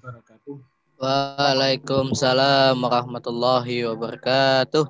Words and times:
wabarakatuh. 0.00 0.56
Waalaikumsalam 0.96 2.80
warahmatullahi 2.80 3.84
wabarakatuh. 3.84 4.88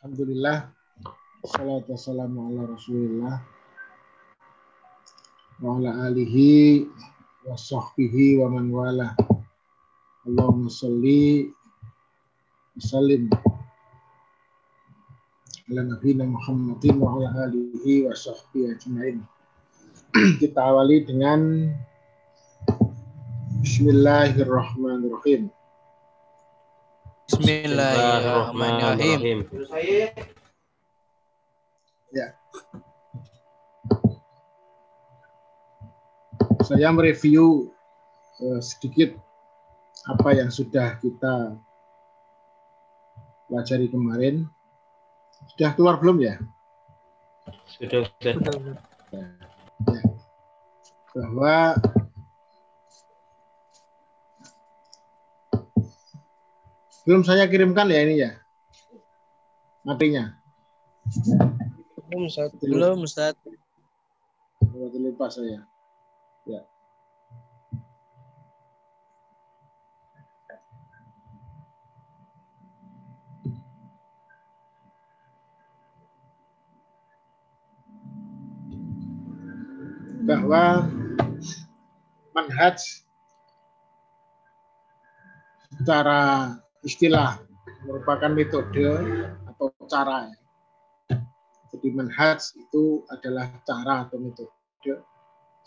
Alhamdulillah. 0.00 0.72
Salatu 1.44 1.92
wassalamu 1.92 2.48
ala 2.48 2.64
rasulillah. 2.64 3.44
Wa 5.60 5.76
ala 5.76 6.08
alihi 6.08 6.88
wa 7.44 7.60
sahbihi 7.60 8.40
wa 8.40 8.56
man 8.56 8.72
wala. 8.72 9.12
Allahumma 10.24 10.72
salli 10.72 11.52
Salim 12.80 13.28
ala 15.68 15.80
nabiyina 15.92 16.24
Muhammadin 16.24 17.00
wa 17.00 17.20
ala 17.20 17.52
alihi 17.52 18.08
wa 18.08 18.16
sahbihi 18.16 18.72
ajmain. 18.80 19.20
Kita 20.40 20.72
awali 20.72 21.04
dengan 21.04 21.72
Bismillahirrahmanirrahim. 23.66 25.50
Bismillahirrahmanirrahim. 27.26 29.42
Ya. 32.14 32.38
Saya 36.62 36.94
mereview 36.94 37.74
uh, 38.38 38.62
sedikit 38.62 39.18
apa 40.14 40.38
yang 40.38 40.54
sudah 40.54 41.02
kita 41.02 41.58
pelajari 43.50 43.90
kemarin. 43.90 44.46
Sudah 45.58 45.74
keluar 45.74 45.98
belum 45.98 46.22
ya? 46.22 46.38
Sudah, 47.66 48.06
sudah. 48.14 48.38
Ya. 49.10 49.26
Ya. 49.90 50.06
Bahwa 51.18 51.74
belum 57.06 57.22
saya 57.22 57.46
kirimkan 57.46 57.86
ya 57.86 58.02
ini 58.02 58.14
ya 58.18 58.30
materinya. 59.86 60.34
Belum 62.10 62.26
Ustaz. 62.26 62.50
Belum 62.58 62.98
Ustaz. 63.06 63.38
Berarti 64.58 64.98
lupa 64.98 65.30
saya. 65.30 65.62
Ya. 66.42 66.66
bahwa 80.26 80.90
manhaj 82.34 82.82
secara 85.70 86.50
istilah 86.86 87.42
merupakan 87.82 88.30
metode 88.30 88.86
atau 89.50 89.74
cara. 89.90 90.30
Jadi 91.74 91.88
manhaj 91.90 92.54
itu 92.54 93.02
adalah 93.10 93.50
cara 93.66 94.06
atau 94.06 94.22
metode 94.22 95.02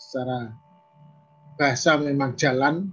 secara 0.00 0.48
bahasa 1.60 2.00
memang 2.00 2.40
jalan 2.40 2.88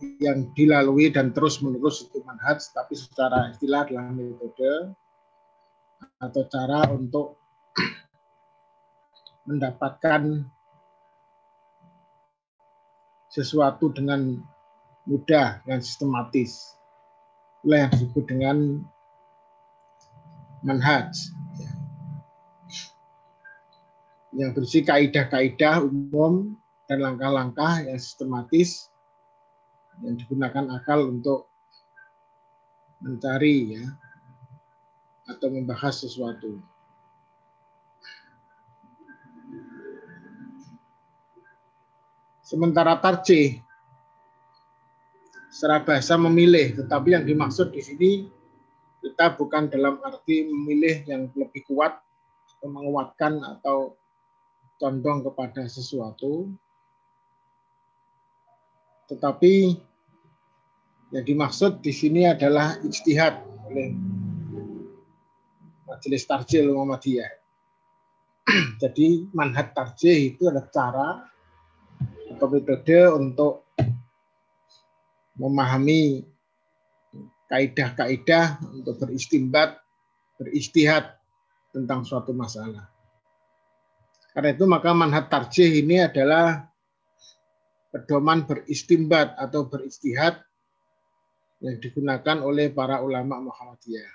yang 0.00 0.48
dilalui 0.56 1.12
dan 1.12 1.36
terus 1.36 1.60
menerus 1.60 2.08
itu 2.08 2.24
manhaj, 2.24 2.64
tapi 2.72 2.96
secara 2.96 3.52
istilah 3.52 3.84
adalah 3.84 4.08
metode 4.08 4.96
atau 6.24 6.42
cara 6.48 6.88
untuk 6.88 7.36
mendapatkan 9.44 10.48
sesuatu 13.28 13.92
dengan 13.92 14.40
mudah 15.04 15.60
dan 15.64 15.80
sistematis. 15.84 16.76
Itulah 17.60 17.88
yang 17.88 17.90
disebut 17.92 18.24
dengan 18.28 18.56
manhaj. 20.64 21.12
Yang 24.34 24.50
berisi 24.58 24.80
kaidah-kaidah 24.82 25.84
umum 25.86 26.58
dan 26.90 27.00
langkah-langkah 27.00 27.86
yang 27.86 28.00
sistematis 28.00 28.92
yang 30.02 30.18
digunakan 30.18 30.74
akal 30.74 31.06
untuk 31.06 31.46
mencari 32.98 33.78
ya 33.78 33.84
atau 35.30 35.48
membahas 35.48 36.04
sesuatu. 36.04 36.60
Sementara 42.44 43.00
tarjih 43.00 43.63
secara 45.54 45.86
bahasa 45.86 46.18
memilih, 46.18 46.74
tetapi 46.74 47.14
yang 47.14 47.22
dimaksud 47.22 47.70
di 47.70 47.78
sini 47.78 48.10
kita 48.98 49.38
bukan 49.38 49.70
dalam 49.70 50.02
arti 50.02 50.50
memilih 50.50 51.06
yang 51.06 51.30
lebih 51.38 51.62
kuat 51.70 51.94
atau 52.58 52.68
menguatkan 52.74 53.38
atau 53.38 53.94
condong 54.82 55.22
kepada 55.22 55.70
sesuatu, 55.70 56.50
tetapi 59.06 59.78
yang 61.14 61.22
dimaksud 61.22 61.78
di 61.78 61.94
sini 61.94 62.26
adalah 62.26 62.74
ijtihad 62.82 63.38
oleh 63.70 63.94
Majelis 65.86 66.26
Tarjih 66.26 66.66
Muhammadiyah. 66.66 67.30
Jadi 68.82 69.30
manhat 69.30 69.70
tarjih 69.72 70.34
itu 70.34 70.50
adalah 70.50 70.68
cara 70.68 71.08
atau 72.34 72.46
metode 72.50 72.98
untuk 73.14 73.63
memahami 75.34 76.22
kaidah-kaidah 77.50 78.58
untuk 78.74 78.98
beristimbat, 78.98 79.78
beristihad 80.40 81.14
tentang 81.70 82.06
suatu 82.06 82.34
masalah. 82.34 82.90
Karena 84.34 84.50
itu 84.50 84.66
maka 84.66 84.90
manhat 84.90 85.30
tarjih 85.30 85.70
ini 85.82 86.02
adalah 86.02 86.66
pedoman 87.94 88.42
beristimbat 88.42 89.38
atau 89.38 89.70
beristihad 89.70 90.42
yang 91.62 91.78
digunakan 91.78 92.42
oleh 92.42 92.74
para 92.74 92.98
ulama 92.98 93.38
Muhammadiyah. 93.38 94.10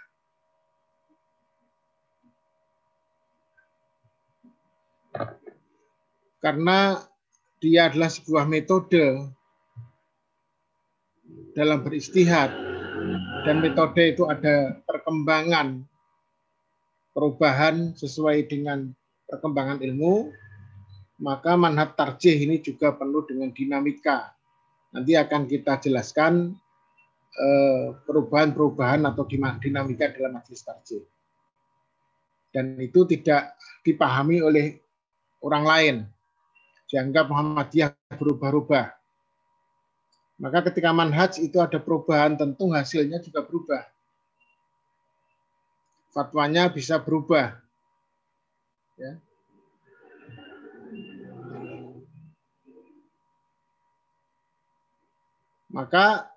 Karena 6.39 6.99
dia 7.59 7.91
adalah 7.91 8.11
sebuah 8.11 8.47
metode 8.47 9.31
dalam 11.53 11.83
beristihad. 11.83 12.51
Dan 13.47 13.63
metode 13.63 14.13
itu 14.15 14.27
ada 14.27 14.75
perkembangan 14.83 15.87
perubahan 17.15 17.95
sesuai 17.95 18.47
dengan 18.51 18.91
perkembangan 19.27 19.79
ilmu. 19.79 20.31
Maka 21.19 21.59
manhat 21.59 21.99
tarjih 21.99 22.35
ini 22.47 22.63
juga 22.63 22.95
penuh 22.95 23.27
dengan 23.27 23.51
dinamika. 23.51 24.31
Nanti 24.95 25.19
akan 25.19 25.51
kita 25.51 25.83
jelaskan 25.83 26.55
eh, 27.35 27.87
perubahan-perubahan 28.07 29.03
atau 29.03 29.27
dinamika 29.27 30.15
dalam 30.15 30.39
majelis 30.39 30.63
tarjih. 30.63 31.03
Dan 32.49 32.79
itu 32.81 33.05
tidak 33.05 33.59
dipahami 33.83 34.41
oleh 34.41 34.79
orang 35.43 35.63
lain. 35.63 35.95
Dianggap 36.89 37.29
Muhammadiyah 37.29 37.93
berubah-ubah. 38.17 38.98
Maka 40.39 40.71
ketika 40.71 40.95
manhaj 40.95 41.35
itu 41.43 41.59
ada 41.59 41.75
perubahan, 41.83 42.39
tentu 42.39 42.71
hasilnya 42.71 43.19
juga 43.19 43.43
berubah. 43.43 43.83
Fatwanya 46.15 46.71
bisa 46.71 46.95
berubah. 46.95 47.59
Ya. 48.95 49.19
Maka 55.69 56.31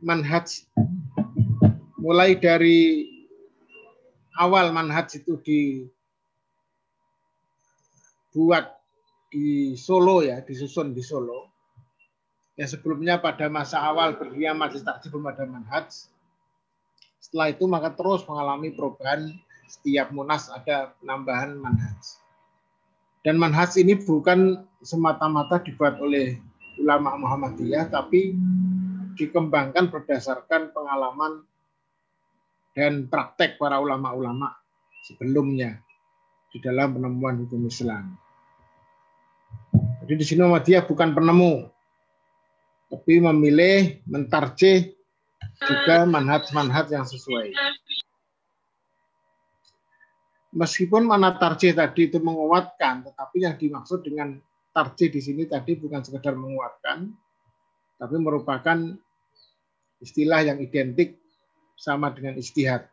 manhaj 0.00 0.64
mulai 2.00 2.38
dari 2.38 3.06
awal 4.40 4.72
manhaj 4.72 5.20
itu 5.20 5.36
di 5.42 5.60
buat 8.32 8.72
di 9.28 9.76
Solo 9.76 10.24
ya, 10.24 10.40
disusun 10.40 10.96
di 10.96 11.04
Solo. 11.04 11.51
Yang 12.62 12.78
sebelumnya 12.78 13.18
pada 13.18 13.50
masa 13.50 13.82
awal 13.82 14.14
berdirinya 14.14 14.70
Majelis 14.70 14.86
belum 15.10 15.26
ada 15.34 15.42
manhaj. 15.50 16.06
Setelah 17.18 17.50
itu 17.50 17.66
maka 17.66 17.90
terus 17.90 18.22
mengalami 18.22 18.70
perubahan 18.70 19.34
setiap 19.66 20.14
munas 20.14 20.46
ada 20.46 20.94
penambahan 21.02 21.58
manhaj. 21.58 22.22
Dan 23.26 23.42
manhaj 23.42 23.74
ini 23.82 23.98
bukan 23.98 24.62
semata-mata 24.78 25.58
dibuat 25.58 25.98
oleh 25.98 26.38
ulama 26.78 27.18
Muhammadiyah, 27.18 27.90
tapi 27.90 28.38
dikembangkan 29.18 29.90
berdasarkan 29.90 30.70
pengalaman 30.70 31.42
dan 32.78 33.10
praktek 33.10 33.58
para 33.58 33.82
ulama-ulama 33.82 34.54
sebelumnya 35.02 35.82
di 36.54 36.62
dalam 36.62 36.94
penemuan 36.94 37.42
hukum 37.42 37.66
Islam. 37.66 38.14
Jadi 40.06 40.14
di 40.14 40.22
sini 40.22 40.46
Muhammadiyah 40.46 40.86
bukan 40.86 41.10
penemu, 41.10 41.71
tapi 42.92 43.24
memilih 43.24 44.04
mentarjih 44.04 44.92
juga 45.64 46.04
manhaj-manhaj 46.04 46.92
yang 46.92 47.08
sesuai. 47.08 47.56
Meskipun 50.52 51.08
mana 51.08 51.32
tarjih 51.40 51.72
tadi 51.72 52.12
itu 52.12 52.20
menguatkan, 52.20 53.08
tetapi 53.08 53.36
yang 53.40 53.56
dimaksud 53.56 54.04
dengan 54.04 54.36
tarjih 54.76 55.08
di 55.08 55.24
sini 55.24 55.48
tadi 55.48 55.72
bukan 55.80 56.04
sekedar 56.04 56.36
menguatkan, 56.36 57.08
tapi 57.96 58.16
merupakan 58.20 58.76
istilah 60.04 60.44
yang 60.44 60.60
identik 60.60 61.16
sama 61.80 62.12
dengan 62.12 62.36
istihad. 62.36 62.84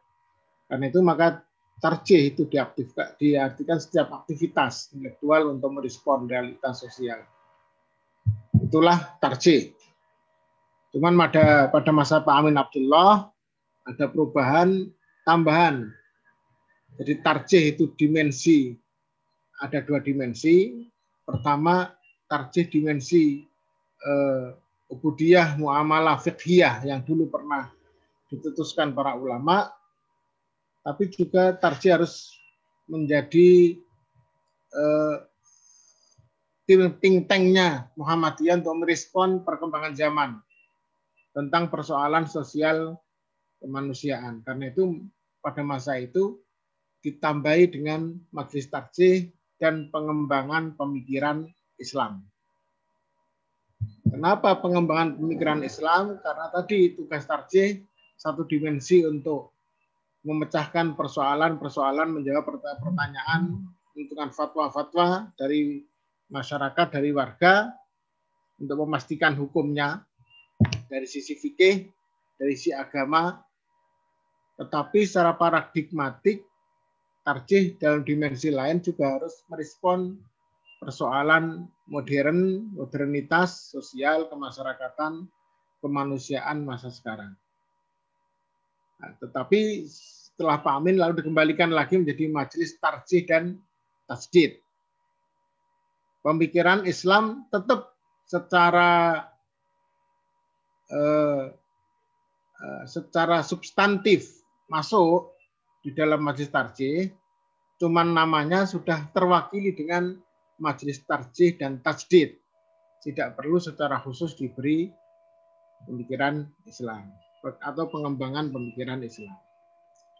Karena 0.71 0.87
itu 0.87 1.03
maka 1.03 1.43
tarjih 1.83 2.31
itu 2.31 2.47
diaktifkan, 2.47 3.19
diartikan 3.19 3.83
setiap 3.83 4.23
aktivitas 4.23 4.95
intelektual 4.95 5.51
untuk 5.51 5.75
merespon 5.75 6.31
realitas 6.31 6.79
sosial. 6.87 7.19
Itulah 8.55 9.19
tarjih. 9.19 9.78
Cuman 10.89 11.13
pada 11.13 11.69
pada 11.69 11.91
masa 11.93 12.17
Pak 12.17 12.33
Amin 12.33 12.57
Abdullah 12.57 13.29
ada 13.85 14.05
perubahan 14.09 14.89
tambahan. 15.21 15.85
Jadi 16.97 17.13
tarjih 17.21 17.63
itu 17.77 17.93
dimensi, 17.95 18.73
ada 19.61 19.79
dua 19.85 20.01
dimensi. 20.01 20.83
Pertama, 21.23 21.93
tarjih 22.25 22.65
dimensi 22.67 23.45
eh, 24.01 24.47
ubudiyah 24.89 25.61
muamalah 25.61 26.17
fiqhiyah 26.17 26.81
yang 26.89 27.05
dulu 27.05 27.29
pernah 27.29 27.69
ditutuskan 28.33 28.97
para 28.97 29.13
ulama, 29.13 29.69
tapi 30.81 31.13
juga 31.13 31.53
tarjih 31.53 32.01
harus 32.01 32.33
menjadi 32.89 33.77
eh, 34.73 35.17
ting 36.97 37.29
tengnya 37.29 37.93
Muhammadiyah 37.93 38.61
untuk 38.61 38.85
merespon 38.85 39.45
perkembangan 39.45 39.93
zaman 39.93 40.29
tentang 41.33 41.69
persoalan 41.69 42.25
sosial 42.25 42.97
kemanusiaan. 43.61 44.41
Karena 44.43 44.71
itu 44.71 45.03
pada 45.39 45.61
masa 45.63 45.99
itu 45.99 46.39
ditambahi 46.99 47.71
dengan 47.71 48.17
majelis 48.35 48.67
tarjih 48.67 49.31
dan 49.59 49.87
pengembangan 49.91 50.75
pemikiran 50.75 51.47
Islam. 51.79 52.23
Kenapa 54.09 54.59
pengembangan 54.59 55.15
pemikiran 55.15 55.61
Islam? 55.63 56.19
Karena 56.19 56.51
tadi 56.51 56.97
tugas 56.97 57.23
tarjih 57.23 57.83
satu 58.19 58.43
dimensi 58.43 59.05
untuk 59.07 59.55
memecahkan 60.27 60.99
persoalan-persoalan, 60.99 62.19
menjawab 62.19 62.59
pertanyaan, 62.83 63.63
menentukan 63.95 64.35
fatwa-fatwa 64.35 65.31
dari 65.39 65.87
masyarakat, 66.27 66.87
dari 66.91 67.15
warga, 67.15 67.71
untuk 68.59 68.83
memastikan 68.83 69.39
hukumnya 69.39 70.03
dari 70.89 71.07
sisi 71.07 71.35
fikih, 71.37 71.87
dari 72.35 72.53
sisi 72.55 72.75
agama, 72.75 73.39
tetapi 74.59 75.07
secara 75.07 75.35
paradigmatik 75.39 76.43
tarjih 77.23 77.79
dalam 77.79 78.03
dimensi 78.03 78.51
lain 78.51 78.83
juga 78.83 79.19
harus 79.19 79.45
merespon 79.47 80.19
persoalan 80.79 81.67
modern, 81.87 82.71
modernitas, 82.75 83.71
sosial, 83.71 84.27
kemasyarakatan, 84.31 85.27
kemanusiaan 85.83 86.63
masa 86.63 86.91
sekarang. 86.91 87.35
Nah, 88.99 89.15
tetapi 89.19 89.87
setelah 89.87 90.59
Pak 90.59 90.73
Amin 90.75 90.99
lalu 90.99 91.23
dikembalikan 91.23 91.71
lagi 91.71 91.99
menjadi 91.99 92.27
majelis 92.31 92.75
tarjih 92.79 93.23
dan 93.27 93.59
tasjid. 94.07 94.59
Pemikiran 96.19 96.83
Islam 96.83 97.47
tetap 97.47 97.95
secara 98.27 99.23
eh, 100.89 101.45
eh 102.59 102.83
secara 102.89 103.45
substantif 103.45 104.43
masuk 104.69 105.33
di 105.81 105.95
dalam 105.95 106.21
majelis 106.21 106.51
tarjih, 106.51 107.09
cuman 107.79 108.11
namanya 108.11 108.67
sudah 108.67 109.07
terwakili 109.15 109.71
dengan 109.73 110.17
majelis 110.59 111.01
tarjih 111.07 111.55
dan 111.55 111.79
tajdid. 111.79 112.35
Tidak 112.99 113.39
perlu 113.39 113.63
secara 113.63 113.95
khusus 114.03 114.35
diberi 114.35 114.91
pemikiran 115.87 116.43
Islam 116.67 117.15
atau 117.63 117.87
pengembangan 117.87 118.51
pemikiran 118.51 118.99
Islam. 118.99 119.31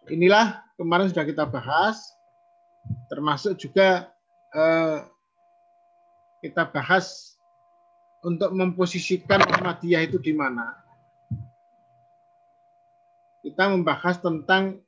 Inilah 0.08 0.64
kemarin 0.80 1.12
sudah 1.12 1.28
kita 1.28 1.44
bahas, 1.44 2.00
termasuk 3.12 3.60
juga 3.60 4.08
eh, 4.56 5.04
kita 6.40 6.72
bahas 6.72 7.36
untuk 8.20 8.52
memposisikan 8.52 9.40
Muhammadiyah 9.48 10.04
itu 10.08 10.20
di 10.20 10.36
mana. 10.36 10.76
Kita 13.40 13.72
membahas 13.72 14.20
tentang 14.20 14.84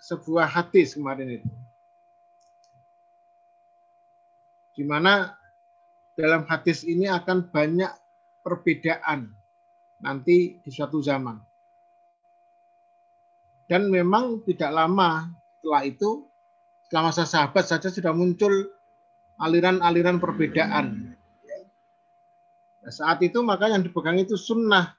sebuah 0.00 0.46
hadis 0.46 0.94
kemarin 0.94 1.42
itu. 1.42 1.50
Di 4.78 4.86
mana 4.86 5.34
dalam 6.14 6.46
hadis 6.46 6.86
ini 6.86 7.10
akan 7.10 7.50
banyak 7.50 7.90
perbedaan 8.46 9.28
nanti 10.00 10.56
di 10.62 10.70
suatu 10.70 11.02
zaman. 11.04 11.36
Dan 13.70 13.86
memang 13.86 14.42
tidak 14.46 14.70
lama 14.74 15.30
setelah 15.60 15.82
itu, 15.86 16.10
setelah 16.86 17.02
masa 17.12 17.22
sahabat 17.22 17.64
saja 17.70 17.86
sudah 17.86 18.10
muncul 18.10 18.50
aliran-aliran 19.38 20.18
perbedaan. 20.18 21.09
Nah, 22.80 22.92
saat 22.92 23.20
itu 23.20 23.38
maka 23.44 23.68
yang 23.68 23.84
dipegang 23.84 24.16
itu 24.16 24.40
sunnah. 24.40 24.96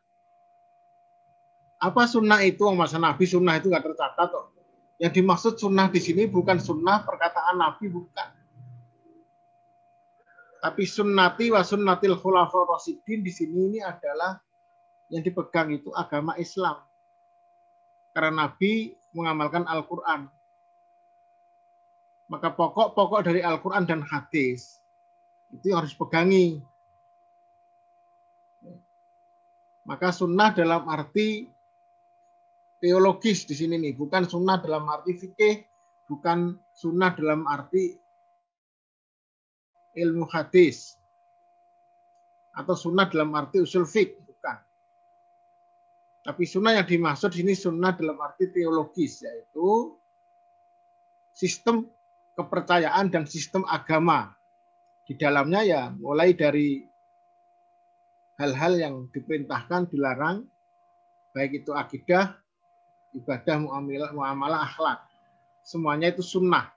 Apa 1.81 2.06
sunnah 2.06 2.45
itu? 2.45 2.62
Masa 2.78 3.01
Nabi 3.01 3.25
sunnah 3.25 3.57
itu 3.57 3.74
nggak 3.74 3.86
tercatat 3.89 4.28
kok. 4.30 4.54
Yang 5.01 5.12
dimaksud 5.18 5.54
sunnah 5.57 5.89
di 5.89 5.98
sini 5.98 6.30
bukan 6.30 6.62
sunnah 6.62 7.01
perkataan 7.01 7.57
Nabi, 7.57 7.89
bukan. 7.89 8.30
Tapi 10.62 10.86
sunnati 10.86 11.50
wa 11.50 11.66
sunnatil 11.66 12.22
khulafa 12.22 12.69
rasidin 12.69 13.25
di 13.25 13.33
sini 13.33 13.74
ini 13.74 13.80
adalah 13.81 14.38
yang 15.10 15.25
dipegang 15.25 15.74
itu 15.74 15.89
agama 15.89 16.38
Islam. 16.38 16.86
Karena 18.13 18.45
Nabi 18.45 18.94
mengamalkan 19.18 19.66
Al-Quran. 19.66 20.30
Maka 22.30 22.54
pokok-pokok 22.54 23.25
dari 23.25 23.42
Al-Quran 23.42 23.89
dan 23.89 24.06
hadis 24.06 24.77
itu 25.50 25.74
harus 25.74 25.98
pegangi. 25.98 26.62
Maka 29.86 30.14
sunnah 30.14 30.54
dalam 30.54 30.86
arti 30.86 31.50
teologis 32.82 33.46
di 33.50 33.54
sini 33.58 33.78
nih, 33.82 33.94
bukan 33.98 34.30
sunnah 34.30 34.62
dalam 34.62 34.86
arti 34.90 35.18
fikih, 35.18 35.66
bukan 36.06 36.58
sunnah 36.74 37.14
dalam 37.14 37.46
arti 37.50 37.98
ilmu 39.98 40.24
hadis 40.30 40.96
atau 42.52 42.76
sunnah 42.76 43.08
dalam 43.08 43.32
arti 43.34 43.64
usul 43.64 43.88
fik, 43.88 44.22
bukan. 44.28 44.58
Tapi 46.22 46.44
sunnah 46.46 46.78
yang 46.78 46.86
dimaksud 46.86 47.34
ini 47.40 47.58
sunnah 47.58 47.96
dalam 47.96 48.20
arti 48.22 48.52
teologis, 48.54 49.26
yaitu 49.26 49.98
sistem 51.34 51.88
kepercayaan 52.38 53.10
dan 53.10 53.24
sistem 53.26 53.66
agama. 53.66 54.36
Di 55.08 55.18
dalamnya 55.18 55.62
ya 55.66 55.82
mulai 55.92 56.38
dari 56.38 56.90
hal-hal 58.40 58.74
yang 58.80 58.96
diperintahkan, 59.12 59.92
dilarang, 59.92 60.48
baik 61.36 61.64
itu 61.64 61.72
akidah, 61.76 62.38
ibadah 63.16 63.56
muamalah, 63.60 64.12
muamalah 64.16 64.62
akhlak. 64.68 65.00
Semuanya 65.64 66.12
itu 66.12 66.24
sunnah. 66.24 66.72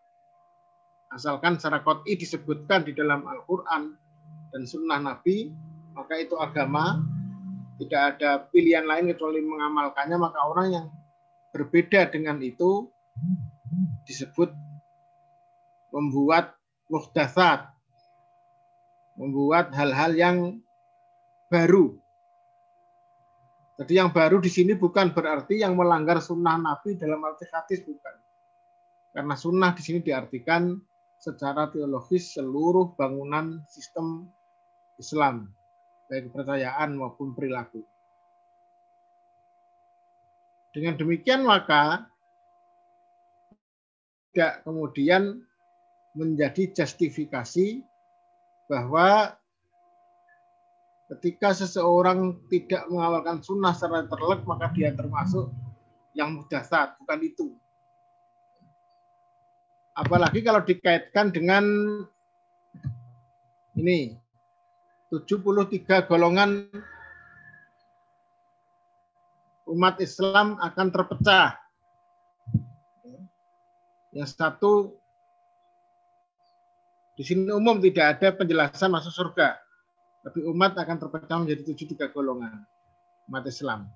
Asalkan 1.14 1.56
secara 1.56 1.80
kot'i 1.86 2.18
disebutkan 2.18 2.82
di 2.82 2.92
dalam 2.92 3.22
Al-Quran 3.22 3.94
dan 4.50 4.62
sunnah 4.66 4.98
Nabi, 4.98 5.54
maka 5.94 6.18
itu 6.18 6.34
agama. 6.38 7.02
Tidak 7.74 8.02
ada 8.14 8.38
pilihan 8.54 8.86
lain 8.86 9.10
kecuali 9.10 9.42
mengamalkannya, 9.42 10.14
maka 10.14 10.38
orang 10.46 10.66
yang 10.70 10.86
berbeda 11.50 12.06
dengan 12.06 12.38
itu 12.38 12.86
disebut 14.06 14.54
membuat 15.90 16.54
muhdasat, 16.86 17.66
membuat 19.18 19.74
hal-hal 19.74 20.14
yang 20.14 20.36
baru 21.54 21.94
jadi 23.74 24.06
yang 24.06 24.14
baru 24.14 24.38
di 24.38 24.46
sini 24.46 24.78
bukan 24.78 25.10
berarti 25.10 25.58
yang 25.58 25.74
melanggar 25.74 26.22
sunnah 26.22 26.54
Nabi 26.54 26.94
dalam 26.94 27.18
arti 27.26 27.42
hadis 27.50 27.82
bukan. 27.82 28.14
Karena 29.10 29.34
sunnah 29.34 29.74
di 29.74 29.82
sini 29.82 29.98
diartikan 29.98 30.78
secara 31.18 31.66
teologis 31.74 32.38
seluruh 32.38 32.94
bangunan 32.94 33.66
sistem 33.66 34.30
Islam, 34.94 35.50
baik 36.06 36.30
kepercayaan 36.30 36.94
maupun 36.94 37.34
perilaku. 37.34 37.82
Dengan 40.70 40.94
demikian 40.94 41.42
maka 41.42 42.06
tidak 44.30 44.62
kemudian 44.66 45.42
menjadi 46.14 46.74
justifikasi 46.74 47.82
bahwa 48.70 49.34
ketika 51.12 51.52
seseorang 51.52 52.40
tidak 52.48 52.88
mengawalkan 52.88 53.44
sunnah 53.44 53.76
secara 53.76 54.08
terlek 54.08 54.40
maka 54.48 54.72
dia 54.72 54.94
termasuk 54.96 55.52
yang 56.16 56.40
saat 56.48 56.96
bukan 57.02 57.20
itu. 57.20 57.46
Apalagi 59.94 60.42
kalau 60.42 60.62
dikaitkan 60.62 61.30
dengan 61.30 61.64
ini 63.78 64.18
73 65.10 66.10
golongan 66.10 66.66
umat 69.70 69.98
Islam 70.02 70.58
akan 70.58 70.86
terpecah. 70.90 71.58
Yang 74.14 74.30
satu 74.34 74.72
di 77.14 77.22
sini 77.22 77.50
umum 77.50 77.78
tidak 77.78 78.18
ada 78.18 78.34
penjelasan 78.34 78.90
masuk 78.90 79.14
surga. 79.14 79.63
Tapi 80.24 80.40
umat 80.48 80.72
akan 80.80 80.96
terpecah 80.96 81.36
menjadi 81.36 81.62
tujuh 81.68 81.86
tiga 81.92 82.08
golongan 82.08 82.64
umat 83.28 83.44
Islam 83.44 83.88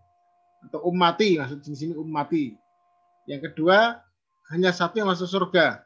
atau 0.69 0.85
ummati 0.85 1.39
maksud 1.41 1.65
di 1.65 1.75
sini 1.77 1.95
ummati. 1.97 2.53
Yang 3.29 3.53
kedua 3.53 4.01
hanya 4.53 4.73
satu 4.73 5.01
yang 5.01 5.09
masuk 5.09 5.29
surga 5.29 5.85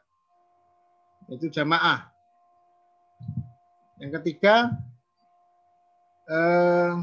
yaitu 1.31 1.47
jamaah. 1.47 2.11
Yang 3.99 4.11
ketiga 4.19 4.75
eh, 6.27 6.93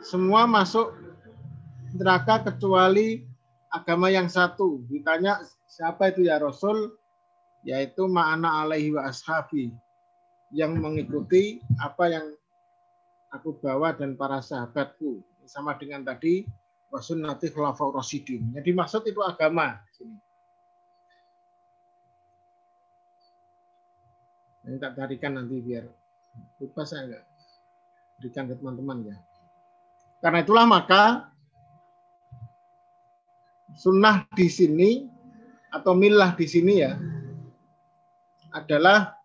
semua 0.00 0.48
masuk 0.48 0.96
neraka 1.92 2.48
kecuali 2.48 3.24
agama 3.68 4.08
yang 4.08 4.30
satu. 4.30 4.80
Ditanya 4.88 5.40
siapa 5.68 6.12
itu 6.12 6.24
ya 6.24 6.40
Rasul? 6.40 6.96
Yaitu 7.60 8.08
ma'ana 8.08 8.64
alaihi 8.64 8.96
wa 8.96 9.04
ashabi. 9.04 9.68
Yang 10.50 10.72
mengikuti 10.82 11.62
apa 11.78 12.10
yang 12.10 12.26
aku 13.30 13.54
bawa 13.62 13.94
dan 13.94 14.18
para 14.18 14.42
sahabatku. 14.42 15.22
Sama 15.46 15.74
dengan 15.78 16.06
tadi 16.06 16.46
wasunnati 16.90 17.50
khulafau 17.50 17.94
rasidin. 17.94 18.50
Jadi 18.54 18.70
maksud 18.74 19.02
itu 19.06 19.22
agama. 19.22 19.78
Ini 24.66 24.76
tak 24.78 24.94
tarikan 24.94 25.34
nanti 25.34 25.58
biar 25.58 25.88
lupa 26.62 26.86
saya 26.86 27.10
enggak 27.10 27.24
berikan 28.20 28.44
ke 28.46 28.54
teman-teman 28.54 28.98
ya. 29.10 29.16
Karena 30.20 30.38
itulah 30.44 30.66
maka 30.68 31.32
sunnah 33.74 34.28
di 34.36 34.46
sini 34.46 35.08
atau 35.72 35.96
milah 35.96 36.36
di 36.36 36.44
sini 36.44 36.84
ya 36.84 36.94
adalah 38.52 39.19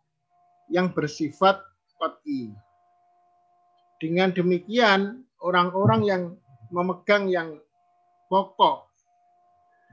yang 0.69 0.91
bersifat 0.91 1.61
qat'i. 1.97 2.53
Dengan 4.01 4.33
demikian 4.35 5.23
orang-orang 5.39 6.01
yang 6.05 6.21
memegang 6.69 7.31
yang 7.31 7.57
pokok 8.27 8.89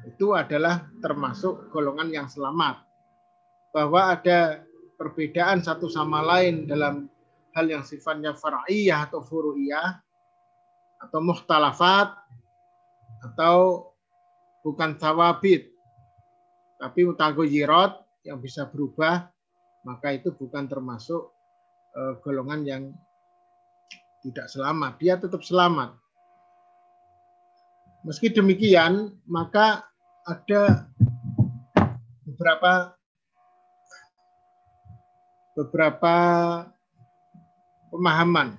itu 0.02 0.34
adalah 0.34 0.88
termasuk 0.98 1.70
golongan 1.70 2.10
yang 2.10 2.26
selamat. 2.26 2.82
Bahwa 3.72 4.12
ada 4.18 4.66
perbedaan 4.98 5.64
satu 5.64 5.88
sama 5.88 6.20
lain 6.20 6.66
dalam 6.68 7.08
hal 7.56 7.66
yang 7.68 7.84
sifatnya 7.84 8.36
far'iyah 8.36 9.08
atau 9.08 9.20
furu'iyah 9.24 10.00
atau 11.02 11.20
muhtalafat 11.20 12.14
atau 13.22 13.90
bukan 14.62 14.94
tawabit 14.94 15.70
tapi 16.78 17.06
mutagoyirot 17.06 18.02
yang 18.26 18.38
bisa 18.38 18.66
berubah 18.66 19.31
maka 19.82 20.14
itu 20.14 20.30
bukan 20.34 20.66
termasuk 20.70 21.30
eh, 21.94 22.14
golongan 22.22 22.60
yang 22.66 22.82
tidak 24.22 24.46
selamat. 24.46 24.92
Dia 25.02 25.14
tetap 25.18 25.42
selamat. 25.42 25.98
Meski 28.02 28.30
demikian 28.30 29.14
maka 29.26 29.86
ada 30.26 30.86
beberapa 32.26 32.94
beberapa 35.54 36.16
pemahaman. 37.90 38.58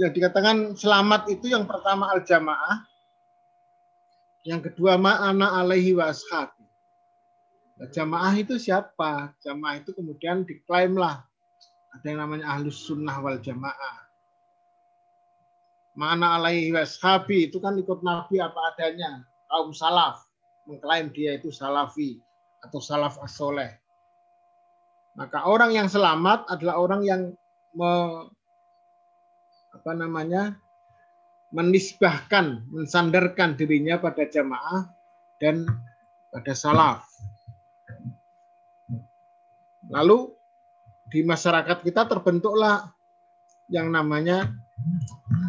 Yang 0.00 0.12
dikatakan 0.16 0.56
selamat 0.76 1.28
itu 1.28 1.52
yang 1.52 1.68
pertama 1.68 2.08
al 2.08 2.24
jamaah 2.24 2.88
yang 4.48 4.64
kedua 4.64 4.96
ma'ana 4.96 5.60
alaihi 5.60 5.92
wa. 5.92 6.08
Jamaah 7.88 8.36
itu 8.36 8.60
siapa? 8.60 9.32
Jamaah 9.40 9.80
itu 9.80 9.96
kemudian 9.96 10.44
diklaimlah 10.44 11.24
ada 11.90 12.06
yang 12.06 12.20
namanya 12.20 12.46
ahlus 12.52 12.84
sunnah 12.84 13.16
wal 13.24 13.40
jamaah. 13.40 13.96
Ma'ana 15.96 16.38
alaihi 16.38 16.70
wa 16.70 16.84
ashabi 16.84 17.48
itu 17.48 17.56
kan 17.58 17.80
ikut 17.80 18.04
Nabi 18.04 18.36
apa 18.38 18.76
adanya. 18.76 19.24
Kaum 19.48 19.72
salaf 19.72 20.28
mengklaim 20.68 21.10
dia 21.10 21.34
itu 21.34 21.50
salafi 21.50 22.20
atau 22.62 22.78
salaf 22.78 23.18
as-soleh. 23.24 23.74
Maka 25.18 25.42
orang 25.42 25.74
yang 25.74 25.90
selamat 25.90 26.46
adalah 26.46 26.78
orang 26.78 27.02
yang 27.02 27.22
me, 27.74 27.90
apa 29.74 29.90
namanya 29.98 30.54
menisbahkan, 31.50 32.62
mensandarkan 32.70 33.58
dirinya 33.58 33.98
pada 33.98 34.22
jamaah 34.30 34.86
dan 35.42 35.66
pada 36.30 36.54
salaf. 36.54 37.02
Lalu 39.90 40.30
di 41.10 41.26
masyarakat 41.26 41.82
kita 41.82 42.06
terbentuklah 42.06 42.94
yang 43.66 43.90
namanya 43.90 44.54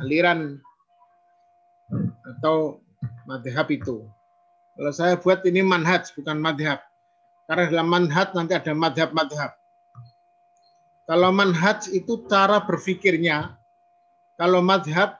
aliran 0.01 0.57
atau 2.25 2.81
madhab 3.29 3.69
itu. 3.69 4.09
Kalau 4.73 4.91
saya 4.95 5.13
buat 5.19 5.45
ini 5.45 5.61
manhaj, 5.61 6.09
bukan 6.17 6.41
madhab. 6.41 6.81
Karena 7.45 7.69
dalam 7.69 7.87
manhaj 7.91 8.33
nanti 8.33 8.57
ada 8.57 8.73
madhab-madhab. 8.73 9.51
Kalau 11.05 11.29
manhaj 11.35 11.91
itu 11.91 12.23
cara 12.25 12.63
berpikirnya, 12.63 13.59
kalau 14.39 14.63
madhab 14.63 15.19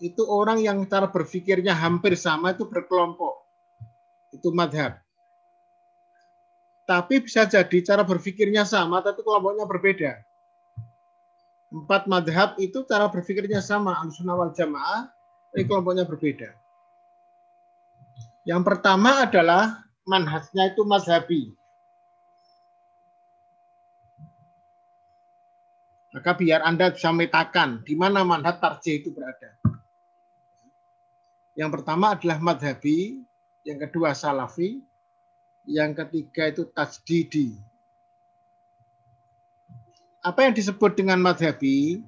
itu 0.00 0.24
orang 0.24 0.64
yang 0.64 0.80
cara 0.88 1.12
berpikirnya 1.12 1.76
hampir 1.76 2.16
sama 2.16 2.56
itu 2.56 2.64
berkelompok. 2.64 3.44
Itu 4.32 4.50
madhab. 4.56 4.96
Tapi 6.90 7.22
bisa 7.22 7.46
jadi 7.46 7.78
cara 7.86 8.02
berpikirnya 8.02 8.66
sama, 8.66 8.98
tapi 8.98 9.22
kelompoknya 9.22 9.62
berbeda. 9.62 10.26
Empat 11.70 12.10
madhab 12.10 12.58
itu 12.58 12.82
cara 12.82 13.06
berpikirnya 13.06 13.62
sama, 13.62 13.94
al 13.94 14.10
wal 14.10 14.50
jamaah, 14.50 15.06
tapi 15.54 15.70
kelompoknya 15.70 16.02
berbeda. 16.02 16.50
Yang 18.42 18.62
pertama 18.66 19.22
adalah 19.22 19.86
manhajnya 20.02 20.74
itu 20.74 20.82
mazhabi. 20.82 21.54
Maka 26.10 26.34
biar 26.34 26.66
Anda 26.66 26.90
bisa 26.90 27.14
metakan 27.14 27.86
di 27.86 27.94
mana 27.94 28.26
manhaj 28.26 28.58
tarjih 28.58 28.98
itu 28.98 29.14
berada. 29.14 29.54
Yang 31.54 31.70
pertama 31.70 32.18
adalah 32.18 32.42
madhabi, 32.42 33.22
yang 33.62 33.78
kedua 33.78 34.10
salafi, 34.10 34.89
yang 35.70 35.94
ketiga 35.94 36.50
itu 36.50 36.66
tajdidi. 36.74 37.54
Apa 40.20 40.50
yang 40.50 40.52
disebut 40.52 40.98
dengan 40.98 41.22
madhabi? 41.22 42.02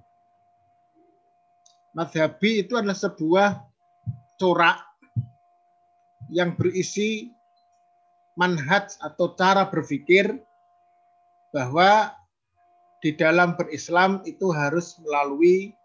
Madhabi 1.95 2.67
itu 2.67 2.75
adalah 2.75 2.99
sebuah 2.99 3.63
corak 4.37 4.83
yang 6.29 6.59
berisi 6.59 7.31
manhaj 8.35 8.99
atau 8.99 9.33
cara 9.39 9.69
berpikir 9.71 10.43
bahwa 11.53 12.17
di 13.05 13.13
dalam 13.15 13.55
berislam 13.55 14.25
itu 14.25 14.51
harus 14.51 14.97
melalui 15.05 15.77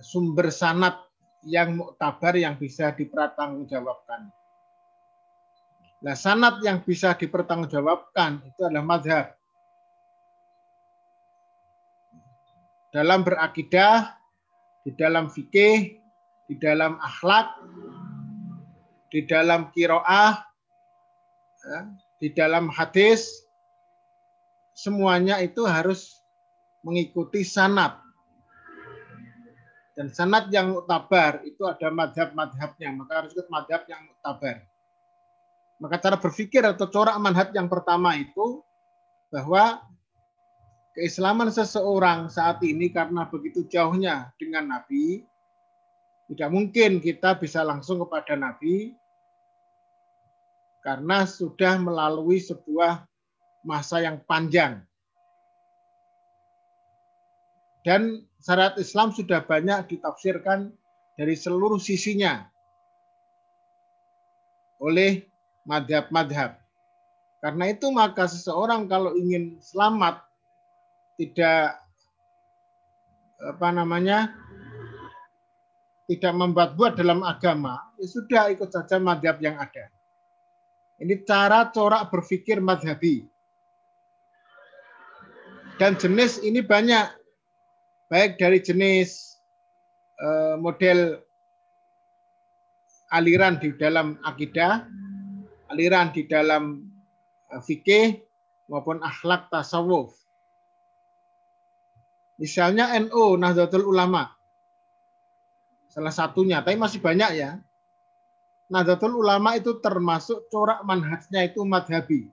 sumber 0.00 0.48
sanat 0.48 0.94
yang 1.42 1.78
muktabar 1.78 2.34
yang 2.38 2.54
bisa 2.58 2.94
dipertanggungjawabkan. 2.94 4.30
Nah, 6.04 6.12
sanat 6.12 6.60
yang 6.60 6.84
bisa 6.84 7.16
dipertanggungjawabkan 7.16 8.44
itu 8.44 8.60
adalah 8.64 8.84
madhab. 8.84 9.26
Dalam 12.92 13.24
berakidah, 13.24 14.16
di 14.84 14.92
dalam 14.96 15.28
fikih, 15.28 16.00
di 16.48 16.54
dalam 16.56 16.96
akhlak, 17.00 17.48
di 19.12 19.24
dalam 19.24 19.68
kiroah, 19.72 20.40
ya, 21.64 21.80
di 22.20 22.28
dalam 22.32 22.72
hadis, 22.72 23.44
semuanya 24.72 25.40
itu 25.40 25.64
harus 25.64 26.24
mengikuti 26.84 27.44
sanat 27.44 28.06
dan 29.96 30.12
sanat 30.12 30.52
yang 30.52 30.76
muktabar 30.76 31.40
itu 31.48 31.64
ada 31.64 31.88
madhab-madhabnya, 31.88 32.92
maka 32.92 33.24
harus 33.24 33.32
ikut 33.32 33.48
madhab 33.48 33.88
yang 33.88 34.04
muktabar. 34.04 34.60
Maka 35.76 36.00
cara 36.00 36.16
berpikir 36.16 36.64
atau 36.64 36.88
corak 36.88 37.16
manhaj 37.20 37.52
yang 37.52 37.68
pertama 37.68 38.16
itu 38.16 38.64
bahwa 39.28 39.84
keislaman 40.96 41.52
seseorang 41.52 42.32
saat 42.32 42.64
ini 42.64 42.88
karena 42.88 43.28
begitu 43.28 43.68
jauhnya 43.68 44.32
dengan 44.40 44.72
Nabi, 44.72 45.28
tidak 46.32 46.48
mungkin 46.48 47.04
kita 47.04 47.36
bisa 47.36 47.60
langsung 47.60 48.00
kepada 48.00 48.32
Nabi 48.34 48.96
karena 50.80 51.28
sudah 51.28 51.76
melalui 51.76 52.40
sebuah 52.40 53.04
masa 53.60 54.00
yang 54.00 54.22
panjang. 54.24 54.80
Dan 57.84 58.24
syariat 58.40 58.74
Islam 58.80 59.12
sudah 59.12 59.44
banyak 59.44 59.92
ditafsirkan 59.92 60.72
dari 61.14 61.34
seluruh 61.38 61.78
sisinya 61.78 62.48
oleh 64.82 65.35
madhab-madhab. 65.66 66.56
Karena 67.42 67.64
itu 67.68 67.90
maka 67.92 68.24
seseorang 68.24 68.88
kalau 68.88 69.12
ingin 69.18 69.60
selamat 69.60 70.22
tidak 71.20 71.78
apa 73.36 73.68
namanya 73.68 74.32
tidak 76.06 76.32
membuat-buat 76.32 76.96
dalam 76.96 77.26
agama, 77.26 77.82
ya 77.98 78.06
sudah 78.06 78.42
ikut 78.54 78.70
saja 78.70 78.96
madhab 79.02 79.42
yang 79.42 79.58
ada. 79.58 79.90
Ini 81.02 81.26
cara 81.26 81.68
corak 81.74 82.08
berpikir 82.08 82.62
madhabi. 82.62 83.26
Dan 85.76 85.98
jenis 86.00 86.40
ini 86.40 86.64
banyak, 86.64 87.04
baik 88.08 88.40
dari 88.40 88.64
jenis 88.64 89.36
eh, 90.16 90.56
model 90.56 91.20
aliran 93.12 93.60
di 93.60 93.76
dalam 93.76 94.16
akidah, 94.24 94.88
aliran 95.70 96.14
di 96.14 96.26
dalam 96.26 96.82
eh, 97.52 97.62
fikih, 97.62 98.26
maupun 98.70 99.02
akhlak 99.02 99.50
tasawuf. 99.50 100.14
Misalnya 102.36 102.92
NU 103.00 103.40
Nahdlatul 103.40 103.88
Ulama. 103.88 104.28
Salah 105.88 106.12
satunya, 106.12 106.60
tapi 106.60 106.76
masih 106.76 107.00
banyak 107.00 107.30
ya. 107.40 107.56
Nahdlatul 108.68 109.16
Ulama 109.16 109.56
itu 109.56 109.78
termasuk 109.80 110.50
corak 110.52 110.84
manhajnya 110.84 111.48
itu 111.48 111.64
madhabi. 111.64 112.28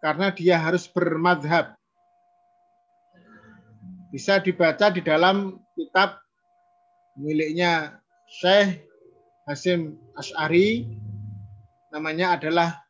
Karena 0.00 0.32
dia 0.34 0.58
harus 0.58 0.88
bermadhab. 0.90 1.76
Bisa 4.10 4.42
dibaca 4.42 4.90
di 4.90 5.04
dalam 5.06 5.62
kitab 5.78 6.18
miliknya 7.14 8.02
Syekh 8.26 8.82
Hasim 9.46 9.94
Ash'ari. 10.18 10.98
Namanya 11.90 12.38
adalah 12.38 12.86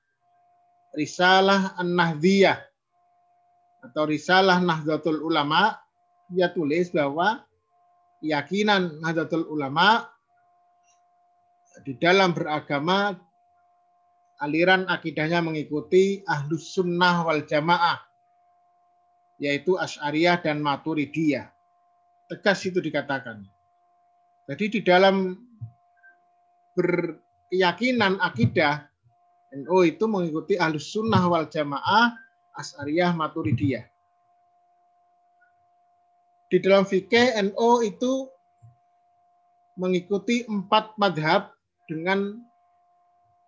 Risalah 0.93 1.79
An-Nahdiyah 1.81 2.59
atau 3.81 4.05
Risalah 4.05 4.61
Nahdlatul 4.61 5.25
Ulama 5.25 5.73
dia 6.29 6.53
tulis 6.53 6.93
bahwa 6.93 7.41
keyakinan 8.21 9.01
Nahdlatul 9.01 9.49
Ulama 9.49 10.05
di 11.81 11.97
dalam 11.97 12.37
beragama 12.37 13.17
aliran 14.45 14.85
akidahnya 14.91 15.41
mengikuti 15.41 16.21
Ahlus 16.29 16.77
Sunnah 16.77 17.25
wal 17.25 17.47
Jamaah 17.49 18.03
yaitu 19.41 19.81
Asy'ariyah 19.81 20.45
dan 20.45 20.61
Maturidiyah. 20.61 21.49
Tegas 22.29 22.61
itu 22.69 22.79
dikatakan. 22.85 23.41
Jadi 24.45 24.65
di 24.69 24.81
dalam 24.85 25.33
berkeyakinan 26.77 28.21
akidah 28.21 28.90
NU 29.51 29.79
itu 29.83 30.05
mengikuti 30.07 30.55
Ahlus 30.55 30.91
Sunnah 30.91 31.27
wal 31.27 31.51
Jamaah 31.51 32.15
Asy'ariyah 32.55 33.15
Maturidiyah 33.15 33.91
di 36.51 36.59
dalam 36.59 36.83
fikih 36.83 37.39
NO 37.55 37.87
itu 37.87 38.27
mengikuti 39.79 40.43
empat 40.51 40.99
madhab 40.99 41.55
dengan 41.87 42.43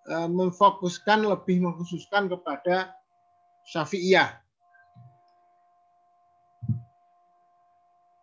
uh, 0.07 0.31
memfokuskan 0.31 1.27
lebih 1.27 1.66
mengkhususkan 1.66 2.31
kepada 2.31 2.94
Syafi'iyah. 3.66 4.38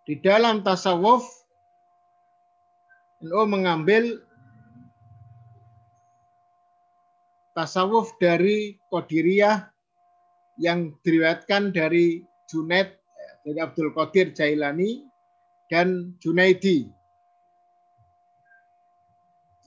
Di 0.08 0.18
dalam 0.24 0.64
tasawuf 0.64 1.28
NO 3.20 3.44
mengambil 3.46 4.24
tasawuf 7.60 8.16
dari 8.24 8.80
Qadiriyah 8.88 9.68
yang 10.64 10.96
diriwayatkan 11.04 11.76
dari 11.76 12.24
Junaid 12.48 12.96
dari 13.44 13.60
Abdul 13.60 13.92
Qadir 13.92 14.32
Jailani 14.32 15.04
dan 15.68 16.16
Junaidi. 16.24 16.88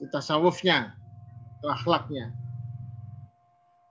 Itu 0.01 0.09
tasawufnya, 0.09 0.97
itu 1.61 1.67
akhlaknya. 1.69 2.33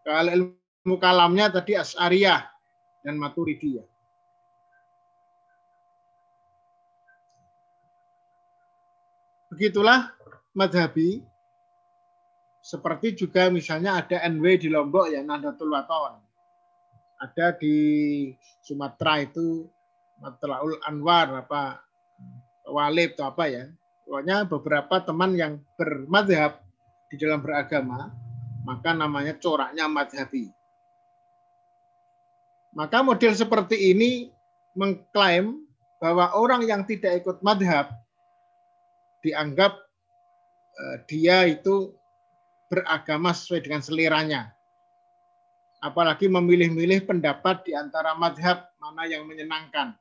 Kalau 0.02 0.34
ilmu 0.34 0.98
kalamnya 0.98 1.46
tadi 1.54 1.78
As'ariyah 1.78 2.42
dan 3.06 3.14
Maturidiyah. 3.22 3.86
Begitulah 9.54 10.10
madhabi. 10.58 11.31
Seperti 12.62 13.18
juga 13.18 13.50
misalnya 13.50 13.98
ada 13.98 14.22
NW 14.30 14.62
di 14.62 14.68
Lombok 14.70 15.10
ya, 15.10 15.20
Nahdlatul 15.26 15.74
Watawan 15.74 16.22
ada 17.22 17.54
di 17.54 17.76
Sumatera 18.58 19.22
itu 19.22 19.70
Matlaul 20.18 20.74
Anwar 20.82 21.46
apa 21.46 21.78
Walid 22.66 23.14
atau 23.14 23.30
apa 23.30 23.46
ya. 23.46 23.64
Pokoknya 24.02 24.44
beberapa 24.50 24.98
teman 24.98 25.38
yang 25.38 25.62
bermadhab 25.78 26.58
di 27.06 27.16
dalam 27.16 27.38
beragama, 27.38 28.10
maka 28.66 28.90
namanya 28.90 29.38
coraknya 29.38 29.86
madhabi. 29.86 30.50
Maka 32.74 33.04
model 33.06 33.32
seperti 33.38 33.94
ini 33.94 34.34
mengklaim 34.74 35.62
bahwa 36.02 36.34
orang 36.34 36.66
yang 36.66 36.82
tidak 36.82 37.22
ikut 37.22 37.38
madhab 37.46 37.94
dianggap 39.22 39.78
eh, 40.74 40.96
dia 41.06 41.46
itu 41.46 41.94
beragama 42.72 43.36
sesuai 43.36 43.68
dengan 43.68 43.84
seleranya 43.84 44.56
apalagi 45.82 46.30
memilih-milih 46.30 47.10
pendapat 47.10 47.66
di 47.66 47.74
antara 47.74 48.14
madhab 48.14 48.70
mana 48.78 49.02
yang 49.10 49.26
menyenangkan. 49.26 49.98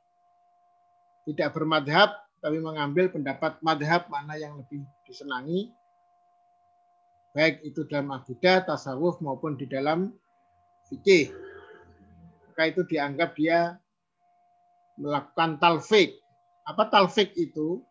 Tidak 1.25 1.49
bermadhab, 1.49 2.21
tapi 2.37 2.61
mengambil 2.61 3.09
pendapat 3.09 3.57
madhab 3.65 4.05
mana 4.13 4.37
yang 4.37 4.61
lebih 4.61 4.85
disenangi, 5.05 5.73
baik 7.33 7.65
itu 7.65 7.81
dalam 7.89 8.13
akidah, 8.13 8.61
tasawuf, 8.61 9.17
maupun 9.25 9.57
di 9.57 9.65
dalam 9.65 10.13
fikih. 10.85 11.33
Maka 12.53 12.63
itu 12.69 12.81
dianggap 12.85 13.33
dia 13.33 13.77
melakukan 15.01 15.57
talfik. 15.57 16.13
Apa 16.65 16.89
talfik 16.93 17.33
itu? 17.37 17.81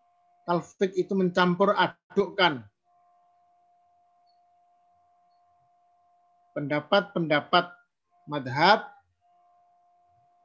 Talfik 0.46 0.94
itu 0.94 1.14
mencampur 1.14 1.74
adukkan 1.74 2.66
pendapat-pendapat 6.60 7.72
madhab 8.28 8.84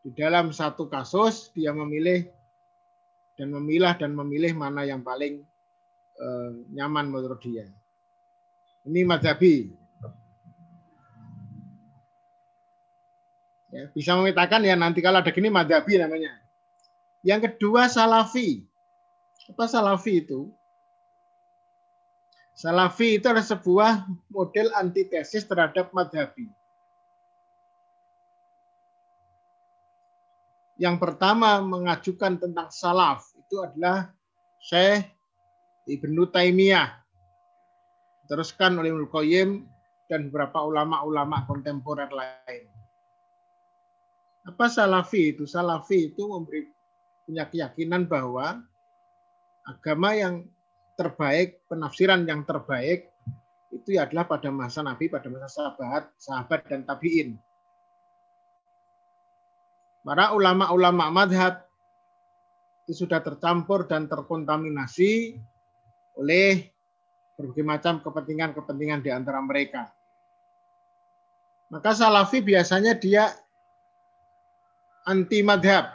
di 0.07 0.15
dalam 0.15 0.55
satu 0.55 0.87
kasus 0.87 1.51
dia 1.51 1.75
memilih 1.75 2.31
dan 3.35 3.51
memilah 3.51 3.99
dan 3.99 4.15
memilih 4.15 4.55
mana 4.55 4.87
yang 4.87 5.03
paling 5.03 5.43
eh, 6.15 6.49
nyaman 6.71 7.11
menurut 7.11 7.43
dia. 7.43 7.67
Ini 8.87 9.03
madhabi. 9.03 9.75
Ya, 13.75 13.91
bisa 13.91 14.15
memetakan 14.15 14.63
ya 14.63 14.79
nanti 14.79 15.03
kalau 15.03 15.19
ada 15.19 15.35
gini 15.35 15.51
madhabi 15.51 15.99
namanya. 15.99 16.31
Yang 17.27 17.51
kedua 17.51 17.91
salafi. 17.91 18.63
Apa 19.51 19.67
salafi 19.67 20.23
itu? 20.23 20.47
Salafi 22.55 23.19
itu 23.19 23.27
adalah 23.27 23.43
sebuah 23.43 23.91
model 24.31 24.71
antitesis 24.79 25.43
terhadap 25.43 25.91
madhabi. 25.91 26.47
yang 30.75 30.99
pertama 30.99 31.63
mengajukan 31.63 32.35
tentang 32.35 32.67
salaf 32.67 33.31
itu 33.39 33.63
adalah 33.63 34.11
Syekh 34.59 35.07
Ibnu 35.87 36.27
Taimiyah. 36.27 36.99
Teruskan 38.25 38.75
oleh 38.81 38.91
Ibnu 38.91 39.07
Qayyim 39.07 39.49
dan 40.09 40.29
beberapa 40.29 40.65
ulama-ulama 40.65 41.45
kontemporer 41.45 42.09
lain. 42.09 42.65
Apa 44.45 44.69
salafi 44.69 45.37
itu? 45.37 45.45
Salafi 45.45 46.13
itu 46.13 46.25
memberi 46.25 46.65
punya 47.25 47.45
keyakinan 47.49 48.05
bahwa 48.05 48.61
agama 49.65 50.13
yang 50.13 50.45
terbaik, 50.95 51.63
penafsiran 51.67 52.23
yang 52.23 52.47
terbaik 52.47 53.11
itu 53.71 53.99
adalah 53.99 54.23
pada 54.23 54.47
masa 54.49 54.79
Nabi, 54.79 55.11
pada 55.11 55.27
masa 55.27 55.47
sahabat, 55.51 56.07
sahabat 56.15 56.59
dan 56.71 56.87
tabiin 56.87 57.35
Para 60.05 60.37
ulama-ulama 60.37 61.09
madhab 61.09 61.65
itu 62.85 62.93
sudah 62.93 63.25
tercampur 63.25 63.89
dan 63.89 64.05
terkontaminasi 64.05 65.33
oleh 66.21 66.69
berbagai 67.33 67.65
macam 67.65 67.97
kepentingan-kepentingan 68.05 69.01
di 69.01 69.09
antara 69.09 69.41
mereka. 69.41 69.89
Maka 71.73 71.97
salafi 71.97 72.45
biasanya 72.45 72.93
dia 72.93 73.33
anti 75.09 75.41
madhab. 75.41 75.89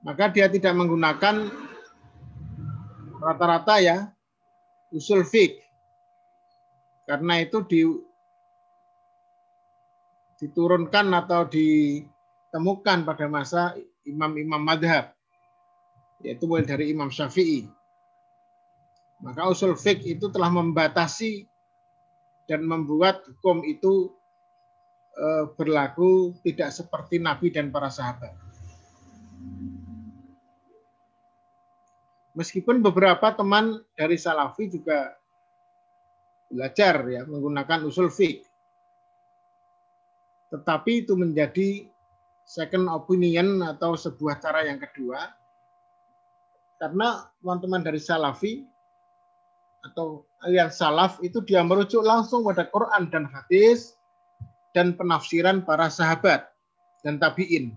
Maka 0.00 0.32
dia 0.32 0.48
tidak 0.48 0.72
menggunakan 0.72 1.67
rata-rata 3.18 3.82
ya 3.82 3.98
usul 4.94 5.24
fik. 5.26 5.60
Karena 7.08 7.40
itu 7.40 7.64
di, 7.64 7.80
diturunkan 10.38 11.06
atau 11.16 11.48
ditemukan 11.48 13.08
pada 13.08 13.26
masa 13.26 13.72
imam-imam 14.04 14.60
madhab. 14.60 15.16
Yaitu 16.20 16.50
mulai 16.50 16.66
dari 16.66 16.90
Imam 16.90 17.08
Syafi'i. 17.08 17.70
Maka 19.22 19.50
usul 19.50 19.74
fik 19.74 20.02
itu 20.06 20.30
telah 20.30 20.50
membatasi 20.50 21.46
dan 22.46 22.64
membuat 22.64 23.22
hukum 23.26 23.62
itu 23.66 24.14
eh, 25.14 25.44
berlaku 25.54 26.38
tidak 26.46 26.74
seperti 26.74 27.18
Nabi 27.22 27.50
dan 27.50 27.70
para 27.70 27.90
sahabat. 27.90 28.47
Meskipun 32.38 32.78
beberapa 32.86 33.34
teman 33.34 33.82
dari 33.98 34.14
Salafi 34.14 34.70
juga 34.70 35.18
belajar 36.46 37.02
ya 37.10 37.26
menggunakan 37.26 37.82
usul 37.82 38.14
fik. 38.14 38.46
Tetapi 40.54 40.92
itu 41.02 41.18
menjadi 41.18 41.90
second 42.46 42.86
opinion 42.94 43.58
atau 43.66 43.98
sebuah 43.98 44.38
cara 44.38 44.70
yang 44.70 44.78
kedua. 44.78 45.34
Karena 46.78 47.26
teman-teman 47.42 47.82
dari 47.82 47.98
Salafi 47.98 48.62
atau 49.82 50.22
alias 50.46 50.78
salaf 50.78 51.18
itu 51.22 51.42
dia 51.42 51.62
merujuk 51.62 52.02
langsung 52.02 52.46
pada 52.46 52.66
Quran 52.70 53.10
dan 53.10 53.26
hadis 53.26 53.98
dan 54.74 54.94
penafsiran 54.94 55.66
para 55.66 55.90
sahabat 55.90 56.46
dan 57.02 57.18
tabiin. 57.18 57.74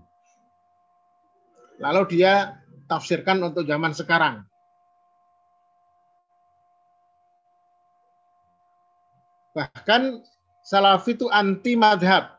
Lalu 1.82 2.14
dia 2.14 2.62
tafsirkan 2.86 3.42
untuk 3.42 3.66
zaman 3.66 3.90
sekarang. 3.90 4.46
Bahkan 9.52 10.24
Salafi 10.62 11.18
itu 11.18 11.26
anti 11.26 11.74
madhab. 11.74 12.38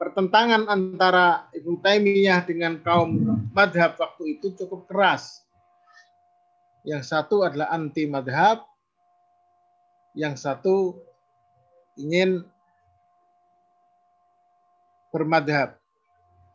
Pertentangan 0.00 0.68
antara 0.68 1.48
Ibnu 1.52 1.80
Taimiyah 1.84 2.44
dengan 2.48 2.80
kaum 2.80 3.16
madhab 3.52 3.96
waktu 4.00 4.40
itu 4.40 4.56
cukup 4.56 4.88
keras. 4.88 5.44
Yang 6.80 7.12
satu 7.12 7.44
adalah 7.44 7.68
anti 7.72 8.08
madhab, 8.08 8.64
yang 10.16 10.32
satu 10.32 10.96
ingin 12.00 12.40
bermadhab. 15.12 15.76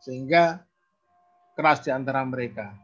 Sehingga 0.02 0.66
keras 1.54 1.86
di 1.86 1.94
antara 1.94 2.26
mereka. 2.26 2.74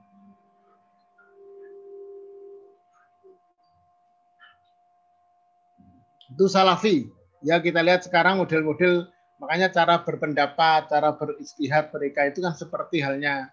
Itu 6.28 6.44
salafi. 6.46 7.08
Ya 7.40 7.62
kita 7.62 7.80
lihat 7.80 8.04
sekarang 8.04 8.42
model-model 8.42 9.08
makanya 9.38 9.70
cara 9.70 10.02
berpendapat, 10.02 10.90
cara 10.90 11.14
beristihad 11.14 11.88
mereka 11.94 12.26
itu 12.28 12.42
kan 12.42 12.54
seperti 12.54 13.00
halnya. 13.00 13.48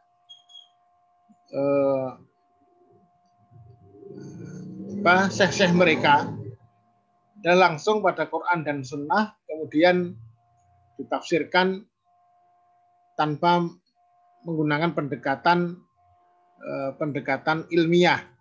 Eh, 1.53 2.09
syekh-syekh 5.29 5.73
mereka. 5.77 6.25
Dan 7.45 7.61
langsung 7.61 8.01
pada 8.01 8.25
Quran 8.25 8.65
dan 8.65 8.81
Sunnah 8.81 9.37
kemudian 9.45 10.17
ditafsirkan 10.97 11.85
tanpa 13.13 13.69
menggunakan 14.49 14.97
pendekatan 14.97 15.77
eh, 16.57 16.91
pendekatan 16.97 17.69
ilmiah 17.69 18.34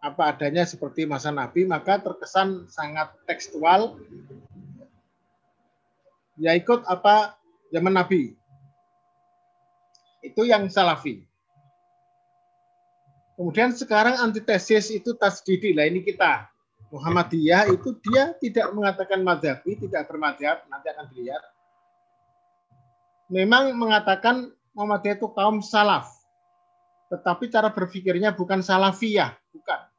apa 0.00 0.32
adanya 0.32 0.64
seperti 0.64 1.04
masa 1.04 1.28
Nabi, 1.28 1.68
maka 1.68 2.00
terkesan 2.00 2.64
sangat 2.72 3.12
tekstual. 3.28 4.00
Ya 6.40 6.56
ikut 6.56 6.88
apa 6.88 7.36
zaman 7.68 7.92
Nabi. 7.92 8.32
Itu 10.24 10.48
yang 10.48 10.72
salafi. 10.72 11.20
Kemudian 13.36 13.76
sekarang 13.76 14.20
antitesis 14.20 14.88
itu 14.88 15.16
tasdidi. 15.16 15.76
Lah 15.76 15.84
ini 15.84 16.00
kita. 16.00 16.48
Muhammadiyah 16.90 17.70
itu 17.70 17.94
dia 18.02 18.34
tidak 18.42 18.74
mengatakan 18.74 19.22
madhabi, 19.22 19.78
tidak 19.78 20.10
bermadhab, 20.10 20.66
nanti 20.66 20.90
akan 20.90 21.06
dilihat. 21.14 21.44
Memang 23.30 23.78
mengatakan 23.78 24.50
Muhammadiyah 24.74 25.22
itu 25.22 25.28
kaum 25.30 25.62
salaf. 25.62 26.10
Tetapi 27.14 27.46
cara 27.46 27.70
berpikirnya 27.70 28.34
bukan 28.34 28.58
salafiyah, 28.58 29.38
bukan 29.54 29.89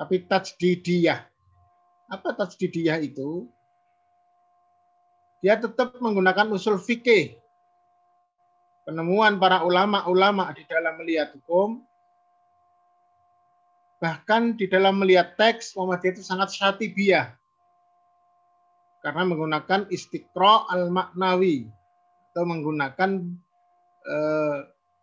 tapi 0.00 0.24
tajdidiyah. 0.24 1.28
Apa 2.08 2.32
tajdidiyah 2.32 3.04
itu? 3.04 3.44
Dia 5.44 5.60
tetap 5.60 6.00
menggunakan 6.00 6.48
usul 6.56 6.80
fikih. 6.80 7.36
Penemuan 8.88 9.36
para 9.36 9.60
ulama-ulama 9.60 10.56
di 10.56 10.64
dalam 10.64 10.96
melihat 10.96 11.36
hukum, 11.36 11.84
bahkan 14.00 14.56
di 14.56 14.64
dalam 14.72 14.96
melihat 14.96 15.36
teks 15.36 15.76
Muhammadiyah 15.76 16.16
itu 16.16 16.24
sangat 16.24 16.48
syatibiyah. 16.56 17.36
Karena 19.04 19.28
menggunakan 19.28 19.84
istiqro 19.92 20.64
al-maknawi 20.72 21.68
atau 22.32 22.44
menggunakan 22.48 23.20
eh, 24.08 24.58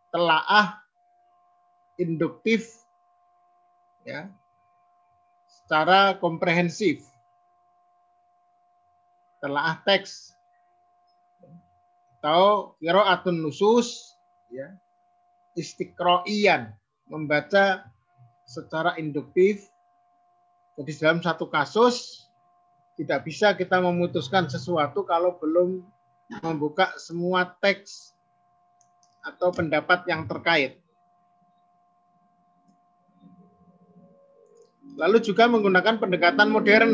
telaah 0.10 0.82
induktif 2.02 2.82
ya 4.06 4.30
secara 5.68 6.16
komprehensif. 6.16 7.04
Telah 9.44 9.84
teks. 9.84 10.32
Atau 12.24 12.80
atun 12.80 13.44
nusus 13.44 14.16
ya 14.48 14.72
istiqroian 15.60 16.72
membaca 17.12 17.84
secara 18.48 18.96
induktif. 18.96 19.68
Jadi 20.80 20.92
dalam 21.04 21.20
satu 21.20 21.52
kasus 21.52 22.24
tidak 22.96 23.28
bisa 23.28 23.52
kita 23.52 23.84
memutuskan 23.84 24.48
sesuatu 24.48 25.04
kalau 25.04 25.36
belum 25.36 25.84
membuka 26.48 26.96
semua 26.96 27.44
teks 27.60 28.16
atau 29.20 29.52
pendapat 29.52 30.08
yang 30.08 30.24
terkait 30.32 30.80
lalu 34.98 35.22
juga 35.22 35.46
menggunakan 35.46 36.02
pendekatan 36.02 36.50
modern. 36.50 36.92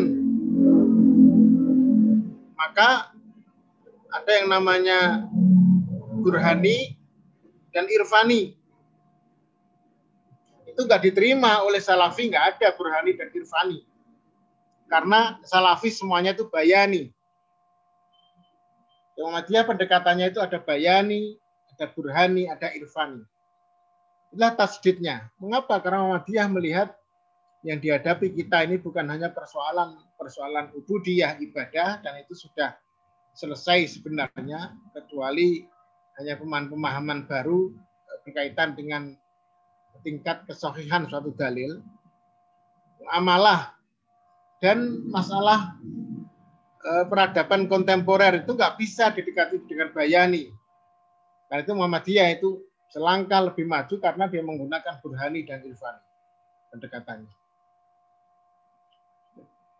Maka 2.60 3.16
ada 4.12 4.32
yang 4.44 4.52
namanya 4.52 5.24
Burhani 6.20 7.00
dan 7.72 7.88
Irfani. 7.88 8.60
Itu 10.68 10.84
nggak 10.84 11.02
diterima 11.06 11.64
oleh 11.64 11.80
Salafi, 11.80 12.28
nggak 12.28 12.60
ada 12.60 12.76
Burhani 12.76 13.16
dan 13.16 13.32
Irfani. 13.32 13.88
Karena 14.92 15.40
Salafi 15.48 15.90
semuanya 15.90 16.36
itu 16.36 16.46
bayani. 16.52 17.10
Yang 19.14 19.26
Muhammadiyah 19.30 19.66
pendekatannya 19.70 20.28
itu 20.34 20.40
ada 20.42 20.58
bayani, 20.60 21.38
ada 21.74 21.86
Burhani, 21.88 22.50
ada 22.52 22.68
Irfani. 22.74 23.24
Itulah 24.34 24.54
tasdidnya. 24.58 25.30
Mengapa? 25.38 25.78
Karena 25.78 26.02
Muhammadiyah 26.04 26.48
melihat 26.50 26.90
yang 27.64 27.80
dihadapi 27.80 28.36
kita 28.36 28.68
ini 28.68 28.76
bukan 28.76 29.08
hanya 29.08 29.32
persoalan 29.32 29.96
persoalan 30.20 30.68
ubudiyah 30.76 31.40
ibadah 31.40 32.04
dan 32.04 32.20
itu 32.20 32.36
sudah 32.36 32.76
selesai 33.34 33.98
sebenarnya 34.00 34.76
kecuali 34.92 35.64
hanya 36.20 36.38
pemahaman 36.44 37.24
baru 37.24 37.72
eh, 38.12 38.20
berkaitan 38.28 38.76
dengan 38.76 39.16
tingkat 40.04 40.44
kesohihan 40.44 41.08
suatu 41.08 41.32
dalil 41.40 41.80
amalah 43.16 43.72
dan 44.60 45.08
masalah 45.08 45.80
eh, 46.84 47.06
peradaban 47.08 47.72
kontemporer 47.72 48.44
itu 48.44 48.52
nggak 48.60 48.76
bisa 48.76 49.16
didekati 49.16 49.64
dengan 49.72 49.92
bayani. 49.96 50.52
Karena 51.48 51.64
itu 51.64 51.74
Muhammadiyah 51.76 52.28
itu 52.40 52.60
selangkah 52.92 53.52
lebih 53.52 53.68
maju 53.68 53.96
karena 54.04 54.28
dia 54.28 54.44
menggunakan 54.44 55.00
burhani 55.00 55.48
dan 55.48 55.64
irfani 55.66 56.04
pendekatannya 56.72 57.43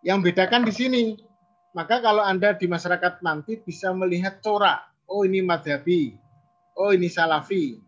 yang 0.04 0.20
bedakan 0.20 0.68
di 0.68 0.74
sini 0.76 1.04
maka 1.74 1.98
kalau 2.06 2.22
Anda 2.22 2.54
di 2.54 2.70
masyarakat 2.70 3.26
nanti 3.26 3.58
bisa 3.58 3.90
melihat 3.98 4.40
corak. 4.46 4.86
Oh 5.10 5.26
ini 5.26 5.42
madhabi. 5.42 6.14
Oh 6.78 6.94
ini 6.94 7.10
salafi. 7.10 7.82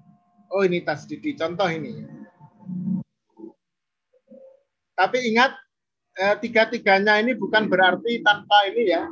Oh 0.50 0.66
ini 0.66 0.82
tasdidi. 0.82 1.38
Contoh 1.38 1.70
ini. 1.70 2.02
Tapi 4.98 5.18
ingat, 5.30 5.54
eh, 6.18 6.36
tiga-tiganya 6.42 7.22
ini 7.22 7.38
bukan 7.38 7.70
berarti 7.70 8.26
tanpa 8.26 8.58
ini 8.74 8.84
ya. 8.90 9.06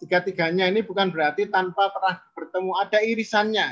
Tiga-tiganya 0.00 0.70
ini 0.72 0.80
bukan 0.80 1.12
berarti 1.12 1.44
tanpa 1.52 1.92
pernah 1.92 2.24
bertemu. 2.32 2.72
Ada 2.88 2.98
irisannya. 3.04 3.68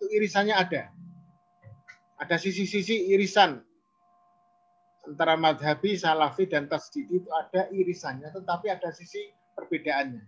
Itu 0.00 0.08
irisannya 0.08 0.56
ada. 0.56 0.88
Ada 2.16 2.40
sisi-sisi 2.40 3.12
irisan 3.12 3.67
antara 5.08 5.34
madhabi, 5.40 5.96
salafi, 5.96 6.44
dan 6.44 6.68
tasdidi 6.68 7.24
itu 7.24 7.30
ada 7.32 7.72
irisannya, 7.72 8.28
tetapi 8.28 8.68
ada 8.68 8.92
sisi 8.92 9.32
perbedaannya. 9.56 10.24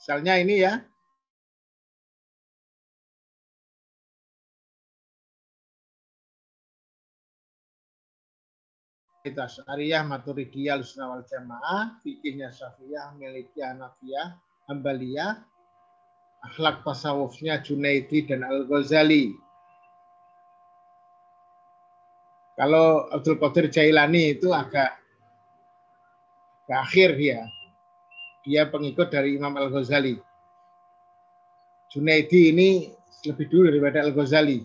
Misalnya 0.00 0.34
ini 0.40 0.64
ya, 0.64 0.89
kita 9.20 9.44
Syariah, 9.44 10.00
Maturidiyah, 10.00 10.80
Lusna 10.80 11.12
wal 11.12 11.24
Jamaah, 11.28 12.00
fikihnya 12.00 12.48
Syafiyah, 12.48 13.12
Malikiyah, 13.20 13.76
Hanafiyah, 13.76 14.28
Hambaliyah, 14.72 15.44
akhlak 16.40 16.80
tasawufnya 16.80 17.60
Junaidi 17.60 18.24
dan 18.24 18.40
Al-Ghazali. 18.48 19.36
Kalau 22.56 23.08
Abdul 23.12 23.40
Qadir 23.40 23.72
Jailani 23.72 24.36
itu 24.36 24.52
agak 24.52 25.00
ke 26.68 26.72
akhir 26.76 27.16
dia. 27.16 27.44
Dia 28.44 28.68
pengikut 28.68 29.12
dari 29.12 29.36
Imam 29.36 29.52
Al-Ghazali. 29.52 30.16
Junaidi 31.92 32.56
ini 32.56 32.88
lebih 33.28 33.52
dulu 33.52 33.68
daripada 33.68 34.00
Al-Ghazali. 34.00 34.64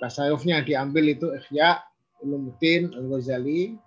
Tasawufnya 0.00 0.64
diambil 0.64 1.16
itu 1.16 1.32
Ikhya, 1.32 1.87
Ulumuddin 2.24 2.90
Al-Ghazali, 2.94 3.78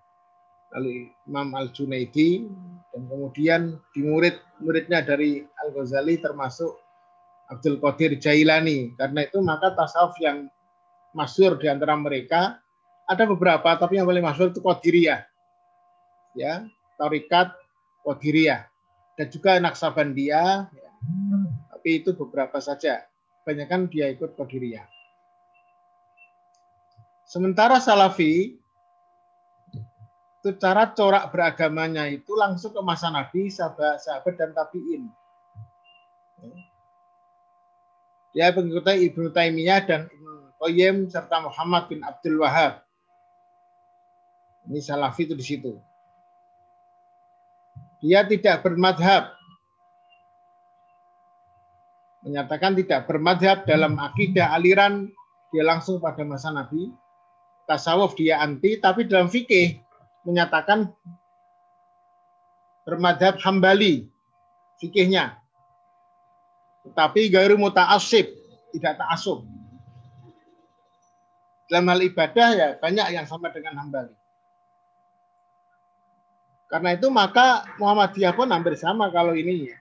lalu 0.72 1.12
Imam 1.28 1.52
Al-Junaidi, 1.52 2.48
dan 2.92 3.02
kemudian 3.08 3.62
di 3.92 4.02
murid-muridnya 4.04 5.04
dari 5.04 5.44
Al-Ghazali 5.68 6.20
termasuk 6.20 6.80
Abdul 7.52 7.84
Qadir 7.84 8.16
Jailani. 8.16 8.96
Karena 8.96 9.28
itu 9.28 9.44
maka 9.44 9.76
tasawuf 9.76 10.16
yang 10.24 10.48
masyur 11.12 11.60
di 11.60 11.68
antara 11.68 12.00
mereka 12.00 12.64
ada 13.12 13.28
beberapa, 13.28 13.76
tapi 13.76 14.00
yang 14.00 14.08
paling 14.08 14.24
masyur 14.24 14.56
itu 14.56 14.64
Qadiriyah. 14.64 15.28
Ya, 16.40 16.64
Tarikat 16.96 17.52
Qadiriyah. 18.08 18.72
Dan 19.20 19.28
juga 19.28 19.60
Naksabandiyah, 19.60 20.72
ya. 20.72 20.90
tapi 21.76 22.00
itu 22.00 22.16
beberapa 22.16 22.64
saja. 22.64 23.04
Banyak 23.44 23.68
kan 23.68 23.92
dia 23.92 24.08
ikut 24.08 24.40
Qadiriyah. 24.40 25.01
Sementara 27.32 27.80
Salafi 27.80 28.60
itu 30.42 30.50
cara 30.60 30.92
corak 30.92 31.32
beragamanya 31.32 32.04
itu 32.12 32.36
langsung 32.36 32.76
ke 32.76 32.84
masa 32.84 33.08
Nabi, 33.08 33.48
sahabat, 33.48 34.04
sahabat 34.04 34.36
dan 34.36 34.52
tabiin. 34.52 35.08
Dia 38.36 38.52
pengikutnya 38.52 39.00
Ibnu 39.00 39.32
Taimiyah 39.32 39.80
dan 39.88 40.02
Ibnu 40.12 40.60
Qayyim 40.60 41.08
serta 41.08 41.40
Muhammad 41.40 41.88
bin 41.88 42.04
Abdul 42.04 42.44
Wahab. 42.44 42.84
Ini 44.68 44.84
Salafi 44.84 45.24
itu 45.24 45.36
di 45.40 45.46
situ. 45.48 45.72
Dia 48.04 48.28
tidak 48.28 48.60
bermadhab. 48.60 49.32
Menyatakan 52.28 52.76
tidak 52.76 53.08
bermadhab 53.08 53.64
dalam 53.64 53.96
akidah 53.96 54.52
aliran 54.52 55.08
dia 55.56 55.64
langsung 55.64 56.04
pada 56.04 56.28
masa 56.28 56.52
Nabi 56.52 56.92
tasawuf 57.70 58.18
dia 58.18 58.42
anti, 58.42 58.78
tapi 58.82 59.06
dalam 59.06 59.32
fikih 59.32 59.80
menyatakan 60.26 60.90
bermadhab 62.86 63.38
hambali 63.42 64.10
fikihnya. 64.82 65.38
Tetapi 66.82 67.30
gairu 67.30 67.62
muta'asib, 67.62 68.26
tidak 68.74 68.98
ta'asub. 68.98 69.46
Dalam 71.70 71.88
hal 71.88 72.02
ibadah 72.04 72.48
ya 72.52 72.68
banyak 72.82 73.08
yang 73.16 73.24
sama 73.30 73.54
dengan 73.54 73.80
hambali. 73.80 74.12
Karena 76.68 76.96
itu 76.96 77.08
maka 77.12 77.68
Muhammadiyah 77.80 78.34
pun 78.36 78.48
hampir 78.48 78.80
sama 78.80 79.12
kalau 79.12 79.36
ini 79.36 79.70
ya. 79.70 79.78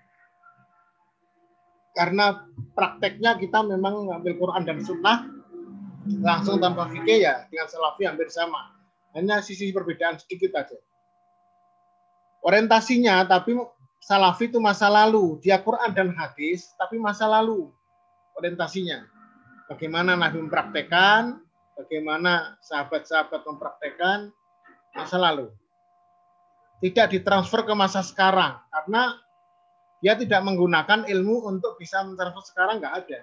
Karena 1.95 2.47
prakteknya 2.75 3.39
kita 3.39 3.63
memang 3.67 4.07
mengambil 4.07 4.39
Quran 4.39 4.63
dan 4.63 4.79
Sunnah 4.83 5.40
langsung 6.09 6.57
tanpa 6.57 6.89
fikih 6.89 7.25
ya 7.25 7.45
dengan 7.53 7.69
salafi 7.69 8.09
hampir 8.09 8.33
sama. 8.33 8.73
Hanya 9.13 9.43
sisi 9.43 9.75
perbedaan 9.75 10.17
sedikit 10.17 10.55
aja. 10.57 10.79
Orientasinya 12.41 13.27
tapi 13.29 13.59
salafi 14.01 14.49
itu 14.49 14.63
masa 14.63 14.89
lalu. 14.89 15.37
Dia 15.45 15.61
Quran 15.61 15.93
dan 15.93 16.15
hadis 16.17 16.73
tapi 16.81 16.97
masa 16.97 17.29
lalu 17.29 17.69
orientasinya. 18.39 19.05
Bagaimana 19.69 20.19
Nabi 20.19 20.43
mempraktekkan, 20.43 21.39
bagaimana 21.79 22.59
sahabat-sahabat 22.65 23.45
mempraktekkan 23.47 24.33
masa 24.97 25.17
lalu. 25.21 25.53
Tidak 26.81 27.13
ditransfer 27.13 27.69
ke 27.69 27.75
masa 27.77 28.01
sekarang 28.01 28.57
karena 28.73 29.21
dia 30.01 30.17
tidak 30.17 30.41
menggunakan 30.41 31.05
ilmu 31.05 31.45
untuk 31.45 31.77
bisa 31.77 32.01
mentransfer 32.01 32.41
sekarang 32.57 32.81
nggak 32.81 33.05
ada 33.05 33.21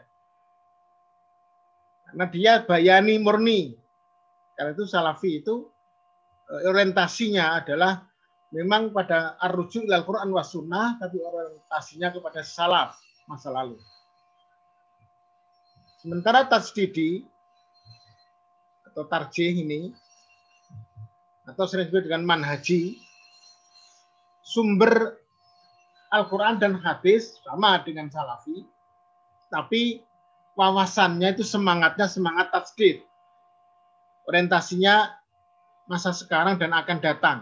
karena 2.07 2.25
dia 2.31 2.53
bayani 2.63 3.19
murni. 3.19 3.75
Karena 4.55 4.73
itu 4.73 4.87
salafi 4.87 5.43
itu 5.43 5.67
eh, 6.49 6.69
orientasinya 6.71 7.61
adalah 7.61 8.07
memang 8.55 8.95
pada 8.95 9.35
arruju 9.43 9.83
ilal 9.85 10.07
Quran 10.07 10.31
was 10.31 10.55
sunnah, 10.55 10.95
tapi 10.97 11.19
orientasinya 11.19 12.15
kepada 12.15 12.41
salaf 12.41 12.95
masa 13.27 13.51
lalu. 13.51 13.75
Sementara 15.99 16.47
tasdidi 16.47 17.27
atau 18.87 19.03
tarjih 19.03 19.51
ini 19.51 19.91
atau 21.43 21.67
sering 21.67 21.91
disebut 21.91 22.07
dengan 22.07 22.23
manhaji 22.23 22.95
sumber 24.41 25.19
Al-Quran 26.07 26.55
dan 26.55 26.79
hadis 26.79 27.35
sama 27.43 27.83
dengan 27.83 28.07
salafi, 28.07 28.63
tapi 29.51 29.99
wawasannya 30.57 31.37
itu 31.37 31.45
semangatnya 31.45 32.09
semangat 32.09 32.49
tasdid. 32.49 33.05
Orientasinya 34.25 35.13
masa 35.85 36.11
sekarang 36.11 36.57
dan 36.57 36.73
akan 36.73 36.97
datang. 36.99 37.37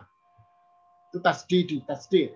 Itu 1.09 1.23
tasdid, 1.23 1.81
tasdid. 1.87 2.35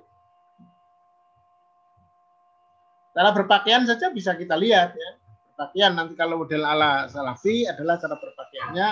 Cara 3.12 3.36
berpakaian 3.36 3.84
saja 3.84 4.08
bisa 4.10 4.34
kita 4.40 4.56
lihat 4.56 4.96
ya. 4.96 5.12
Berpakaian 5.54 5.92
nanti 5.92 6.16
kalau 6.16 6.40
model 6.40 6.64
ala 6.64 7.12
salafi 7.12 7.68
adalah 7.68 8.00
cara 8.00 8.16
berpakaiannya 8.16 8.88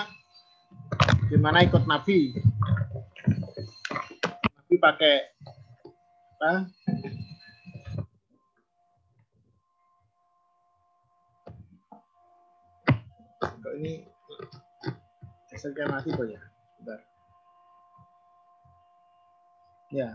gimana 1.32 1.64
ikut 1.64 1.88
Nabi. 1.88 2.36
Nabi 4.44 4.76
pakai 4.76 5.16
apa? 6.38 6.52
Ini 13.78 13.94
hasilnya 15.52 15.86
mati 15.90 16.10
kok 16.14 16.28
ya? 16.28 16.42
Bentar. 16.80 17.00
ya. 19.92 20.10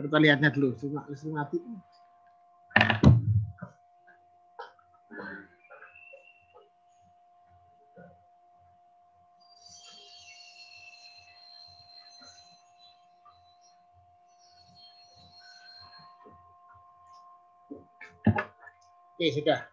Kita 0.00 0.16
lihatnya 0.18 0.50
dulu 0.50 0.74
listrik 1.12 1.30
mati 1.30 1.60
Oke, 19.20 19.36
sudah. 19.36 19.68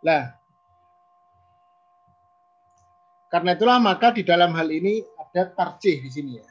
Nah, 0.00 0.32
karena 3.28 3.52
itulah 3.52 3.76
maka 3.76 4.08
di 4.08 4.24
dalam 4.24 4.56
hal 4.56 4.72
ini 4.72 5.04
ada 5.20 5.52
tarjih 5.52 6.00
di 6.00 6.08
sini 6.08 6.40
ya. 6.40 6.48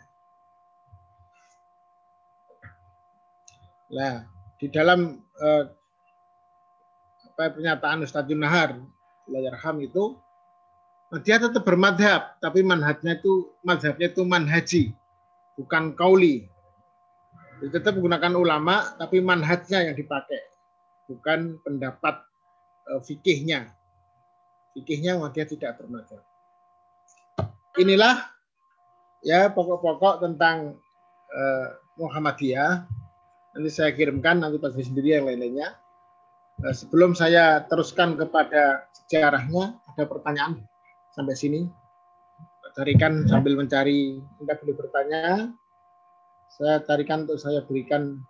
Nah, 3.98 4.30
di 4.62 4.70
dalam 4.70 5.26
eh, 5.42 5.64
apa 7.34 7.58
pernyataan 7.58 8.06
Ustaz 8.06 8.30
Nahar 8.30 8.78
Layarham 9.26 9.82
itu 9.82 10.22
dia 11.26 11.42
tetap 11.42 11.66
bermadhab, 11.66 12.38
tapi 12.38 12.62
manhajnya 12.62 13.18
itu 13.18 13.58
madhabnya 13.66 14.14
itu 14.14 14.22
manhaji, 14.22 14.84
bukan 15.58 15.98
kauli. 15.98 16.46
Dia 17.58 17.74
tetap 17.74 17.98
menggunakan 17.98 18.38
ulama, 18.38 18.94
tapi 19.02 19.18
manhajnya 19.18 19.90
yang 19.90 19.98
dipakai, 19.98 20.57
bukan 21.08 21.58
pendapat 21.64 22.22
uh, 22.92 23.02
fikihnya. 23.02 23.72
Fikihnya 24.76 25.18
dia 25.34 25.46
tidak 25.48 25.82
bermadhab. 25.82 26.22
Inilah 27.80 28.30
ya 29.26 29.50
pokok-pokok 29.50 30.22
tentang 30.22 30.78
uh, 31.34 31.68
Muhammadiyah. 31.98 32.86
Nanti 33.58 33.70
saya 33.74 33.90
kirimkan 33.96 34.38
nanti 34.44 34.62
pasti 34.62 34.86
sendiri 34.86 35.18
yang 35.18 35.26
lain-lainnya. 35.26 35.74
Uh, 36.62 36.76
sebelum 36.76 37.18
saya 37.18 37.66
teruskan 37.66 38.20
kepada 38.20 38.86
sejarahnya, 38.94 39.78
ada 39.96 40.04
pertanyaan 40.06 40.62
sampai 41.18 41.34
sini. 41.34 41.62
Tarikan 42.78 43.26
sambil 43.26 43.58
mencari, 43.58 44.22
Anda 44.38 44.54
boleh 44.54 44.76
bertanya. 44.78 45.50
Saya 46.54 46.78
tarikan 46.86 47.26
untuk 47.26 47.42
saya 47.42 47.66
berikan 47.66 48.22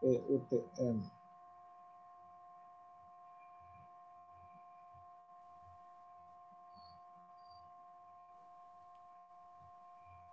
PUTM. 0.00 0.96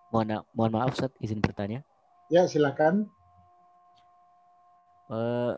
Mohon, 0.08 0.47
mohon 0.56 0.71
maaf, 0.71 0.95
Ustaz, 0.95 1.12
izin 1.19 1.43
bertanya. 1.43 1.84
Ya, 2.32 2.47
silakan. 2.47 3.12
Uh, 5.12 5.56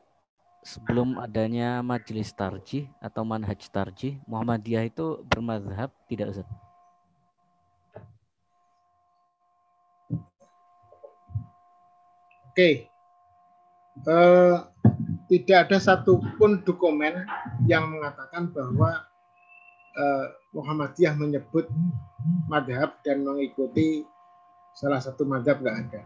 sebelum 0.65 1.21
adanya 1.21 1.85
majelis 1.85 2.33
tarjih 2.33 2.89
atau 2.97 3.21
manhaj 3.21 3.61
tarjih, 3.69 4.17
Muhammadiyah 4.25 4.89
itu 4.89 5.21
bermadhab 5.29 5.93
tidak 6.09 6.33
Ustaz? 6.33 6.49
Oke. 12.49 12.89
Uh, 14.07 14.63
tidak 15.29 15.69
ada 15.69 15.77
satupun 15.77 16.65
dokumen 16.65 17.27
yang 17.69 17.91
mengatakan 17.93 18.49
bahwa 18.49 19.05
uh, 19.93 20.25
Muhammadiyah 20.55 21.13
menyebut 21.13 21.69
madhab 22.49 22.97
dan 23.05 23.21
mengikuti 23.21 24.03
salah 24.73 24.97
satu 24.97 25.23
madhab 25.27 25.61
nggak 25.61 25.77
ada. 25.85 26.01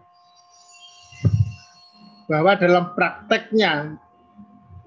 Bahwa 2.28 2.52
dalam 2.60 2.92
prakteknya 2.96 4.00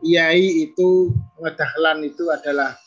Kiai 0.07 0.71
itu 0.71 1.11
ngedahlan 1.41 2.07
itu 2.07 2.31
adalah 2.31 2.79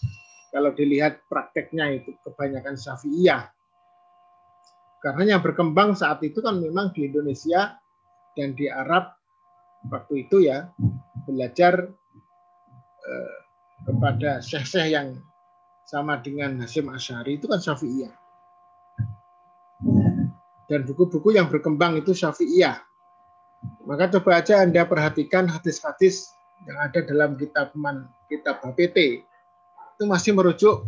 kalau 0.55 0.71
dilihat 0.71 1.19
prakteknya 1.27 1.99
itu 1.99 2.15
kebanyakan 2.23 2.79
Syafi'iyah. 2.79 3.51
Karena 5.03 5.35
yang 5.35 5.41
berkembang 5.43 5.99
saat 5.99 6.23
itu 6.23 6.39
kan 6.39 6.63
memang 6.63 6.95
di 6.95 7.11
Indonesia 7.11 7.75
dan 8.39 8.55
di 8.55 8.71
Arab 8.71 9.18
waktu 9.87 10.27
itu 10.27 10.43
ya 10.43 10.67
belajar 11.23 11.87
eh, 13.07 13.37
kepada 13.87 14.43
syekh-syekh 14.43 14.91
yang 14.91 15.07
sama 15.87 16.19
dengan 16.19 16.59
Hasim 16.59 16.91
Asyari 16.91 17.39
itu 17.39 17.49
kan 17.49 17.57
Syafi'iyah. 17.57 18.13
Dan 20.69 20.85
buku-buku 20.85 21.33
yang 21.33 21.49
berkembang 21.49 21.97
itu 21.97 22.13
Syafi'iyah. 22.13 22.77
Maka 23.89 24.11
coba 24.13 24.43
aja 24.43 24.61
Anda 24.61 24.85
perhatikan 24.85 25.49
hadis-hadis 25.49 26.29
yang 26.67 26.77
ada 26.77 26.99
dalam 27.03 27.39
kitab 27.39 27.71
kitab 28.27 28.59
HPT 28.61 29.23
itu 29.99 30.03
masih 30.07 30.35
merujuk 30.35 30.87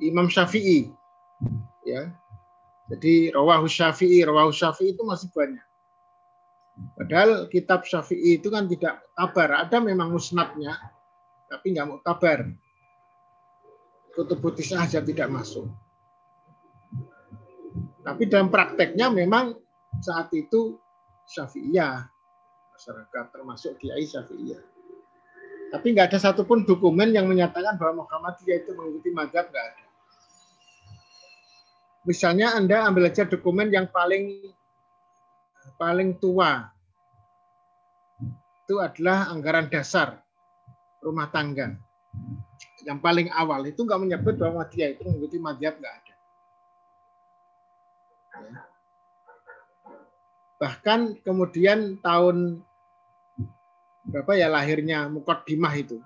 Imam 0.00 0.28
Syafi'i 0.28 0.92
ya 1.84 2.12
jadi 2.88 3.32
rawahu 3.32 3.68
Syafi'i 3.68 4.24
rawahu 4.24 4.52
Syafi'i 4.52 4.92
itu 4.92 5.02
masih 5.04 5.28
banyak 5.32 5.64
padahal 6.98 7.46
kitab 7.50 7.86
Syafi'i 7.86 8.42
itu 8.42 8.50
kan 8.50 8.66
tidak 8.66 9.06
kabar 9.14 9.66
ada 9.66 9.76
memang 9.78 10.10
musnadnya 10.10 10.74
tapi 11.46 11.74
nggak 11.74 11.86
mau 11.86 11.98
kabar 12.02 12.50
kutub 14.14 14.42
saja 14.58 15.02
tidak 15.02 15.28
masuk 15.30 15.70
tapi 18.04 18.28
dalam 18.28 18.52
prakteknya 18.52 19.08
memang 19.08 19.56
saat 20.04 20.28
itu 20.36 20.76
Syafi'iyah 21.24 22.14
masyarakat 22.74 23.24
termasuk 23.30 23.80
Kiai 23.80 24.04
Syafi'iyah. 24.04 24.60
Tapi 25.72 25.86
nggak 25.96 26.12
ada 26.12 26.18
satupun 26.20 26.68
dokumen 26.68 27.10
yang 27.10 27.26
menyatakan 27.26 27.80
bahwa 27.80 28.04
Muhammadiyah 28.04 28.62
itu 28.62 28.70
mengikuti 28.76 29.10
mazhab 29.10 29.48
nggak 29.48 29.64
ada. 29.72 29.84
Misalnya 32.04 32.52
Anda 32.52 32.84
ambil 32.84 33.08
aja 33.08 33.24
dokumen 33.24 33.72
yang 33.72 33.88
paling 33.88 34.52
paling 35.78 36.16
tua. 36.18 36.70
Itu 38.64 38.80
adalah 38.80 39.28
anggaran 39.28 39.68
dasar 39.68 40.24
rumah 41.04 41.28
tangga. 41.28 41.76
Yang 42.84 42.98
paling 43.00 43.28
awal 43.32 43.64
itu 43.68 43.80
nggak 43.84 44.00
menyebut 44.00 44.34
bahwa 44.40 44.64
Muhammadiyah 44.64 44.88
itu 44.96 45.02
mengikuti 45.04 45.36
mazhab 45.40 45.74
nggak 45.76 45.94
ada. 46.00 46.14
Bahkan 50.60 51.00
kemudian 51.20 52.00
tahun 52.00 52.64
berapa 54.04 54.32
ya 54.36 54.48
lahirnya 54.48 55.08
Mukaddimah 55.12 55.74
itu. 55.76 56.00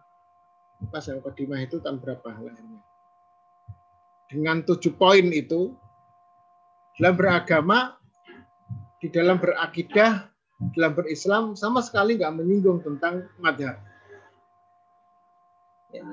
Pas 0.91 1.03
ya 1.03 1.19
Mukaddimah 1.19 1.63
itu 1.63 1.83
tahun 1.83 1.99
berapa 2.03 2.27
lahirnya? 2.27 2.83
Dengan 4.29 4.61
tujuh 4.63 4.95
poin 4.95 5.25
itu, 5.33 5.75
dalam 6.99 7.15
beragama, 7.17 7.98
di 8.99 9.09
dalam 9.11 9.39
berakidah, 9.39 10.27
dalam 10.75 10.93
berislam, 10.95 11.55
sama 11.55 11.83
sekali 11.83 12.19
nggak 12.19 12.35
menyinggung 12.35 12.83
tentang 12.83 13.27
madhab. 13.39 13.79
Ya. 15.95 16.05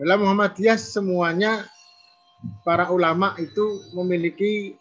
Dalam 0.00 0.24
Muhammadiyah 0.24 0.80
semuanya 0.80 1.68
para 2.64 2.88
ulama 2.88 3.36
itu 3.36 3.84
memiliki 3.92 4.80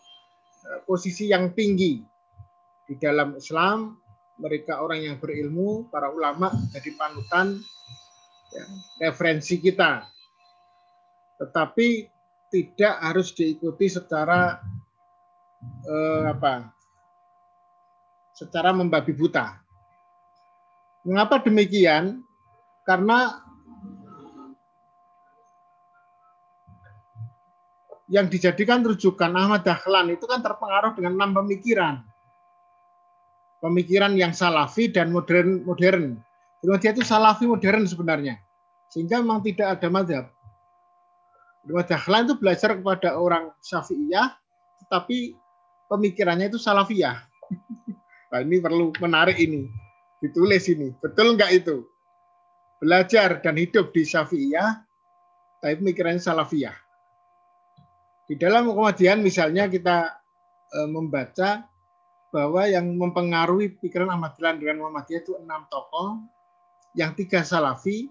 Eh, 0.69 0.82
posisi 0.86 1.25
yang 1.34 1.58
tinggi 1.58 1.97
di 2.86 2.93
dalam 3.02 3.34
Islam. 3.34 3.97
Mereka 4.39 4.80
orang 4.80 5.04
yang 5.04 5.17
berilmu, 5.19 5.91
para 5.91 6.08
ulama 6.15 6.47
jadi 6.71 6.95
panutan, 6.95 7.60
ya, 8.56 8.65
referensi 9.04 9.60
kita. 9.60 10.08
Tetapi 11.43 12.08
tidak 12.47 12.95
harus 13.04 13.36
diikuti 13.36 13.91
secara 13.91 14.63
eh, 15.63 16.24
apa? 16.30 16.72
Secara 18.36 18.72
membabi 18.72 19.12
buta. 19.12 19.60
Mengapa 21.04 21.43
demikian? 21.43 22.24
Karena 22.88 23.39
yang 28.10 28.26
dijadikan 28.26 28.82
rujukan 28.82 29.30
Ahmad 29.38 29.62
Dahlan 29.62 30.17
itu 30.17 30.26
kan 30.26 30.41
terpengaruh 30.41 30.98
dengan 30.98 31.13
enam 31.22 31.45
pemikiran. 31.45 32.02
Pemikiran 33.62 34.17
yang 34.17 34.33
salafi 34.33 34.90
dan 34.90 35.13
modern 35.13 35.62
modern. 35.67 36.17
Dia 36.63 36.92
itu 36.92 37.06
salafi 37.06 37.46
modern 37.46 37.86
sebenarnya. 37.86 38.42
Sehingga 38.90 39.21
memang 39.21 39.46
tidak 39.46 39.77
ada 39.77 39.88
madhab. 39.94 40.25
Ahmad 41.69 41.86
Dahlan 41.86 42.25
itu 42.25 42.36
belajar 42.40 42.73
kepada 42.73 43.13
orang 43.13 43.54
Syafi'iyah, 43.62 44.33
tetapi 44.86 45.38
pemikirannya 45.90 46.48
itu 46.54 46.62
salafiyah. 46.62 47.17
Nah, 48.29 48.46
ini 48.46 48.62
perlu 48.62 48.94
menarik 49.02 49.42
ini. 49.42 49.65
Ditulis 50.21 50.69
ini. 50.69 50.94
Betul 51.02 51.33
nggak 51.33 51.50
itu? 51.50 51.81
Belajar 52.77 53.42
dan 53.42 53.58
hidup 53.58 53.90
di 53.90 54.06
Syafi'iyah, 54.06 54.85
tapi 55.58 55.73
pemikirannya 55.81 56.21
salafiyah 56.21 56.77
di 58.29 58.37
dalam 58.37 58.69
Muhammadiyah 58.69 59.17
misalnya 59.17 59.65
kita 59.65 60.21
e, 60.69 60.79
membaca 60.85 61.65
bahwa 62.29 62.62
yang 62.69 62.85
mempengaruhi 62.94 63.73
pikiran 63.81 64.13
Ahmad 64.13 64.37
Dahlan 64.37 64.62
dengan 64.62 64.85
Muhammadiyah 64.85 65.21
itu 65.25 65.33
enam 65.42 65.65
tokoh, 65.73 66.21
yang 66.94 67.17
tiga 67.17 67.42
salafi, 67.42 68.06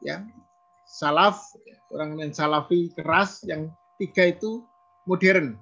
ya 0.00 0.24
salaf 0.88 1.52
orang 1.92 2.16
yang 2.24 2.32
salafi 2.32 2.88
keras, 2.96 3.44
yang 3.44 3.68
tiga 4.00 4.32
itu 4.32 4.64
modern. 5.04 5.60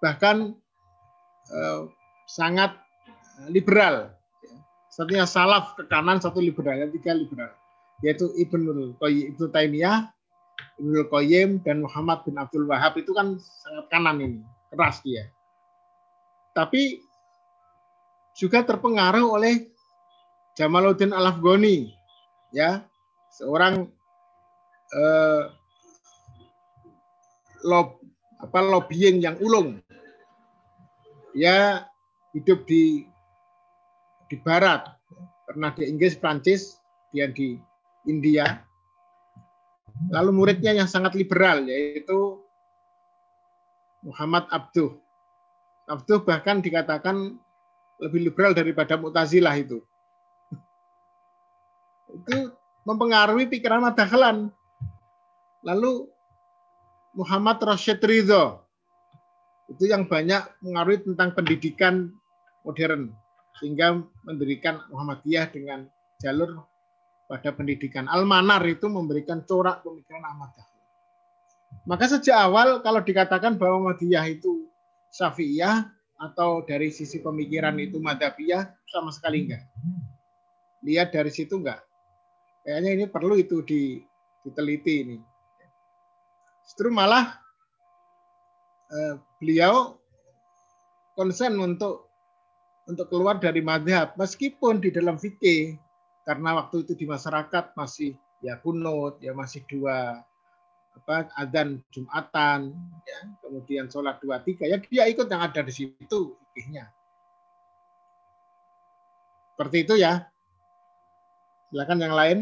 Bahkan 0.00 0.36
e, 1.48 1.60
sangat 2.28 2.76
liberal. 3.48 4.12
Satunya 4.90 5.24
salaf 5.24 5.78
ke 5.78 5.86
kanan, 5.86 6.18
satu 6.18 6.42
liberal, 6.42 6.76
yang 6.76 6.92
tiga 6.92 7.14
liberal. 7.14 7.52
Yaitu 8.04 8.32
Ibnul 8.36 8.96
Qayyim, 8.98 9.36
Ibnu 9.36 9.46
Taimiyah, 9.52 10.08
Ibnul 10.80 11.06
Qayyim, 11.08 11.62
dan 11.62 11.84
Muhammad 11.84 12.24
bin 12.26 12.36
Abdul 12.36 12.66
Wahab 12.66 12.96
itu 12.98 13.12
kan 13.14 13.38
sangat 13.38 13.86
kanan 13.92 14.18
ini, 14.18 14.40
keras 14.72 15.04
dia. 15.04 15.28
Tapi 16.56 17.00
juga 18.34 18.64
terpengaruh 18.66 19.36
oleh 19.36 19.68
Jamaluddin 20.58 21.14
Al-Afghani, 21.14 21.92
ya, 22.50 22.82
seorang 23.30 23.86
eh, 24.90 25.42
lob, 27.64 28.02
apa 28.40 28.58
lobbying 28.58 29.22
yang 29.22 29.38
ulung. 29.38 29.78
Dia 31.40 31.88
hidup 32.36 32.68
di 32.68 33.08
di 34.28 34.36
barat, 34.44 34.92
pernah 35.48 35.72
di 35.72 35.88
Inggris, 35.88 36.12
Prancis, 36.20 36.76
dia 37.16 37.32
di 37.32 37.56
India. 38.04 38.60
Lalu 40.12 40.36
muridnya 40.36 40.76
yang 40.76 40.84
sangat 40.84 41.16
liberal 41.16 41.64
yaitu 41.64 42.44
Muhammad 44.04 44.52
Abduh. 44.52 45.00
Abduh 45.88 46.20
bahkan 46.28 46.60
dikatakan 46.60 47.40
lebih 48.04 48.20
liberal 48.28 48.52
daripada 48.52 49.00
Mu'tazilah 49.00 49.56
itu. 49.56 49.80
Itu 52.20 52.52
mempengaruhi 52.84 53.48
pikiran 53.48 53.80
Madahlan. 53.80 54.52
Lalu 55.64 56.04
Muhammad 57.16 57.64
Rashid 57.64 58.04
Ridho 58.04 58.59
itu 59.70 59.86
yang 59.86 60.10
banyak 60.10 60.42
mengaruhi 60.66 61.06
tentang 61.06 61.30
pendidikan 61.32 62.10
modern 62.66 63.14
sehingga 63.62 64.02
mendirikan 64.26 64.82
Muhammadiyah 64.90 65.46
dengan 65.54 65.86
jalur 66.18 66.66
pada 67.30 67.54
pendidikan. 67.54 68.10
Al-Manar 68.10 68.66
itu 68.66 68.90
memberikan 68.90 69.46
corak 69.46 69.86
pemikiran 69.86 70.26
Ahmad 70.26 70.50
Dahlan. 70.58 70.80
Maka 71.86 72.04
sejak 72.10 72.34
awal 72.34 72.82
kalau 72.82 72.98
dikatakan 72.98 73.54
bahwa 73.54 73.86
Muhammadiyah 73.86 74.26
itu 74.26 74.66
Syafi'iyah 75.14 75.86
atau 76.18 76.66
dari 76.66 76.90
sisi 76.90 77.22
pemikiran 77.22 77.78
itu 77.78 78.02
Madhabiyah 78.02 78.74
sama 78.90 79.14
sekali 79.14 79.46
enggak. 79.46 79.64
Lihat 80.82 81.14
dari 81.14 81.30
situ 81.30 81.62
enggak. 81.62 81.80
Kayaknya 82.66 82.90
ini 82.92 83.04
perlu 83.08 83.38
itu 83.38 83.62
diteliti 83.64 84.94
ini. 85.06 85.16
Justru 86.66 86.92
malah 86.92 87.40
eh, 88.92 89.14
beliau 89.40 89.96
konsen 91.16 91.56
untuk 91.58 92.12
untuk 92.86 93.08
keluar 93.08 93.40
dari 93.40 93.64
madhab 93.64 94.14
meskipun 94.20 94.78
di 94.78 94.92
dalam 94.92 95.16
fikih 95.16 95.80
karena 96.28 96.60
waktu 96.60 96.84
itu 96.84 96.92
di 96.94 97.06
masyarakat 97.08 97.74
masih 97.74 98.14
ya 98.44 98.60
kunut 98.60 99.16
ya 99.24 99.32
masih 99.32 99.64
dua 99.66 100.20
apa 100.90 101.32
adzan 101.38 101.80
jumatan 101.90 102.76
ya 103.08 103.18
kemudian 103.40 103.88
sholat 103.88 104.20
dua 104.20 104.42
tiga 104.44 104.68
ya 104.68 104.76
dia 104.76 105.08
ikut 105.08 105.26
yang 105.26 105.40
ada 105.40 105.64
di 105.64 105.72
situ 105.72 106.36
fikihnya. 106.50 106.90
Seperti 109.54 109.86
itu 109.86 109.94
ya. 109.96 110.26
Silakan 111.70 112.02
yang 112.02 112.14
lain 112.16 112.38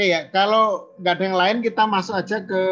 Oke 0.00 0.16
ya, 0.16 0.24
kalau 0.32 0.96
nggak 0.96 1.12
ada 1.12 1.24
yang 1.28 1.36
lain 1.36 1.58
kita 1.60 1.84
masuk 1.84 2.16
aja 2.16 2.40
ke 2.40 2.62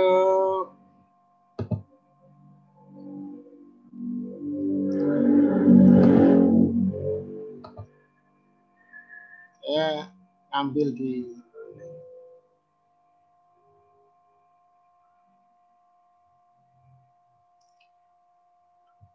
saya 9.61 10.09
ambil 10.57 10.89
di 10.97 11.37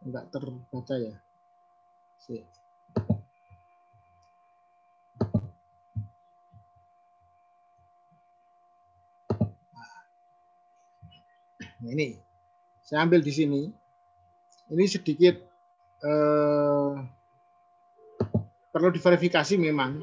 enggak 0.06 0.30
terbaca 0.30 0.96
ya. 1.02 1.18
Sih. 2.22 2.46
Nah, 11.84 11.92
ini. 11.92 12.16
Saya 12.80 13.04
ambil 13.04 13.20
di 13.20 13.34
sini. 13.36 13.62
Ini 14.72 14.86
sedikit 14.88 15.36
eh, 16.04 16.92
perlu 18.72 18.90
diverifikasi 18.96 19.60
memang. 19.60 20.00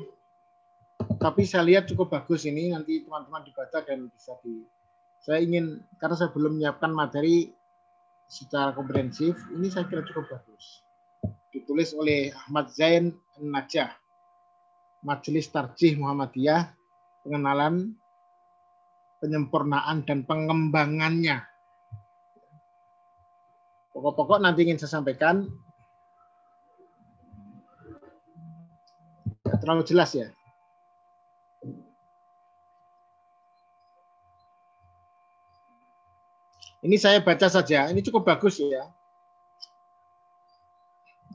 Tapi 1.21 1.43
saya 1.49 1.65
lihat 1.65 1.89
cukup 1.89 2.13
bagus 2.13 2.45
ini. 2.45 2.77
Nanti 2.77 3.01
teman-teman 3.01 3.49
dibaca 3.49 3.81
dan 3.81 4.13
bisa 4.13 4.37
di 4.45 4.61
saya 5.21 5.45
ingin 5.45 5.85
karena 6.01 6.17
saya 6.17 6.33
belum 6.33 6.57
menyiapkan 6.57 6.97
materi 6.97 7.53
secara 8.25 8.73
komprehensif 8.73 9.37
ini 9.53 9.69
saya 9.69 9.85
kira 9.85 10.01
cukup 10.01 10.33
bagus. 10.33 10.81
Ditulis 11.53 11.93
oleh 11.93 12.33
Ahmad 12.33 12.73
Zain 12.73 13.13
Najah 13.37 13.93
Majelis 15.05 15.53
Tarjih 15.53 16.01
Muhammadiyah 16.01 16.73
pengenalan 17.21 17.93
penyempurnaan 19.21 20.09
dan 20.09 20.25
pengembangannya 20.25 21.50
pokok-pokok 24.01 24.41
nanti 24.41 24.65
ingin 24.65 24.81
saya 24.81 24.97
sampaikan 24.97 25.45
terlalu 29.61 29.85
jelas 29.85 30.17
ya 30.17 30.33
Ini 36.81 36.97
saya 36.97 37.21
baca 37.21 37.45
saja, 37.45 37.93
ini 37.93 38.01
cukup 38.01 38.25
bagus 38.25 38.57
ya. 38.57 38.89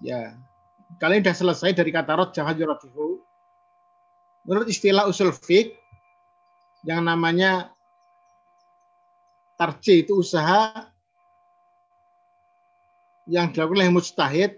Ya, 0.01 0.33
kalian 0.97 1.21
sudah 1.21 1.37
selesai 1.37 1.71
dari 1.77 1.93
kata 1.93 2.17
rot 2.17 2.33
jangan 2.33 2.57
yuradihu. 2.57 3.21
Menurut 4.49 4.65
istilah 4.65 5.05
usul 5.05 5.29
fik 5.29 5.77
yang 6.81 7.05
namanya 7.05 7.69
tarji 9.57 10.01
itu 10.01 10.17
usaha 10.17 10.89
yang 13.25 13.49
dilakukan 13.49 13.77
oleh 13.81 13.89
mustahid 13.93 14.51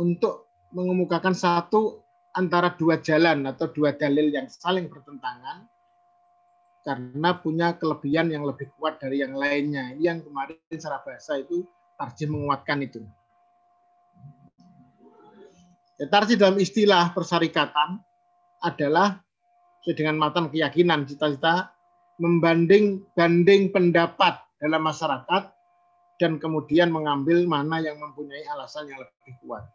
untuk 0.00 0.48
mengemukakan 0.74 1.36
satu 1.36 2.02
antara 2.34 2.74
dua 2.74 2.98
jalan 2.98 3.46
atau 3.46 3.70
dua 3.70 3.94
dalil 3.94 4.32
yang 4.32 4.50
saling 4.50 4.90
bertentangan 4.90 5.70
karena 6.84 7.30
punya 7.40 7.78
kelebihan 7.80 8.28
yang 8.28 8.44
lebih 8.44 8.68
kuat 8.76 9.00
dari 9.00 9.24
yang 9.24 9.32
lainnya. 9.32 9.96
Yang 9.96 10.28
kemarin 10.28 10.58
secara 10.68 11.00
bahasa 11.00 11.40
itu 11.40 11.64
tarjih 11.96 12.28
menguatkan 12.28 12.84
itu. 12.84 13.00
Ya, 15.96 16.10
tarjih 16.10 16.36
dalam 16.36 16.58
istilah 16.60 17.14
persyarikatan 17.14 18.02
adalah 18.60 19.22
dengan 19.84 20.16
matan 20.18 20.50
keyakinan 20.50 21.06
cita-cita 21.06 21.72
membanding 22.18 23.04
banding 23.14 23.70
pendapat 23.70 24.42
dalam 24.58 24.80
masyarakat 24.84 25.53
dan 26.18 26.38
kemudian 26.38 26.94
mengambil 26.94 27.42
mana 27.46 27.82
yang 27.82 27.98
mempunyai 27.98 28.46
alasan 28.54 28.86
yang 28.86 29.02
lebih 29.02 29.34
kuat. 29.42 29.66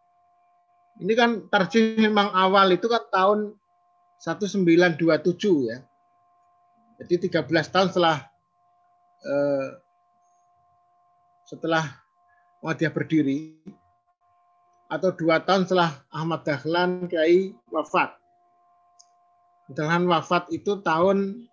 Ini 1.00 1.14
kan 1.16 1.48
tarjih 1.48 2.00
memang 2.00 2.32
awal 2.32 2.76
itu 2.76 2.88
kan 2.88 3.04
tahun 3.12 3.40
1927 4.20 5.72
ya. 5.72 5.80
Jadi 7.00 7.32
13 7.32 7.48
tahun 7.48 7.88
setelah 7.92 8.18
eh, 9.24 9.68
setelah 11.48 11.84
Muhammadiyah 12.60 12.92
berdiri 12.92 13.40
atau 14.92 15.16
dua 15.16 15.40
tahun 15.40 15.64
setelah 15.64 16.04
Ahmad 16.12 16.44
Dahlan 16.44 17.08
Kiai 17.08 17.56
wafat. 17.72 18.20
Dahlan 19.72 20.10
wafat 20.12 20.52
itu 20.52 20.84
tahun 20.84 21.48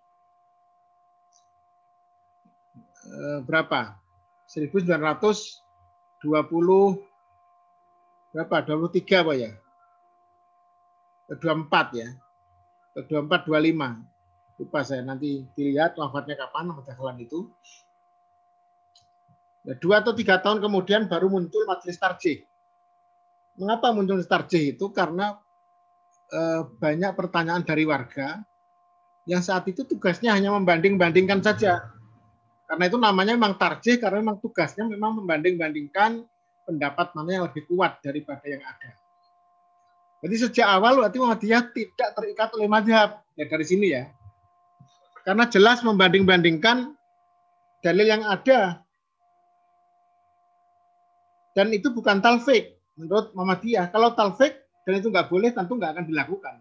eh, 3.07 3.39
berapa? 3.47 4.06
1920 4.47 6.23
berapa? 8.31 8.55
23 8.63 9.23
apa 9.23 9.33
ya? 9.35 9.51
24 11.27 11.99
ya. 11.99 12.07
24 12.95 13.45
25 13.45 14.17
lupa 14.57 14.81
saya 14.81 15.05
nanti 15.05 15.45
dilihat 15.53 15.93
wafatnya 16.01 16.33
kapan 16.33 16.73
Ahmad 16.73 16.85
Dahlan 16.89 17.21
itu. 17.21 17.45
Ya, 19.67 19.77
dua 19.77 20.01
atau 20.01 20.15
tiga 20.15 20.41
tahun 20.41 20.63
kemudian 20.63 21.05
baru 21.05 21.29
muncul 21.29 21.67
majelis 21.67 21.99
tarjih. 21.99 22.41
Mengapa 23.59 23.93
muncul 23.93 24.17
tarjih 24.25 24.73
itu? 24.73 24.89
Karena 24.89 25.37
eh, 26.33 26.61
banyak 26.65 27.13
pertanyaan 27.13 27.61
dari 27.61 27.85
warga 27.85 28.41
yang 29.27 29.43
saat 29.43 29.67
itu 29.67 29.83
tugasnya 29.83 30.33
hanya 30.33 30.55
membanding-bandingkan 30.55 31.43
saja. 31.43 31.96
Karena 32.67 32.83
itu 32.91 32.99
namanya 32.99 33.33
memang 33.39 33.55
tarjih 33.55 33.95
karena 33.95 34.19
memang 34.19 34.43
tugasnya 34.43 34.83
memang 34.83 35.23
membanding-bandingkan 35.23 36.27
pendapat 36.67 37.15
mana 37.15 37.29
yang 37.31 37.43
lebih 37.47 37.63
kuat 37.71 38.03
daripada 38.03 38.43
yang 38.43 38.59
ada. 38.59 38.91
Jadi 40.19 40.35
sejak 40.35 40.67
awal 40.67 40.99
berarti 40.99 41.15
Muhammadiyah 41.15 41.63
tidak 41.71 42.09
terikat 42.11 42.49
oleh 42.59 42.67
madhab. 42.67 43.23
Ya 43.39 43.47
dari 43.47 43.63
sini 43.63 43.95
ya. 43.95 44.11
Karena 45.23 45.47
jelas 45.47 45.79
membanding-bandingkan 45.79 46.91
dalil 47.79 48.07
yang 48.07 48.27
ada. 48.27 48.83
Dan 51.55 51.71
itu 51.71 51.87
bukan 51.89 52.19
talfik 52.19 52.75
menurut 52.99 53.31
Muhammadiyah. 53.31 53.87
Kalau 53.95 54.11
talfik 54.11 54.59
dan 54.83 54.99
itu 54.99 55.07
nggak 55.07 55.31
boleh 55.31 55.55
tentu 55.55 55.79
nggak 55.79 55.91
akan 55.95 56.05
dilakukan. 56.09 56.55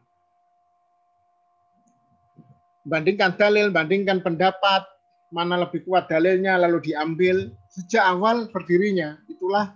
Bandingkan 2.86 3.34
dalil, 3.34 3.74
bandingkan 3.74 4.22
pendapat, 4.22 4.86
mana 5.34 5.66
lebih 5.66 5.82
kuat 5.86 6.06
dalilnya 6.06 6.54
lalu 6.56 6.92
diambil 6.92 7.50
sejak 7.70 8.02
awal 8.02 8.46
berdirinya 8.50 9.18
itulah 9.26 9.74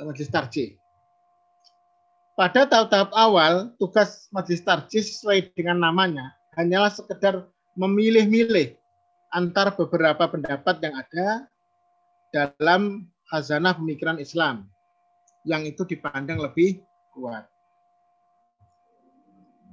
majelis 0.00 0.30
tarjih. 0.32 0.76
Pada 2.32 2.64
tahap-tahap 2.64 3.12
awal 3.12 3.72
tugas 3.76 4.28
majelis 4.32 4.64
tarjih 4.64 5.04
sesuai 5.04 5.52
dengan 5.52 5.80
namanya 5.84 6.32
hanyalah 6.56 6.92
sekedar 6.92 7.44
memilih-milih 7.76 8.76
antar 9.32 9.72
beberapa 9.72 10.28
pendapat 10.28 10.76
yang 10.84 10.94
ada 10.96 11.28
dalam 12.32 13.08
khazanah 13.32 13.76
pemikiran 13.76 14.20
Islam 14.20 14.68
yang 15.44 15.64
itu 15.64 15.84
dipandang 15.88 16.40
lebih 16.40 16.84
kuat. 17.12 17.48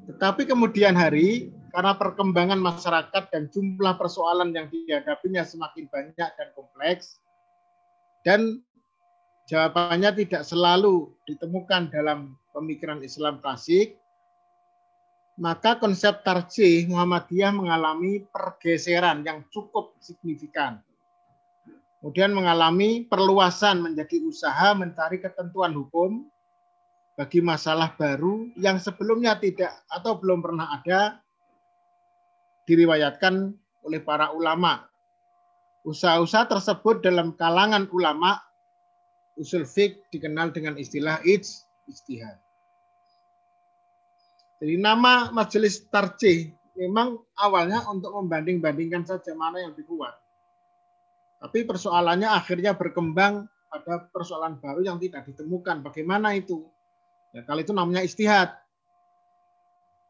Tetapi 0.10 0.48
kemudian 0.48 0.98
hari 0.98 1.54
karena 1.70 1.94
perkembangan 1.96 2.58
masyarakat 2.58 3.24
dan 3.30 3.50
jumlah 3.54 3.96
persoalan 3.96 4.54
yang 4.54 4.70
dihadapinya 4.70 5.46
semakin 5.46 5.86
banyak 5.90 6.30
dan 6.36 6.50
kompleks, 6.58 7.22
dan 8.26 8.62
jawabannya 9.50 10.14
tidak 10.26 10.44
selalu 10.46 11.14
ditemukan 11.30 11.90
dalam 11.94 12.38
pemikiran 12.54 13.02
Islam 13.02 13.42
klasik, 13.42 13.98
maka 15.40 15.80
konsep 15.80 16.26
tarjih 16.28 16.86
Muhammadiyah 16.92 17.56
mengalami 17.56 18.28
pergeseran 18.28 19.24
yang 19.24 19.48
cukup 19.50 19.96
signifikan. 20.04 20.84
Kemudian 22.00 22.32
mengalami 22.32 23.04
perluasan 23.08 23.84
menjadi 23.84 24.24
usaha 24.24 24.72
mencari 24.72 25.20
ketentuan 25.20 25.76
hukum 25.76 26.28
bagi 27.20 27.44
masalah 27.44 27.92
baru 28.00 28.48
yang 28.56 28.80
sebelumnya 28.80 29.36
tidak 29.36 29.84
atau 29.92 30.16
belum 30.16 30.40
pernah 30.40 30.80
ada 30.80 31.20
diriwayatkan 32.70 33.50
oleh 33.82 34.00
para 34.06 34.30
ulama. 34.30 34.86
Usaha-usaha 35.82 36.46
tersebut 36.46 37.02
dalam 37.02 37.34
kalangan 37.34 37.90
ulama 37.90 38.38
usul 39.40 39.66
fik 39.66 40.12
dikenal 40.14 40.54
dengan 40.54 40.78
istilah 40.78 41.24
ijtihad. 41.26 42.38
Jadi 44.60 44.76
nama 44.76 45.32
majelis 45.32 45.88
tarjih 45.88 46.52
memang 46.76 47.16
awalnya 47.40 47.88
untuk 47.88 48.12
membanding-bandingkan 48.12 49.08
saja 49.08 49.32
mana 49.32 49.64
yang 49.64 49.72
lebih 49.72 49.88
kuat. 49.88 50.14
Tapi 51.40 51.64
persoalannya 51.64 52.28
akhirnya 52.28 52.76
berkembang 52.76 53.48
pada 53.72 54.12
persoalan 54.12 54.60
baru 54.60 54.84
yang 54.84 55.00
tidak 55.00 55.24
ditemukan. 55.32 55.80
Bagaimana 55.80 56.36
itu? 56.36 56.68
Ya, 57.32 57.48
kalau 57.48 57.64
itu 57.64 57.72
namanya 57.72 58.04
istihad. 58.04 58.52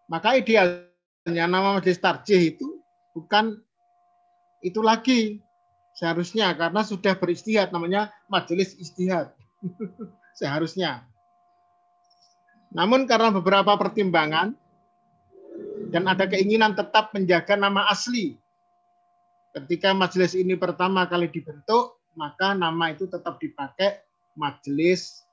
Maka 0.10 0.42
ideal 0.42 0.89
yang 1.36 1.50
nama 1.52 1.78
majelis 1.78 2.00
tarjih 2.00 2.56
itu 2.56 2.80
bukan 3.14 3.60
itu 4.60 4.80
lagi 4.84 5.40
seharusnya 5.96 6.52
karena 6.56 6.82
sudah 6.84 7.16
beristihad 7.20 7.72
namanya 7.76 8.12
majelis 8.32 8.76
istihad 8.80 9.36
seharusnya. 10.40 11.04
Namun 12.70 13.10
karena 13.10 13.34
beberapa 13.34 13.74
pertimbangan 13.76 14.54
dan 15.90 16.04
ada 16.06 16.30
keinginan 16.30 16.78
tetap 16.78 17.12
menjaga 17.12 17.58
nama 17.58 17.90
asli. 17.90 18.38
Ketika 19.50 19.98
majelis 19.98 20.38
ini 20.38 20.54
pertama 20.54 21.10
kali 21.10 21.26
dibentuk, 21.26 21.98
maka 22.14 22.54
nama 22.54 22.94
itu 22.94 23.10
tetap 23.10 23.42
dipakai 23.42 24.06
majelis 24.38 25.26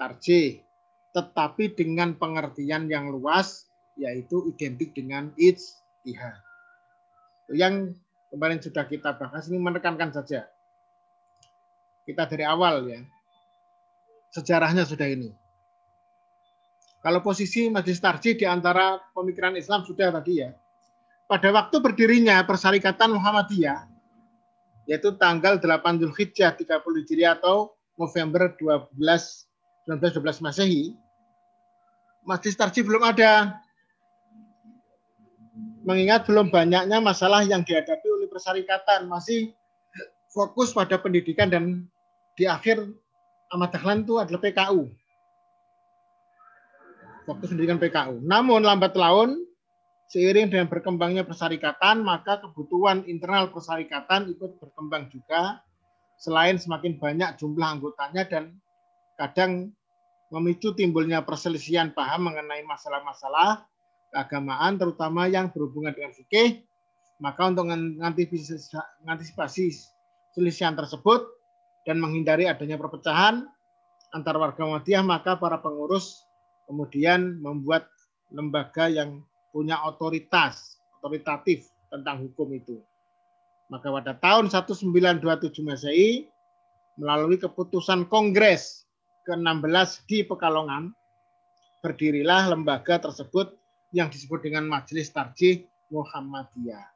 tarjih. 0.00 0.64
Tetapi 1.12 1.76
dengan 1.76 2.16
pengertian 2.16 2.88
yang 2.88 3.12
luas 3.12 3.68
yaitu 3.96 4.48
identik 4.52 4.96
dengan 4.96 5.32
ijtihad. 5.36 6.40
Yang 7.52 7.98
kemarin 8.32 8.58
sudah 8.60 8.84
kita 8.88 9.12
bahas 9.16 9.48
ini 9.52 9.60
menekankan 9.60 10.12
saja. 10.14 10.48
Kita 12.08 12.24
dari 12.26 12.44
awal 12.48 12.88
ya. 12.88 13.00
Sejarahnya 14.32 14.88
sudah 14.88 15.06
ini. 15.06 15.30
Kalau 17.02 17.18
posisi 17.20 17.66
Majelis 17.66 17.98
Tarjih 17.98 18.38
di 18.38 18.46
antara 18.46 18.96
pemikiran 19.12 19.58
Islam 19.58 19.82
sudah 19.82 20.14
tadi 20.14 20.40
ya. 20.40 20.54
Pada 21.26 21.50
waktu 21.50 21.82
berdirinya 21.82 22.38
Persyarikatan 22.46 23.18
Muhammadiyah, 23.18 23.90
yaitu 24.86 25.10
tanggal 25.18 25.58
8 25.58 25.98
Zulhijjah 25.98 26.54
30 26.54 26.78
Hijriah 27.02 27.38
atau 27.42 27.74
November 27.98 28.54
12 28.54 28.94
1912 29.82 30.46
Masehi, 30.46 30.94
Majelis 32.22 32.54
Tarjih 32.54 32.86
belum 32.86 33.02
ada 33.02 33.61
mengingat 35.82 36.26
belum 36.26 36.50
banyaknya 36.50 36.98
masalah 37.02 37.42
yang 37.46 37.66
dihadapi 37.66 38.06
oleh 38.06 38.26
persyarikatan. 38.30 39.06
Masih 39.10 39.54
fokus 40.32 40.72
pada 40.72 40.96
pendidikan 40.96 41.52
dan 41.52 41.84
di 42.34 42.48
akhir 42.48 42.88
Ahmad 43.52 43.68
Dahlan 43.68 44.08
itu 44.08 44.16
adalah 44.16 44.40
PKU 44.40 44.88
fokus 47.28 47.52
pendidikan 47.52 47.78
PKU 47.78 48.24
namun 48.24 48.64
lambat 48.64 48.96
laun 48.96 49.44
seiring 50.08 50.48
dengan 50.48 50.68
berkembangnya 50.72 51.28
persyarikatan 51.28 52.00
maka 52.00 52.40
kebutuhan 52.40 53.04
internal 53.04 53.52
persyarikatan 53.52 54.32
ikut 54.32 54.58
berkembang 54.58 55.12
juga 55.12 55.60
selain 56.16 56.56
semakin 56.56 56.96
banyak 56.96 57.36
jumlah 57.36 57.68
anggotanya 57.78 58.24
dan 58.24 58.56
kadang 59.20 59.72
memicu 60.32 60.72
timbulnya 60.72 61.20
perselisihan 61.20 61.92
paham 61.92 62.32
mengenai 62.32 62.64
masalah-masalah 62.64 63.68
keagamaan 64.12 64.76
terutama 64.76 65.26
yang 65.26 65.48
berhubungan 65.48 65.96
dengan 65.96 66.12
fikih 66.12 66.62
maka 67.16 67.48
untuk 67.48 67.66
mengantisipasi 67.72 69.64
selisihan 70.36 70.76
tersebut 70.76 71.24
dan 71.88 71.98
menghindari 71.98 72.46
adanya 72.46 72.76
perpecahan 72.76 73.48
antar 74.12 74.36
warga 74.36 74.62
Muhammadiyah 74.62 75.02
maka 75.02 75.40
para 75.40 75.58
pengurus 75.58 76.28
kemudian 76.68 77.40
membuat 77.40 77.88
lembaga 78.28 78.88
yang 78.92 79.24
punya 79.52 79.80
otoritas 79.84 80.80
otoritatif 81.00 81.68
tentang 81.90 82.22
hukum 82.24 82.48
itu. 82.54 82.80
Maka 83.68 83.88
pada 83.90 84.12
tahun 84.16 84.48
1927 84.52 85.64
Masehi 85.64 86.28
melalui 86.96 87.40
keputusan 87.40 88.06
Kongres 88.06 88.84
ke-16 89.24 90.04
di 90.08 90.22
Pekalongan 90.22 90.92
berdirilah 91.82 92.52
lembaga 92.52 93.00
tersebut 93.00 93.56
yang 93.92 94.08
disebut 94.08 94.40
dengan 94.40 94.64
Majelis 94.66 95.12
Tarjih 95.12 95.68
Muhammadiyah. 95.92 96.88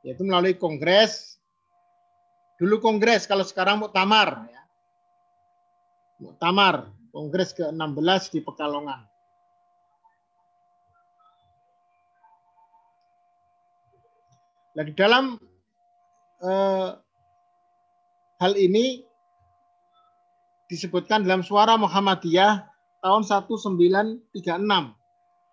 Yaitu 0.00 0.24
melalui 0.24 0.56
kongres, 0.56 1.36
dulu 2.56 2.80
kongres, 2.80 3.28
kalau 3.28 3.44
sekarang 3.44 3.84
muktamar. 3.84 4.48
Ya. 4.48 4.62
Muktamar, 6.24 6.88
kongres 7.12 7.52
ke-16 7.52 8.32
di 8.32 8.40
Pekalongan. 8.40 9.04
Nah, 14.70 14.84
di 14.86 14.94
dalam 14.96 15.36
eh, 16.40 16.90
hal 18.40 18.52
ini 18.56 19.04
disebutkan 20.70 21.26
dalam 21.26 21.44
suara 21.44 21.76
Muhammadiyah 21.76 22.64
tahun 23.04 23.26
1936 23.26 24.30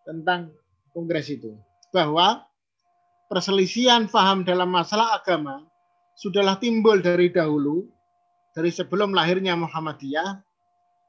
tentang 0.08 0.56
kongres 0.96 1.28
itu 1.28 1.60
bahwa 1.92 2.48
perselisihan 3.28 4.08
faham 4.08 4.48
dalam 4.48 4.72
masalah 4.72 5.20
agama 5.20 5.68
sudahlah 6.16 6.56
timbul 6.64 7.04
dari 7.04 7.28
dahulu 7.28 7.84
dari 8.56 8.72
sebelum 8.72 9.12
lahirnya 9.12 9.60
Muhammadiyah 9.60 10.40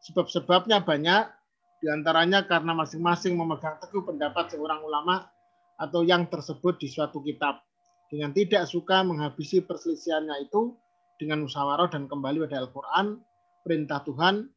sebab-sebabnya 0.03 0.82
banyak 0.82 1.30
di 1.78 1.86
antaranya 1.86 2.42
karena 2.42 2.74
masing-masing 2.74 3.38
memegang 3.38 3.78
teguh 3.78 4.03
pendapat 4.03 4.51
seorang 4.51 4.82
ulama 4.82 5.30
atau 5.78 6.03
yang 6.03 6.26
tersebut 6.26 6.82
di 6.82 6.90
suatu 6.90 7.22
kitab 7.22 7.62
dengan 8.11 8.34
tidak 8.34 8.66
suka 8.66 9.07
menghabisi 9.07 9.62
perselisihannya 9.62 10.51
itu 10.51 10.74
dengan 11.22 11.46
musyawarah 11.46 11.86
dan 11.86 12.11
kembali 12.11 12.46
pada 12.46 12.66
Al-Quran, 12.66 13.22
perintah 13.62 14.03
Tuhan, 14.03 14.51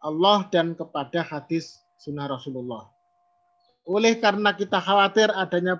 Allah 0.00 0.48
dan 0.48 0.72
kepada 0.72 1.24
hadis 1.24 1.84
sunnah 2.00 2.28
Rasulullah. 2.30 2.95
Oleh 3.86 4.18
karena 4.18 4.58
kita 4.58 4.82
khawatir 4.82 5.30
adanya 5.30 5.78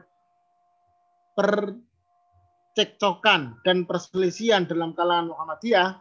percekcokan 1.34 3.58
dan 3.66 3.82
perselisihan 3.84 4.64
dalam 4.64 4.94
kalangan 4.94 5.34
Muhammadiyah 5.34 5.98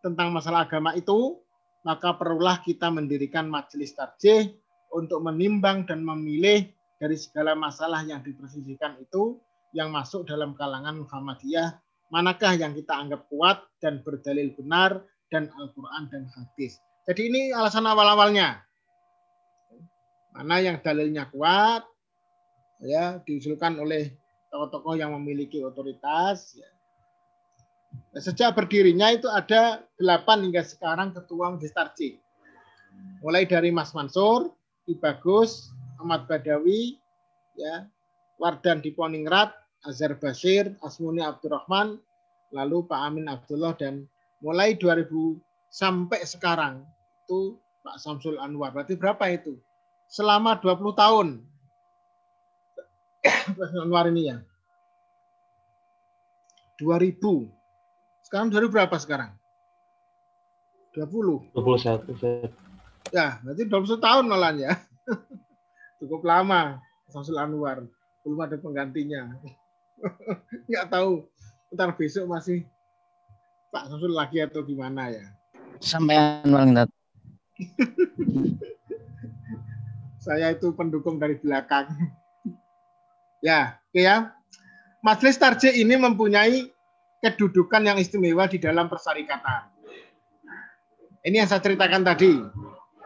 tentang 0.00 0.32
masalah 0.32 0.64
agama 0.64 0.96
itu, 0.98 1.38
maka 1.86 2.18
perlulah 2.18 2.58
kita 2.66 2.90
mendirikan 2.90 3.46
majelis 3.46 3.94
tarjih 3.94 4.58
untuk 4.90 5.22
menimbang 5.22 5.86
dan 5.86 6.02
memilih 6.02 6.66
dari 6.98 7.14
segala 7.14 7.54
masalah 7.54 8.02
yang 8.02 8.18
diperselisihkan 8.24 8.98
itu 8.98 9.38
yang 9.76 9.92
masuk 9.94 10.26
dalam 10.26 10.58
kalangan 10.58 10.98
Muhammadiyah, 11.04 11.78
manakah 12.10 12.58
yang 12.58 12.74
kita 12.74 12.96
anggap 12.96 13.28
kuat 13.30 13.62
dan 13.78 14.02
berdalil 14.02 14.50
benar 14.56 15.04
dan 15.30 15.46
Al-Quran 15.52 16.10
dan 16.10 16.26
hadis. 16.32 16.80
Jadi 17.06 17.30
ini 17.30 17.54
alasan 17.54 17.86
awal-awalnya. 17.86 18.65
Mana 20.36 20.60
yang 20.60 20.76
dalilnya 20.84 21.32
kuat, 21.32 21.80
ya 22.84 23.24
diusulkan 23.24 23.80
oleh 23.80 24.12
tokoh-tokoh 24.52 25.00
yang 25.00 25.16
memiliki 25.16 25.64
otoritas. 25.64 26.60
Ya. 26.60 26.68
Nah, 28.12 28.20
sejak 28.20 28.52
berdirinya 28.52 29.16
itu 29.16 29.32
ada 29.32 29.80
delapan 29.96 30.44
hingga 30.44 30.60
sekarang 30.60 31.16
ketua 31.16 31.56
Gestarci. 31.56 32.20
Mulai 33.24 33.48
dari 33.48 33.72
Mas 33.72 33.96
Mansur, 33.96 34.52
Ki 34.84 34.96
Bagus, 35.00 35.72
Ahmad 35.96 36.28
Badawi, 36.28 37.00
ya, 37.56 37.88
Wardan 38.36 38.84
Diponingrat, 38.84 39.56
Azhar 39.88 40.20
Basir, 40.20 40.76
Asmuni 40.84 41.24
Abdurrahman, 41.24 41.96
lalu 42.52 42.84
Pak 42.84 43.00
Amin 43.00 43.26
Abdullah 43.28 43.72
dan 43.76 44.04
mulai 44.44 44.76
2000 44.76 45.40
sampai 45.72 46.20
sekarang 46.28 46.84
itu 47.24 47.56
Pak 47.80 47.96
Samsul 48.00 48.36
Anwar. 48.36 48.72
Berarti 48.76 48.96
berapa 48.96 49.24
itu? 49.32 49.56
Selama 50.06 50.56
20 50.58 50.94
tahun 50.94 51.28
Anwar 53.82 54.06
ini 54.10 54.30
ya. 54.30 54.36
2000. 56.78 57.18
Sekarang 58.26 58.48
2000 58.50 58.74
berapa 58.74 58.96
sekarang? 58.98 59.30
20. 60.94 61.52
21. 61.54 62.52
Ya, 63.14 63.38
berarti 63.44 63.62
21 63.68 64.00
tahun 64.02 64.24
malah 64.26 64.52
ya. 64.56 64.72
Cukup 66.02 66.26
lama 66.26 66.80
Samsul 67.08 67.38
Anwar. 67.38 67.86
Belum 68.26 68.40
ada 68.42 68.58
penggantinya. 68.58 69.38
Nggak 70.66 70.86
tahu. 70.90 71.24
Ntar 71.72 71.94
besok 71.94 72.30
masih 72.30 72.66
Pak 73.70 73.90
Samsul 73.90 74.12
lagi 74.14 74.42
atau 74.42 74.62
gimana 74.66 75.10
ya. 75.10 75.26
Sampai 75.78 76.18
Anwar 76.18 76.88
Saya 80.26 80.50
itu 80.58 80.74
pendukung 80.74 81.22
dari 81.22 81.38
belakang. 81.38 81.86
Ya, 83.38 83.78
oke 83.78 84.02
ya. 84.02 84.34
Majelis 84.98 85.38
Tarjih 85.38 85.70
ini 85.70 85.94
mempunyai 85.94 86.66
kedudukan 87.22 87.86
yang 87.86 87.94
istimewa 87.94 88.50
di 88.50 88.58
dalam 88.58 88.90
persyarikatan. 88.90 89.70
Ini 91.22 91.44
yang 91.44 91.46
saya 91.46 91.62
ceritakan 91.62 92.02
tadi. 92.02 92.42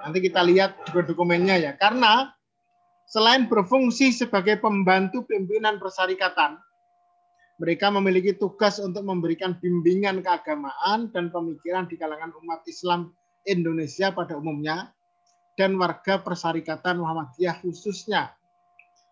Nanti 0.01 0.19
kita 0.25 0.41
lihat 0.41 0.81
dokumennya 0.97 1.61
ya. 1.61 1.73
Karena 1.77 2.33
selain 3.05 3.53
berfungsi 3.53 4.17
sebagai 4.17 4.57
pembantu 4.57 5.29
pimpinan 5.29 5.77
persyarikatan, 5.77 6.57
mereka 7.61 7.93
memiliki 7.93 8.33
tugas 8.33 8.81
untuk 8.81 9.05
memberikan 9.05 9.61
bimbingan 9.61 10.25
keagamaan 10.25 11.13
dan 11.13 11.29
pemikiran 11.29 11.85
di 11.85 12.01
kalangan 12.01 12.33
umat 12.41 12.65
Islam 12.65 13.13
Indonesia 13.45 14.09
pada 14.09 14.41
umumnya 14.41 14.89
dan 15.61 15.77
warga 15.77 16.17
persyarikatan 16.25 16.97
Muhammadiyah 16.97 17.61
khususnya 17.61 18.33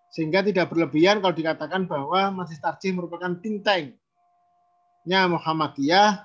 sehingga 0.08 0.40
tidak 0.40 0.72
berlebihan 0.72 1.20
kalau 1.20 1.36
dikatakan 1.36 1.84
bahwa 1.84 2.32
Majelis 2.32 2.64
Tarjih 2.64 2.96
merupakan 2.96 3.36
think 3.44 3.60
tank-nya 3.64 5.28
Muhammadiyah. 5.28 6.24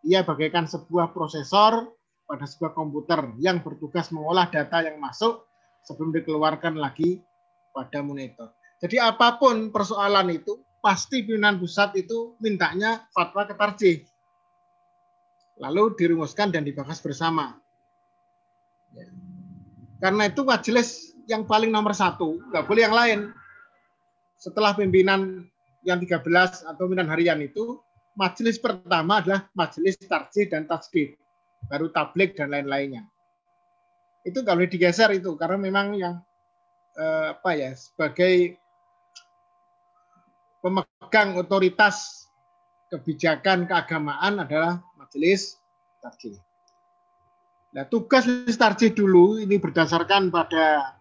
Ia 0.00 0.24
bagaikan 0.24 0.64
sebuah 0.64 1.12
prosesor 1.12 1.84
pada 2.24 2.48
sebuah 2.48 2.72
komputer 2.72 3.20
yang 3.36 3.60
bertugas 3.60 4.08
mengolah 4.08 4.48
data 4.48 4.80
yang 4.80 4.96
masuk 4.96 5.44
sebelum 5.84 6.16
dikeluarkan 6.16 6.80
lagi 6.80 7.20
pada 7.76 8.00
monitor. 8.00 8.56
Jadi 8.80 8.96
apa 8.96 9.36
pun 9.36 9.68
persoalan 9.68 10.32
itu, 10.32 10.56
pasti 10.80 11.20
pimpinan 11.20 11.60
pusat 11.60 11.92
itu 12.00 12.32
mintanya 12.40 13.04
fatwa 13.12 13.44
ke 13.44 13.52
tarjih. 13.52 13.96
Lalu 15.60 16.00
dirumuskan 16.00 16.48
dan 16.48 16.64
dibahas 16.64 16.96
bersama. 17.04 17.60
Karena 20.00 20.32
itu 20.32 20.40
majelis 20.42 21.12
yang 21.28 21.44
paling 21.44 21.68
nomor 21.68 21.92
satu, 21.92 22.40
nggak 22.50 22.64
boleh 22.64 22.82
yang 22.88 22.96
lain. 22.96 23.20
Setelah 24.40 24.72
pimpinan 24.72 25.44
yang 25.84 26.00
13 26.00 26.64
atau 26.64 26.82
pimpinan 26.88 27.12
harian 27.12 27.38
itu, 27.44 27.76
majelis 28.16 28.56
pertama 28.56 29.20
adalah 29.20 29.46
majelis 29.52 30.00
tarjih 30.00 30.48
dan 30.48 30.64
tasdid, 30.64 31.14
baru 31.68 31.92
tablik 31.92 32.32
dan 32.34 32.50
lain-lainnya. 32.50 33.04
Itu 34.24 34.40
kalau 34.40 34.64
digeser 34.64 35.12
itu, 35.12 35.36
karena 35.36 35.60
memang 35.60 35.86
yang 36.00 36.14
eh, 36.96 37.36
apa 37.36 37.50
ya 37.52 37.76
sebagai 37.76 38.56
pemegang 40.64 41.36
otoritas 41.36 42.28
kebijakan 42.88 43.68
keagamaan 43.68 44.44
adalah 44.44 44.80
majelis 44.96 45.60
tarjih. 46.00 46.36
Nah, 47.70 47.86
tugas 47.86 48.26
tarjih 48.58 48.90
dulu 48.90 49.38
ini 49.38 49.54
berdasarkan 49.62 50.34
pada 50.34 50.98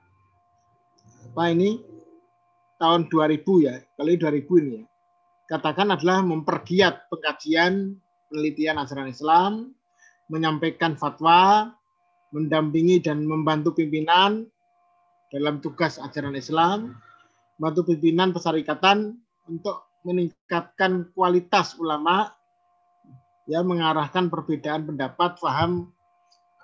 apa 1.34 1.43
ini 1.49 1.82
tahun 2.78 3.09
2000 3.09 3.65
ya, 3.65 3.82
kali 3.97 4.13
2000 4.22 4.61
ini 4.61 4.72
ya. 4.78 4.84
Katakan 5.49 5.89
adalah 5.89 6.22
mempergiat 6.22 7.09
pengkajian 7.09 7.97
penelitian 8.30 8.78
ajaran 8.78 9.09
Islam, 9.09 9.74
menyampaikan 10.30 10.93
fatwa, 10.93 11.74
mendampingi 12.30 13.01
dan 13.01 13.26
membantu 13.26 13.74
pimpinan 13.74 14.45
dalam 15.34 15.57
tugas 15.65 15.97
ajaran 15.97 16.38
Islam, 16.38 16.93
membantu 17.57 17.97
pimpinan 17.97 18.30
pesarikatan 18.30 19.17
untuk 19.49 19.89
meningkatkan 20.05 21.09
kualitas 21.17 21.74
ulama, 21.82 22.30
ya 23.49 23.65
mengarahkan 23.65 24.30
perbedaan 24.30 24.86
pendapat, 24.86 25.41
paham 25.41 25.89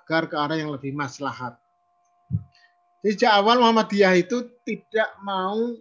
agar 0.06 0.30
ke 0.30 0.38
arah 0.38 0.54
yang 0.54 0.70
lebih 0.70 0.94
maslahat. 0.94 1.58
Sejak 3.02 3.42
awal 3.42 3.58
Muhammadiyah 3.58 4.14
itu 4.14 4.54
tidak 4.62 5.10
mau 5.26 5.74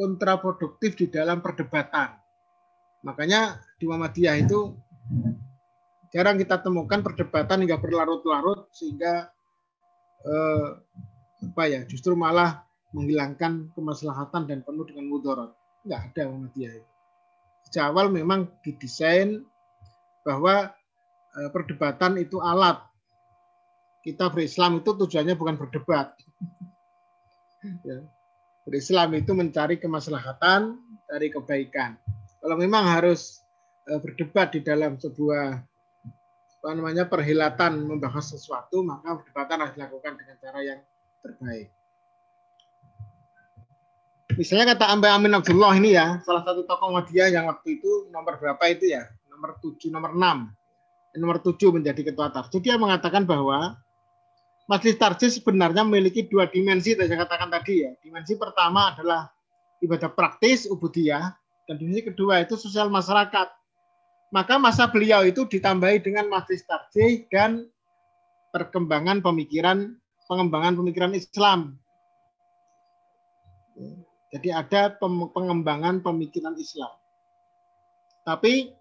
kontraproduktif 0.00 0.96
di 0.96 1.12
dalam 1.12 1.44
perdebatan. 1.44 2.16
Makanya 3.04 3.60
di 3.76 3.84
Muhammadiyah 3.84 4.40
itu 4.40 4.72
jarang 6.16 6.40
kita 6.40 6.64
temukan 6.64 7.04
perdebatan 7.04 7.68
hingga 7.68 7.76
berlarut-larut 7.76 8.72
sehingga 8.72 9.28
eh, 10.24 10.68
apa 11.52 11.64
ya 11.68 11.84
justru 11.84 12.16
malah 12.16 12.64
menghilangkan 12.96 13.68
kemaslahatan 13.76 14.48
dan 14.48 14.64
penuh 14.64 14.88
dengan 14.88 15.12
mudarat. 15.12 15.52
Enggak 15.84 16.00
ada 16.08 16.22
Muhammadiyah 16.32 16.72
itu. 16.80 16.90
Sejak 17.68 17.84
awal 17.92 18.08
memang 18.08 18.48
didesain 18.64 19.44
bahwa 20.24 20.72
eh, 21.36 21.50
perdebatan 21.52 22.16
itu 22.16 22.40
alat. 22.40 22.91
Kita 24.02 24.26
berislam 24.34 24.82
itu 24.82 24.90
tujuannya 24.98 25.38
bukan 25.38 25.54
berdebat, 25.54 26.18
ya. 27.88 28.02
Berislam 28.62 29.14
itu 29.18 29.34
mencari 29.34 29.78
kemaslahatan 29.78 30.78
dari 31.06 31.30
kebaikan. 31.30 31.98
Kalau 32.38 32.54
memang 32.58 32.86
harus 32.86 33.42
eh, 33.86 33.98
berdebat 33.98 34.54
di 34.54 34.60
dalam 34.62 34.98
sebuah 34.98 35.58
apa 36.62 36.78
namanya 36.78 37.10
perhelatan 37.10 37.90
membahas 37.90 38.38
sesuatu, 38.38 38.86
maka 38.86 39.18
perdebatan 39.18 39.66
harus 39.66 39.74
dilakukan 39.74 40.14
dengan 40.14 40.36
cara 40.38 40.58
yang 40.62 40.80
terbaik. 41.18 41.74
Misalnya 44.38 44.78
kata 44.78 44.94
Ambe 44.94 45.10
Amin 45.10 45.34
Abdullah 45.34 45.74
ini 45.74 45.98
ya, 45.98 46.22
salah 46.22 46.46
satu 46.46 46.62
tokoh 46.62 46.94
media 46.94 47.28
yang 47.28 47.50
waktu 47.50 47.82
itu 47.82 48.08
nomor 48.14 48.38
berapa 48.38 48.62
itu 48.70 48.94
ya? 48.94 49.10
Nomor 49.28 49.58
7, 49.58 49.90
nomor 49.90 50.14
6. 50.14 51.18
Nomor 51.18 51.38
7 51.42 51.76
menjadi 51.82 52.00
ketua 52.00 52.30
tarjih. 52.30 52.62
Dia 52.62 52.78
mengatakan 52.78 53.26
bahwa 53.26 53.76
Majelis 54.70 54.96
Tarjih 54.98 55.30
sebenarnya 55.30 55.82
memiliki 55.82 56.26
dua 56.30 56.46
dimensi 56.46 56.94
yang 56.94 57.10
saya 57.10 57.26
katakan 57.26 57.50
tadi 57.50 57.82
ya. 57.82 57.90
Dimensi 57.98 58.38
pertama 58.38 58.94
adalah 58.94 59.26
ibadah 59.82 60.10
praktis, 60.14 60.70
ubudiyah, 60.70 61.34
dan 61.66 61.74
dimensi 61.76 62.06
kedua 62.06 62.46
itu 62.46 62.54
sosial 62.54 62.86
masyarakat. 62.86 63.50
Maka 64.32 64.56
masa 64.56 64.88
beliau 64.88 65.26
itu 65.26 65.44
ditambahi 65.44 66.00
dengan 66.00 66.30
Majelis 66.30 66.64
Tarjih 66.64 67.28
dan 67.28 67.68
perkembangan 68.54 69.20
pemikiran, 69.20 69.98
pengembangan 70.24 70.78
pemikiran 70.78 71.12
Islam. 71.12 71.76
Jadi 74.32 74.48
ada 74.48 74.96
pengembangan 75.36 76.00
pemikiran 76.00 76.56
Islam. 76.56 76.96
Tapi 78.24 78.72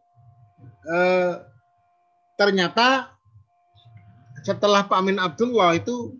eh, 0.87 1.33
ternyata 2.39 3.17
setelah 4.41 4.85
Pak 4.85 4.97
Amin 4.97 5.21
Abdullah 5.21 5.77
itu 5.77 6.17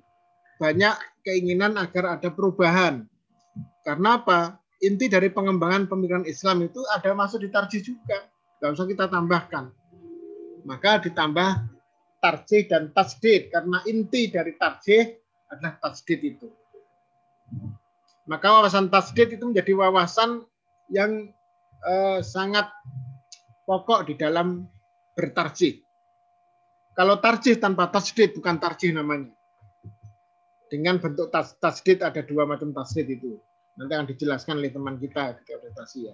banyak 0.62 0.94
keinginan 1.26 1.78
agar 1.78 2.18
ada 2.18 2.30
perubahan. 2.30 3.06
Karena 3.82 4.22
apa? 4.22 4.62
inti 4.82 5.06
dari 5.06 5.30
pengembangan 5.30 5.86
pemikiran 5.86 6.26
Islam 6.26 6.66
itu 6.66 6.82
ada 6.90 7.14
masuk 7.14 7.46
di 7.46 7.50
tarjih 7.54 7.86
juga. 7.86 8.26
Nggak 8.58 8.72
usah 8.74 8.88
kita 8.90 9.06
tambahkan. 9.08 9.70
Maka 10.66 11.06
ditambah 11.06 11.50
tarjih 12.18 12.66
dan 12.66 12.90
tasdid. 12.90 13.54
Karena 13.54 13.86
inti 13.86 14.34
dari 14.34 14.58
tarjih 14.58 15.22
adalah 15.54 15.78
tasdid 15.78 16.20
itu. 16.26 16.50
Maka 18.26 18.48
wawasan 18.50 18.90
tasdid 18.90 19.38
itu 19.38 19.44
menjadi 19.46 19.74
wawasan 19.78 20.46
yang 20.90 21.30
eh, 21.86 22.20
sangat 22.26 22.70
pokok 23.70 24.10
di 24.10 24.18
dalam 24.18 24.66
bertarjih. 25.14 25.78
Kalau 27.02 27.18
tarjih 27.18 27.58
tanpa 27.58 27.90
tasdid 27.90 28.38
bukan 28.38 28.62
tarjih 28.62 28.94
namanya. 28.94 29.34
Dengan 30.70 31.02
bentuk 31.02 31.34
tas, 31.34 31.58
tasdid 31.58 32.06
ada 32.06 32.22
dua 32.22 32.46
macam 32.46 32.70
tasdid 32.70 33.18
itu. 33.18 33.42
Nanti 33.74 33.98
akan 33.98 34.06
dijelaskan 34.06 34.62
oleh 34.62 34.70
teman 34.70 35.02
kita 35.02 35.34
di 35.42 35.50
orientasi 35.50 36.14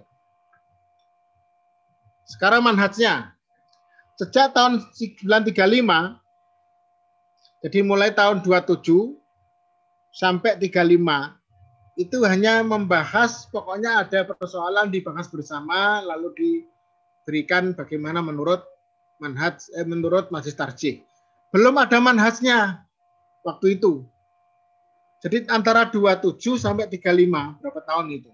Sekarang 2.24 2.64
manhajnya. 2.64 3.36
Sejak 4.16 4.56
tahun 4.56 4.80
1935, 4.96 5.52
jadi 7.68 7.78
mulai 7.84 8.08
tahun 8.08 8.40
27 8.40 9.12
sampai 10.08 10.56
35, 10.56 11.36
itu 12.00 12.16
hanya 12.24 12.64
membahas, 12.64 13.44
pokoknya 13.52 14.08
ada 14.08 14.24
persoalan 14.24 14.88
dibahas 14.88 15.28
bersama, 15.28 16.00
lalu 16.00 16.32
diberikan 16.32 17.76
bagaimana 17.76 18.24
menurut 18.24 18.64
manhaj, 19.18 19.70
eh, 19.74 19.86
menurut 19.86 20.30
majlis 20.30 20.54
tarjih. 20.54 21.02
Belum 21.50 21.74
ada 21.78 21.98
manhajnya 21.98 22.82
waktu 23.46 23.78
itu. 23.78 24.06
Jadi 25.18 25.50
antara 25.50 25.90
27 25.90 26.54
sampai 26.58 26.86
35, 26.86 27.58
berapa 27.58 27.82
tahun 27.82 28.06
itu? 28.14 28.30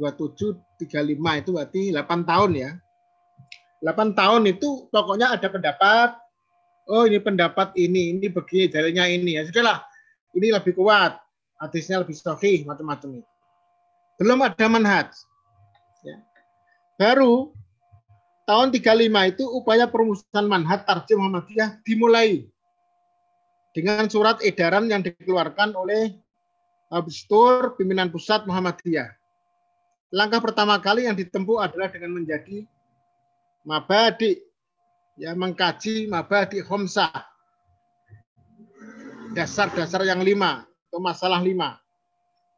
27, 0.00 0.56
35 0.80 1.40
itu 1.40 1.50
berarti 1.52 1.82
8 1.92 2.24
tahun 2.24 2.50
ya. 2.56 2.70
8 3.84 4.16
tahun 4.16 4.42
itu 4.48 4.88
pokoknya 4.88 5.36
ada 5.36 5.48
pendapat, 5.52 6.16
oh 6.88 7.04
ini 7.04 7.20
pendapat 7.20 7.76
ini, 7.76 8.16
ini 8.16 8.26
begini, 8.32 8.72
dalilnya 8.72 9.04
ini. 9.08 9.36
Ya 9.36 9.44
sudahlah, 9.44 9.84
ini 10.32 10.48
lebih 10.52 10.72
kuat, 10.72 11.20
hadisnya 11.60 12.00
lebih 12.00 12.16
sahih, 12.16 12.64
macam-macam 12.64 13.20
itu. 13.20 13.30
Belum 14.16 14.40
ada 14.40 14.66
manhaj. 14.72 15.12
Ya. 16.00 16.16
Baru 16.96 17.52
tahun 18.46 18.70
35 18.70 19.32
itu 19.34 19.44
upaya 19.50 19.90
perumusan 19.90 20.46
manhaj 20.46 20.86
tarjih 20.86 21.18
Muhammadiyah 21.18 21.82
dimulai 21.82 22.46
dengan 23.74 24.06
surat 24.08 24.40
edaran 24.40 24.86
yang 24.88 25.02
dikeluarkan 25.04 25.74
oleh 25.74 26.14
Abistur 26.86 27.74
pimpinan 27.74 28.14
pusat 28.14 28.46
Muhammadiyah. 28.46 29.10
Langkah 30.14 30.38
pertama 30.38 30.78
kali 30.78 31.10
yang 31.10 31.18
ditempuh 31.18 31.58
adalah 31.58 31.90
dengan 31.90 32.14
menjadi 32.14 32.62
mabadi 33.66 34.38
ya 35.18 35.34
mengkaji 35.34 36.06
mabadi 36.06 36.62
khomsah 36.62 37.10
dasar-dasar 39.34 40.06
yang 40.06 40.22
lima 40.22 40.62
atau 40.86 41.02
masalah 41.02 41.42
lima 41.42 41.82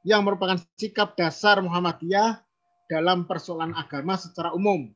yang 0.05 0.21
merupakan 0.21 0.61
sikap 0.77 1.17
dasar 1.17 1.65
Muhammadiyah 1.65 2.45
dalam 2.85 3.25
persoalan 3.25 3.73
agama 3.73 4.21
secara 4.21 4.53
umum. 4.53 4.93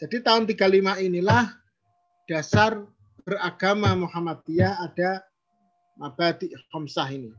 Jadi 0.00 0.24
tahun 0.24 0.48
35 0.48 0.96
inilah 1.12 1.44
dasar 2.24 2.88
beragama 3.20 3.92
Muhammadiyah 4.00 4.80
ada 4.80 5.20
mabadi 6.00 6.48
khomsah 6.72 7.04
ini. 7.12 7.36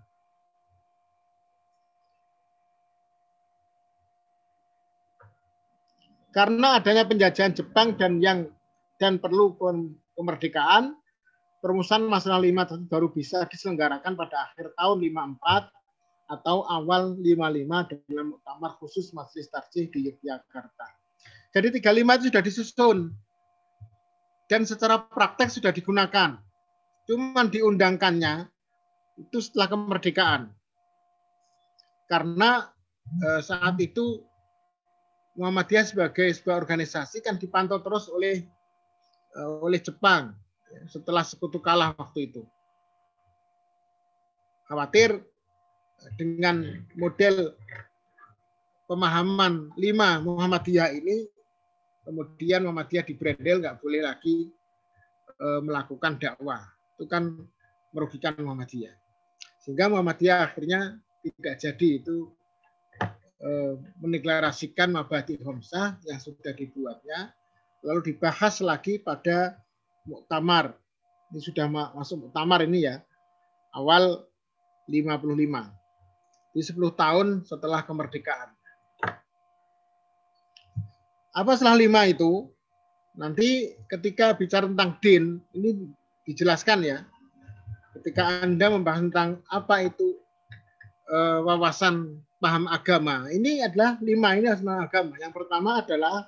Karena 6.32 6.78
adanya 6.78 7.04
penjajahan 7.04 7.58
Jepang 7.58 7.98
dan 7.98 8.22
yang 8.22 8.48
dan 9.02 9.18
perlu 9.18 9.58
kemerdekaan, 10.14 10.96
perumusan 11.66 12.06
masalah 12.06 12.46
lima 12.46 12.70
baru 12.88 13.10
bisa 13.10 13.42
diselenggarakan 13.50 14.14
pada 14.14 14.54
akhir 14.54 14.72
tahun 14.78 15.02
54 15.02 16.38
atau 16.38 16.64
awal 16.70 17.18
55 17.20 18.06
dalam 18.08 18.38
muktamar 18.38 18.78
khusus 18.78 19.12
Majelis 19.12 19.50
Tarjih 19.50 19.92
di 19.92 20.14
Yogyakarta. 20.14 21.01
Jadi 21.52 21.84
35 21.84 22.18
itu 22.18 22.24
sudah 22.32 22.44
disusun 22.44 22.98
dan 24.48 24.62
secara 24.64 25.04
praktek 25.04 25.52
sudah 25.52 25.72
digunakan. 25.76 26.40
Cuman 27.08 27.52
diundangkannya 27.52 28.48
itu 29.20 29.38
setelah 29.44 29.68
kemerdekaan. 29.68 30.42
Karena 32.08 32.72
eh, 33.20 33.42
saat 33.44 33.76
itu 33.84 34.24
Muhammadiyah 35.36 35.88
sebagai 35.88 36.28
sebuah 36.36 36.60
organisasi 36.60 37.24
kan 37.24 37.40
dipantau 37.40 37.80
terus 37.80 38.12
oleh 38.12 38.44
uh, 39.36 39.64
oleh 39.64 39.80
Jepang 39.80 40.36
setelah 40.92 41.24
sekutu 41.24 41.64
kalah 41.64 41.96
waktu 41.96 42.32
itu. 42.32 42.44
Khawatir 44.68 45.24
dengan 46.16 46.84
model 46.96 47.56
pemahaman 48.88 49.72
lima 49.80 50.20
Muhammadiyah 50.24 50.96
ini, 50.96 51.28
kemudian 52.04 52.66
Muhammadiyah 52.66 53.06
di 53.06 53.14
Brendel 53.18 53.62
nggak 53.62 53.78
boleh 53.82 54.02
lagi 54.02 54.50
uh, 55.40 55.62
melakukan 55.62 56.18
dakwah. 56.18 56.62
Itu 56.98 57.06
kan 57.10 57.34
merugikan 57.92 58.38
Muhammadiyah. 58.38 58.94
Sehingga 59.62 59.90
Muhammadiyah 59.92 60.52
akhirnya 60.52 60.98
tidak 61.22 61.62
jadi 61.62 61.90
itu 62.02 62.30
Eh, 63.42 63.74
mendeklarasikan 63.98 64.94
Mabadi 64.94 65.34
Homsah 65.42 65.98
yang 66.06 66.22
sudah 66.22 66.54
dibuatnya, 66.54 67.34
lalu 67.82 68.14
dibahas 68.14 68.62
lagi 68.62 69.02
pada 69.02 69.58
Muktamar. 70.06 70.78
Ini 71.34 71.42
sudah 71.42 71.66
masuk 71.98 72.30
Muktamar 72.30 72.62
ini 72.62 72.86
ya, 72.86 73.02
awal 73.74 74.30
55. 74.86 75.74
Di 76.54 76.62
10 76.62 76.94
tahun 76.94 77.28
setelah 77.42 77.82
kemerdekaan. 77.82 78.54
Apa 81.32 81.56
setelah 81.56 81.80
lima 81.80 82.08
itu? 82.08 82.52
Nanti 83.16 83.76
ketika 83.92 84.36
bicara 84.36 84.68
tentang 84.68 85.00
din, 85.04 85.40
ini 85.56 85.92
dijelaskan 86.28 86.84
ya. 86.84 86.98
Ketika 87.96 88.44
Anda 88.44 88.72
membahas 88.72 89.04
tentang 89.08 89.30
apa 89.52 89.84
itu 89.84 90.16
uh, 91.12 91.44
wawasan 91.44 92.20
paham 92.40 92.66
agama. 92.72 93.28
Ini 93.30 93.68
adalah 93.68 94.00
lima 94.00 94.36
ini 94.36 94.48
asma 94.48 94.88
agama. 94.88 95.16
Yang 95.20 95.34
pertama 95.36 95.84
adalah 95.84 96.28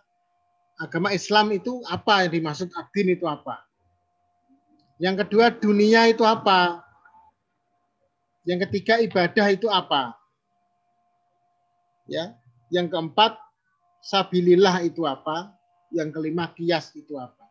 agama 0.78 1.10
Islam 1.16 1.51
itu 1.56 1.82
apa 1.88 2.28
yang 2.28 2.32
dimaksud 2.39 2.70
adin 2.76 3.16
itu 3.16 3.26
apa. 3.26 3.64
Yang 5.01 5.26
kedua 5.26 5.51
dunia 5.51 6.08
itu 6.08 6.22
apa. 6.24 6.84
Yang 8.43 8.70
ketiga 8.70 8.99
ibadah 8.99 9.47
itu 9.51 9.68
apa. 9.68 10.16
Ya. 12.06 12.36
Yang 12.70 12.93
keempat 12.93 13.43
sabilillah 14.04 14.84
itu 14.84 15.08
apa. 15.08 15.56
Yang 15.93 16.10
kelima 16.20 16.51
kias 16.51 16.91
itu 16.97 17.16
apa. 17.16 17.47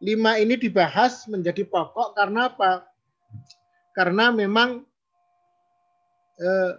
Lima 0.00 0.40
ini 0.40 0.56
dibahas 0.56 1.28
menjadi 1.28 1.68
pokok 1.68 2.16
karena 2.16 2.48
apa? 2.48 2.88
Karena 3.92 4.32
memang 4.32 4.80
eh, 6.40 6.72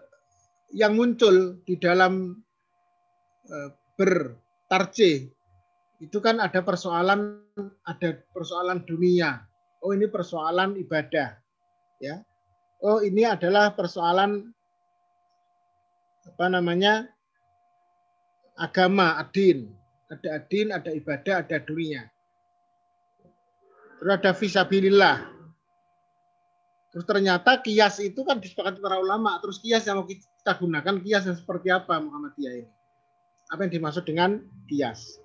yang 0.73 0.97
muncul 0.97 1.61
di 1.67 1.77
dalam 1.77 2.33
eh, 3.45 3.69
bertarje 3.99 5.29
itu 6.01 6.17
kan 6.17 6.41
ada 6.41 6.65
persoalan 6.65 7.45
ada 7.85 8.17
persoalan 8.33 8.81
dunia. 8.89 9.45
Oh 9.85 9.93
ini 9.93 10.09
persoalan 10.09 10.77
ibadah, 10.81 11.37
ya. 12.01 12.25
Oh 12.81 13.05
ini 13.05 13.21
adalah 13.25 13.73
persoalan 13.77 14.49
apa 16.25 16.45
namanya 16.49 17.05
agama 18.61 19.17
adin. 19.17 19.65
Ada 20.11 20.37
adin, 20.37 20.69
ada 20.69 20.91
ibadah, 20.93 21.41
ada 21.41 21.57
dunia. 21.57 22.05
Terus 23.97 24.11
ada 24.13 24.31
visabilillah. 24.37 25.17
Terus 26.91 27.05
ternyata 27.07 27.57
kias 27.63 28.03
itu 28.03 28.21
kan 28.27 28.37
disepakati 28.37 28.83
para 28.83 28.99
ulama. 28.99 29.39
Terus 29.39 29.57
kias 29.63 29.87
yang 29.87 30.03
mau 30.03 30.05
kita 30.05 30.51
gunakan 30.59 30.95
kias 30.99 31.23
yang 31.25 31.37
seperti 31.39 31.71
apa 31.71 31.97
Muhammadiyah 32.03 32.53
ini. 32.61 32.71
Apa 33.49 33.65
yang 33.65 33.71
dimaksud 33.79 34.03
dengan 34.03 34.43
kias. 34.67 35.17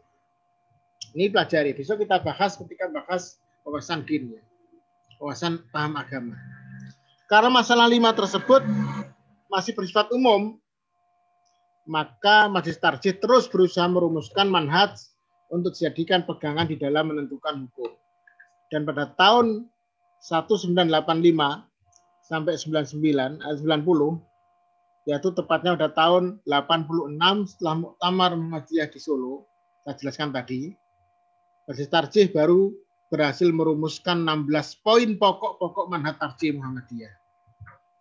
Ini 1.18 1.34
pelajari. 1.34 1.74
Besok 1.74 2.06
kita 2.06 2.22
bahas 2.22 2.54
ketika 2.54 2.86
bahas 2.94 3.42
wawasan 3.66 4.06
din. 4.06 4.38
Ya. 4.38 4.42
Wawasan 5.18 5.66
paham 5.74 5.98
agama. 5.98 6.38
Karena 7.26 7.50
masalah 7.50 7.90
lima 7.90 8.14
tersebut 8.14 8.62
masih 9.50 9.74
bersifat 9.74 10.06
umum, 10.14 10.62
maka 11.86 12.50
Majelis 12.50 12.82
Tarjih 12.82 13.16
terus 13.22 13.46
berusaha 13.46 13.86
merumuskan 13.86 14.50
manhaj 14.50 14.98
untuk 15.48 15.72
dijadikan 15.78 16.26
pegangan 16.26 16.66
di 16.66 16.74
dalam 16.74 17.14
menentukan 17.14 17.66
hukum. 17.66 17.94
Dan 18.68 18.82
pada 18.82 19.14
tahun 19.14 19.70
1985 20.18 20.90
sampai 22.26 22.54
99, 22.58 23.38
90 23.38 25.06
yaitu 25.06 25.30
tepatnya 25.30 25.78
pada 25.78 25.94
tahun 25.94 26.42
86 26.50 27.54
setelah 27.54 27.74
Muktamar 27.78 28.34
Muhammadiyah 28.34 28.90
di 28.90 28.98
Solo. 28.98 29.46
Saya 29.86 29.94
jelaskan 30.02 30.34
tadi. 30.34 30.74
Majelis 31.70 31.90
Tarjih 31.90 32.26
baru 32.34 32.74
berhasil 33.06 33.46
merumuskan 33.54 34.26
16 34.26 34.82
poin 34.82 35.14
pokok-pokok 35.14 35.86
manhaj 35.86 36.18
tarjih 36.18 36.58
Muhammadiyah. 36.58 37.14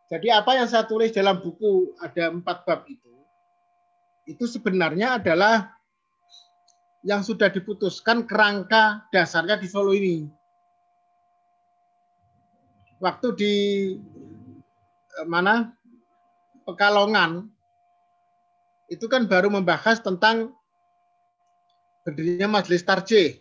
Jadi 0.10 0.28
apa 0.34 0.52
yang 0.58 0.70
saya 0.70 0.86
tulis 0.86 1.14
dalam 1.14 1.42
buku 1.42 1.94
ada 2.02 2.30
empat 2.30 2.66
bab 2.66 2.86
itu, 2.86 3.15
itu 4.26 4.46
sebenarnya 4.50 5.22
adalah 5.22 5.74
yang 7.06 7.22
sudah 7.22 7.54
diputuskan 7.54 8.26
kerangka 8.26 9.06
dasarnya 9.14 9.62
di 9.62 9.68
Solo 9.70 9.94
ini. 9.94 10.26
Waktu 12.98 13.28
di 13.38 13.54
eh, 15.22 15.28
mana 15.30 15.70
Pekalongan 16.66 17.46
itu 18.90 19.06
kan 19.06 19.30
baru 19.30 19.54
membahas 19.54 20.02
tentang 20.02 20.50
berdirinya 22.02 22.50
Majelis 22.58 22.82
Tarjih. 22.82 23.38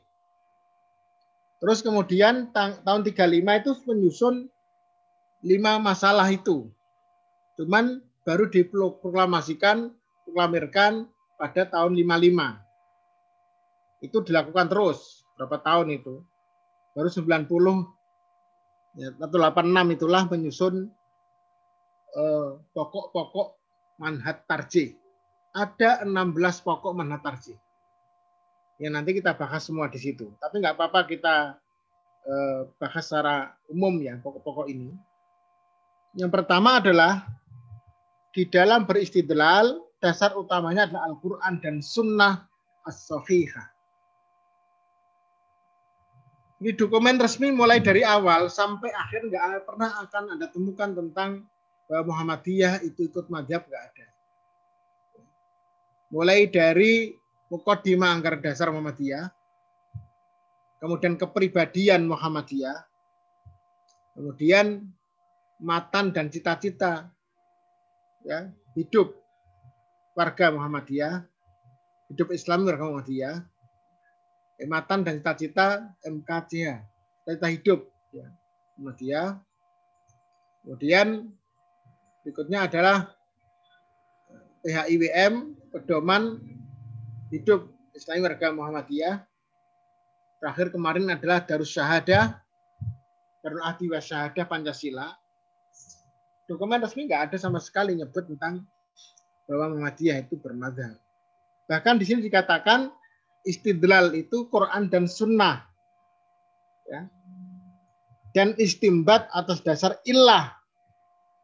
Terus 1.64 1.80
kemudian 1.80 2.53
tahun 2.53 3.01
35 3.09 3.61
itu 3.64 3.70
menyusun 3.89 4.35
lima 5.41 5.80
masalah 5.80 6.28
itu. 6.28 6.68
Cuman 7.57 8.05
baru 8.28 8.49
diproklamasikan, 8.53 9.89
proklamirkan 10.25 11.07
pada 11.37 11.68
tahun 11.68 11.93
55. 11.95 14.05
Itu 14.05 14.20
dilakukan 14.25 14.68
terus 14.68 15.25
berapa 15.37 15.59
tahun 15.61 16.01
itu. 16.01 16.25
Baru 16.97 17.09
90 17.11 17.85
ya, 18.97 19.09
atau 19.18 19.39
86 19.39 19.97
itulah 19.97 20.22
menyusun 20.31 20.89
Eh, 22.14 22.51
pokok-pokok 22.70 23.59
manhat 23.99 24.47
tarjih. 24.47 24.95
Ada 25.51 26.07
16 26.07 26.62
pokok 26.62 26.95
manhat 26.95 27.27
tarjih. 27.27 27.59
Ya 28.79 28.91
nanti 28.91 29.18
kita 29.18 29.35
bahas 29.35 29.66
semua 29.66 29.91
di 29.91 29.99
situ. 29.99 30.31
Tapi 30.39 30.62
nggak 30.62 30.79
apa-apa 30.79 31.11
kita 31.11 31.59
eh, 32.22 32.61
bahas 32.79 33.03
secara 33.03 33.59
umum 33.66 33.99
ya 33.99 34.14
pokok-pokok 34.22 34.70
ini. 34.70 34.95
Yang 36.14 36.31
pertama 36.31 36.79
adalah 36.79 37.27
di 38.31 38.47
dalam 38.47 38.87
beristidlal 38.87 39.83
dasar 40.05 40.37
utamanya 40.37 40.85
adalah 40.85 41.09
Al-Quran 41.09 41.65
dan 41.65 41.81
Sunnah 41.81 42.45
as-Sahihah. 42.85 43.73
Ini 46.61 46.77
dokumen 46.77 47.17
resmi 47.17 47.49
mulai 47.49 47.81
dari 47.81 48.05
awal 48.05 48.53
sampai 48.53 48.93
akhir 48.93 49.33
nggak 49.33 49.65
pernah 49.65 49.97
akan 50.05 50.37
Anda 50.37 50.53
temukan 50.53 50.93
tentang 50.93 51.49
bahwa 51.89 52.13
Muhammadiyah 52.13 52.85
itu 52.85 53.09
ikut 53.09 53.33
madhab 53.33 53.65
nggak 53.65 53.85
ada. 53.97 54.07
Mulai 56.13 56.53
dari 56.53 57.17
Mukaddimah 57.49 58.13
Anggaran 58.13 58.45
Dasar 58.45 58.69
Muhammadiyah, 58.73 59.29
kemudian 60.85 61.17
kepribadian 61.17 62.05
Muhammadiyah, 62.05 62.79
kemudian 64.15 64.85
matan 65.61 66.13
dan 66.13 66.29
cita-cita 66.29 67.09
ya, 68.25 68.53
hidup 68.77 69.24
warga 70.15 70.55
Muhammadiyah, 70.55 71.27
hidup 72.11 72.31
Islam 72.31 72.65
warga 72.65 72.87
Muhammadiyah, 72.87 73.37
matan 74.65 75.03
dan 75.03 75.21
cita-cita 75.21 75.93
MKCH, 76.07 76.81
cita 77.27 77.49
hidup 77.51 77.91
ya, 78.15 78.27
Muhammadiyah, 78.79 79.37
kemudian 80.65 81.35
Berikutnya 82.25 82.65
adalah 82.65 83.12
PHIWM, 84.65 85.53
pedoman 85.69 86.41
hidup 87.29 87.69
Islam 87.93 88.25
warga 88.25 88.49
Muhammadiyah. 88.49 89.21
Terakhir 90.41 90.73
kemarin 90.73 91.05
adalah 91.12 91.45
Darus 91.45 91.69
Syahadah, 91.77 92.41
Darul 93.45 93.61
Ahdi 93.61 93.93
Pancasila. 94.49 95.12
Dokumen 96.49 96.81
resmi 96.81 97.05
nggak 97.05 97.29
ada 97.29 97.37
sama 97.37 97.61
sekali 97.61 97.93
nyebut 97.93 98.25
tentang 98.25 98.65
bahwa 99.45 99.77
Muhammadiyah 99.77 100.25
itu 100.25 100.37
bermadhab. 100.41 100.97
Bahkan 101.69 102.01
di 102.01 102.05
sini 102.05 102.21
dikatakan 102.25 102.93
istidlal 103.45 104.13
itu 104.17 104.49
Quran 104.49 104.89
dan 104.89 105.05
Sunnah. 105.09 105.65
Ya. 106.89 107.09
Dan 108.35 108.53
istimbat 108.59 109.31
atas 109.31 109.63
dasar 109.63 110.01
ilah 110.05 110.53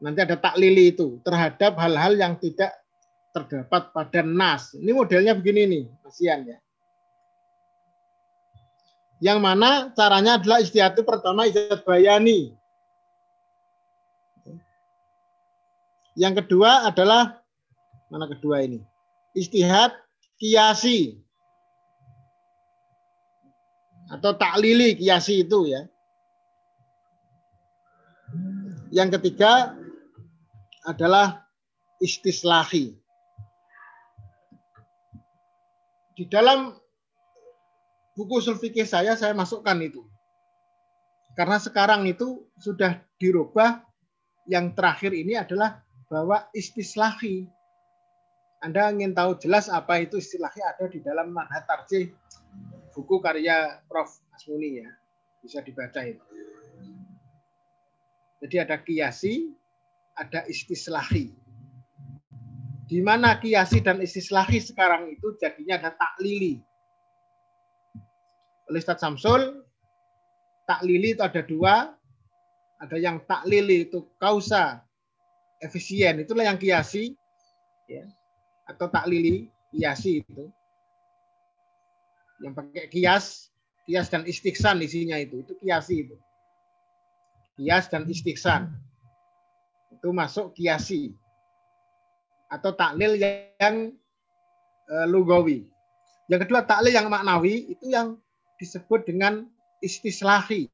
nanti 0.00 0.24
ada 0.24 0.34
taklili 0.34 0.90
itu 0.90 1.20
terhadap 1.22 1.76
hal-hal 1.76 2.16
yang 2.16 2.34
tidak 2.40 2.72
terdapat 3.30 3.94
pada 3.94 4.20
nas. 4.26 4.74
Ini 4.74 4.90
modelnya 4.90 5.36
begini 5.36 5.62
nih, 5.68 5.84
kasihan 6.02 6.40
ya. 6.42 6.58
Yang 9.20 9.38
mana 9.38 9.92
caranya 9.92 10.40
adalah 10.40 10.58
istihad 10.64 10.96
itu 10.96 11.04
pertama 11.04 11.44
istihad 11.46 11.84
bayani. 11.84 12.56
Yang 16.18 16.42
kedua 16.44 16.88
adalah 16.90 17.39
mana 18.10 18.26
kedua 18.26 18.66
ini? 18.66 18.82
Istihad 19.32 19.94
kiasi. 20.36 21.16
Atau 24.10 24.34
taklili 24.34 24.98
kiasi 24.98 25.46
itu 25.46 25.70
ya. 25.70 25.86
Yang 28.90 29.22
ketiga 29.22 29.78
adalah 30.82 31.46
istislahi. 32.02 32.98
Di 36.18 36.26
dalam 36.26 36.74
buku 38.18 38.42
sulfikih 38.42 38.84
saya, 38.84 39.14
saya 39.14 39.30
masukkan 39.32 39.78
itu. 39.78 40.02
Karena 41.38 41.62
sekarang 41.62 42.04
itu 42.10 42.50
sudah 42.58 42.98
dirubah, 43.22 43.86
yang 44.50 44.74
terakhir 44.74 45.14
ini 45.14 45.38
adalah 45.38 45.86
bahwa 46.10 46.50
istislahi. 46.50 47.46
Anda 48.60 48.92
ingin 48.92 49.16
tahu 49.16 49.40
jelas 49.40 49.72
apa 49.72 50.04
itu 50.04 50.20
istilahi 50.20 50.60
ada 50.60 50.84
di 50.84 51.00
dalam 51.00 51.32
Manhat 51.32 51.64
Tarjih, 51.64 52.12
buku 52.92 53.16
karya 53.24 53.80
Prof. 53.88 54.20
Asmuni 54.36 54.84
ya. 54.84 54.88
Bisa 55.40 55.64
dibaca 55.64 56.00
itu. 56.04 56.20
Jadi 58.40 58.56
ada 58.56 58.76
kiasi, 58.80 59.52
ada 60.16 60.44
istislahi. 60.48 61.32
Di 62.88 63.00
mana 63.04 63.36
kiasi 63.36 63.84
dan 63.84 64.00
istislahi 64.00 64.60
sekarang 64.60 65.12
itu 65.12 65.36
jadinya 65.40 65.80
ada 65.80 65.90
taklili. 65.92 66.60
Oleh 68.68 68.80
Ustaz 68.80 69.00
Samsul, 69.00 69.60
taklili 70.68 71.16
itu 71.16 71.22
ada 71.24 71.40
dua. 71.44 71.96
Ada 72.80 72.96
yang 72.96 73.20
taklili 73.28 73.88
itu 73.88 74.08
kausa, 74.16 74.80
efisien. 75.60 76.24
Itulah 76.24 76.48
yang 76.48 76.56
kiasi. 76.56 77.12
Ya. 77.84 78.08
Atau 78.70 78.86
taklili, 78.86 79.50
kiasi 79.74 80.22
itu. 80.22 80.46
Yang 82.40 82.52
pakai 82.56 82.84
kias, 82.88 83.50
kias 83.84 84.06
dan 84.08 84.24
istiksan 84.24 84.80
isinya 84.80 85.18
itu. 85.18 85.42
Itu 85.42 85.58
kiasi 85.58 86.08
itu. 86.08 86.16
Kias 87.58 87.90
dan 87.92 88.08
istiksan 88.08 88.72
itu 90.00 90.08
masuk 90.16 90.56
kiasi 90.56 91.12
atau 92.48 92.72
taklil 92.72 93.20
yang 93.20 93.92
e, 94.88 94.94
lugawi. 95.12 95.68
Yang 96.32 96.48
kedua 96.48 96.64
taklil 96.64 96.96
yang 96.96 97.12
maknawi 97.12 97.76
itu 97.76 97.92
yang 97.92 98.16
disebut 98.56 99.04
dengan 99.04 99.44
istislahi. 99.84 100.72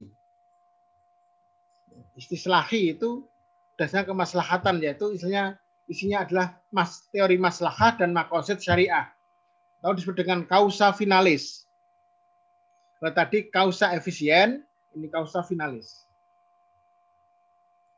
Istislahi 2.15 2.97
itu 2.97 3.27
dasarnya 3.75 4.09
kemaslahatan 4.09 4.79
yaitu 4.79 5.11
isinya 5.11 5.59
isinya 5.87 6.27
adalah 6.27 6.59
mas, 6.75 7.07
teori 7.11 7.39
maslahah 7.39 7.99
dan 7.99 8.11
makosid 8.11 8.59
syariah. 8.59 9.11
Atau 9.83 9.95
disebut 9.99 10.19
dengan 10.27 10.43
kausa 10.47 10.91
finalis. 10.91 11.67
Kalau 12.99 13.13
tadi 13.13 13.47
kausa 13.53 13.95
efisien, 13.95 14.67
ini 14.97 15.07
kausa 15.07 15.45
finalis. 15.47 16.07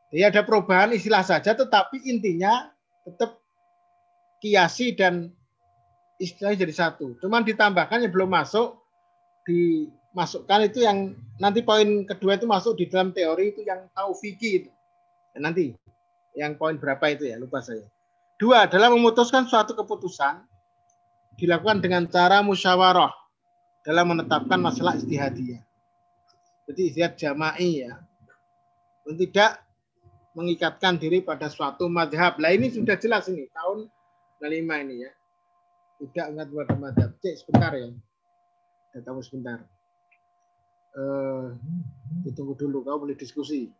Ya 0.09 0.33
ada 0.33 0.41
perubahan 0.41 0.93
istilah 0.93 1.21
saja, 1.21 1.53
tetapi 1.53 2.01
intinya 2.09 2.73
tetap 3.05 3.37
kiasi 4.41 4.97
dan 4.97 5.33
istilahnya 6.19 6.65
jadi 6.67 6.75
satu. 6.75 7.17
Cuman 7.21 7.45
ditambahkan 7.45 8.05
yang 8.05 8.13
belum 8.13 8.33
masuk, 8.33 8.81
dimasukkan 9.47 10.69
itu 10.69 10.85
yang 10.85 11.15
nanti 11.39 11.61
poin 11.63 12.05
kedua 12.05 12.41
itu 12.41 12.49
masuk 12.49 12.77
di 12.77 12.91
dalam 12.91 13.13
teori 13.15 13.55
itu 13.55 13.63
yang 13.65 13.87
taufiki 13.93 14.65
itu. 14.65 14.71
Nanti 15.39 15.77
yang 16.39 16.55
poin 16.55 16.79
berapa 16.79 17.03
itu 17.11 17.27
ya, 17.27 17.35
lupa 17.35 17.59
saya. 17.59 17.83
Dua 18.39 18.71
adalah 18.71 18.95
memutuskan 18.95 19.51
suatu 19.51 19.75
keputusan 19.75 20.47
dilakukan 21.35 21.83
dengan 21.83 22.07
cara 22.07 22.39
musyawarah 22.47 23.11
dalam 23.83 24.15
menetapkan 24.15 24.63
masalah 24.63 24.95
istihadiyah. 24.95 25.59
Jadi 26.71 26.81
istihad 26.95 27.19
jama'i 27.19 27.83
ya. 27.83 27.99
Tidak 29.09 29.53
mengikatkan 30.39 31.01
diri 31.01 31.25
pada 31.25 31.51
suatu 31.51 31.91
madhab. 31.91 32.39
Lah 32.39 32.55
ini 32.55 32.71
sudah 32.71 32.95
jelas 32.95 33.27
ini 33.27 33.51
tahun 33.51 33.91
65 34.39 34.85
ini 34.87 34.95
ya. 35.03 35.11
Tidak 35.99 36.27
ingat 36.37 36.47
pada 36.53 36.75
madhab. 36.79 37.11
Cek 37.19 37.35
sebentar 37.43 37.73
ya. 37.75 37.91
Tahu 38.99 39.19
sebentar. 39.25 39.59
Eh, 40.99 41.47
ditunggu 42.27 42.59
dulu, 42.59 42.83
kau 42.83 42.99
boleh 42.99 43.15
diskusi. 43.15 43.71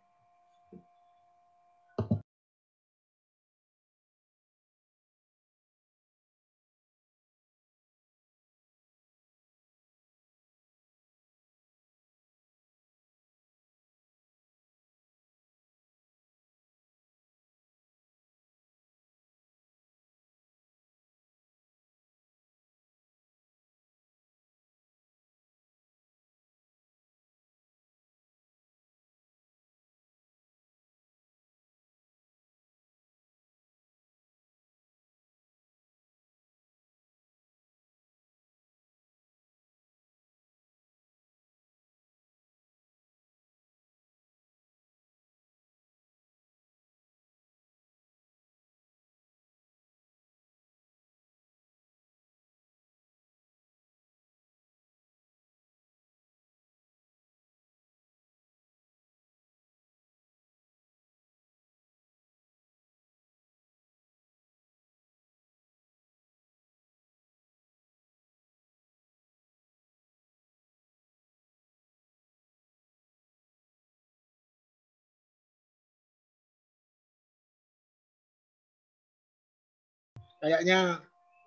Kayaknya 80.39 81.03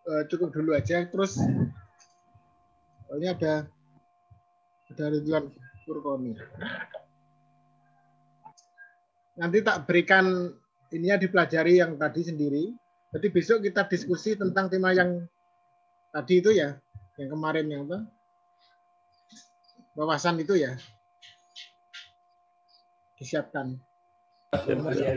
eh, 0.08 0.24
cukup 0.28 0.52
dulu 0.52 0.76
aja. 0.76 1.08
Terus 1.08 1.40
oh, 3.08 3.16
ini 3.20 3.32
ada 3.32 3.68
ada 4.92 5.06
Ridwan 5.08 5.48
Furkoni. 5.88 6.36
Nanti 9.40 9.58
tak 9.64 9.88
berikan 9.88 10.52
ininya 10.92 11.18
dipelajari 11.18 11.80
yang 11.80 11.96
tadi 11.96 12.22
sendiri. 12.28 12.76
Jadi 13.12 13.28
besok 13.32 13.64
kita 13.64 13.88
diskusi 13.88 14.36
tentang 14.36 14.72
tema 14.72 14.96
yang 14.96 15.24
tadi 16.12 16.40
itu 16.40 16.52
ya, 16.52 16.80
yang 17.20 17.30
kemarin 17.32 17.68
yang 17.68 17.84
apa? 17.88 18.08
Wawasan 19.96 20.40
itu 20.40 20.56
ya. 20.56 20.76
Disiapkan. 23.20 23.76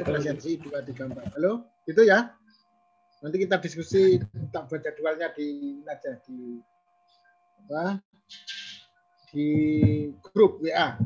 Presensi 0.07 0.59
dua 0.59 0.83
tiga 0.83 1.11
empat. 1.11 1.35
Halo, 1.39 1.67
itu 1.87 2.03
ya. 2.07 2.35
Nanti 3.25 3.41
kita 3.41 3.57
diskusi 3.57 4.21
tak 4.53 4.69
buat 4.69 4.85
jadwalnya 4.85 5.33
di 5.33 5.81
aja 5.89 6.13
di 6.29 6.61
apa? 7.65 7.97
Di 9.33 9.49
grup 10.21 10.61
WA. 10.61 11.01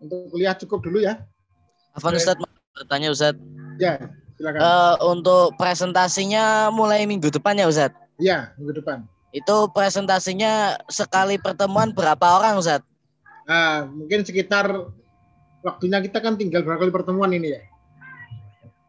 Untuk 0.00 0.32
kuliah 0.32 0.56
cukup 0.56 0.80
dulu 0.80 1.04
ya. 1.04 1.20
Afan 1.92 2.16
Ustadz, 2.16 2.40
mau 2.40 2.72
bertanya 2.72 3.12
Ustadz. 3.12 3.36
Ya, 3.76 4.00
silakan. 4.40 4.58
Eh, 4.64 4.94
untuk 5.04 5.60
presentasinya 5.60 6.72
mulai 6.72 7.04
minggu 7.04 7.28
depan 7.28 7.60
ya 7.60 7.68
Ustadz? 7.68 8.00
ya, 8.16 8.56
minggu 8.56 8.80
depan. 8.80 9.04
Itu 9.36 9.68
presentasinya 9.76 10.80
sekali 10.88 11.36
pertemuan 11.36 11.92
berapa 11.92 12.40
orang 12.40 12.56
Ustadz? 12.56 12.88
Nah, 13.44 13.84
mungkin 13.92 14.24
sekitar 14.24 14.72
waktunya 15.60 16.00
kita 16.00 16.24
kan 16.24 16.40
tinggal 16.40 16.64
berapa 16.64 16.80
kali 16.80 16.92
pertemuan 16.96 17.36
ini 17.36 17.60
ya. 17.60 17.62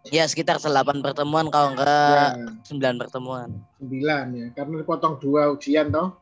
Ya 0.08 0.24
sekitar 0.24 0.64
8 0.64 1.04
pertemuan 1.04 1.52
kalau 1.52 1.76
Ya, 1.76 2.40
enggak 2.72 2.96
9 2.96 3.02
pertemuan. 3.04 3.50
sembilan 3.76 4.26
ya. 4.32 4.48
Karena 4.56 4.80
dipotong 4.80 5.20
dua 5.20 5.52
ujian 5.52 5.92
toh. 5.92 6.16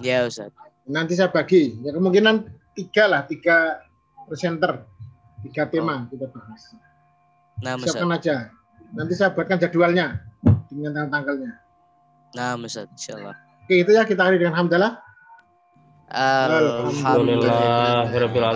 Ya 0.00 0.24
Ustadz. 0.24 0.56
Nanti 0.88 1.12
saya 1.12 1.28
bagi. 1.28 1.76
Ya 1.84 1.92
kemungkinan 1.92 2.48
tiga 2.72 3.04
lah, 3.04 3.28
tiga 3.28 3.84
presenter, 4.26 4.80
tiga 5.44 5.68
tema 5.68 6.08
kita 6.08 6.24
bahas. 6.32 6.72
Nah. 7.60 7.76
Siapkan 7.78 8.10
aja. 8.16 8.48
Nanti 8.96 9.12
saya 9.12 9.36
buatkan 9.36 9.60
jadwalnya 9.60 10.24
dengan 10.72 10.96
tanggal-tanggalnya. 10.96 11.52
Nah 12.34 12.56
Ustadz, 12.56 12.96
insyaallah. 12.96 13.36
Oke, 13.64 13.80
itu 13.80 13.90
ya 13.92 14.08
kita 14.08 14.24
akhiri 14.24 14.40
dengan 14.40 14.56
hamdalah. 14.56 15.04
Alhamdulillah. 16.12 16.92
Alhamdulillahirabbil 16.92 18.44
alamin. 18.44 18.52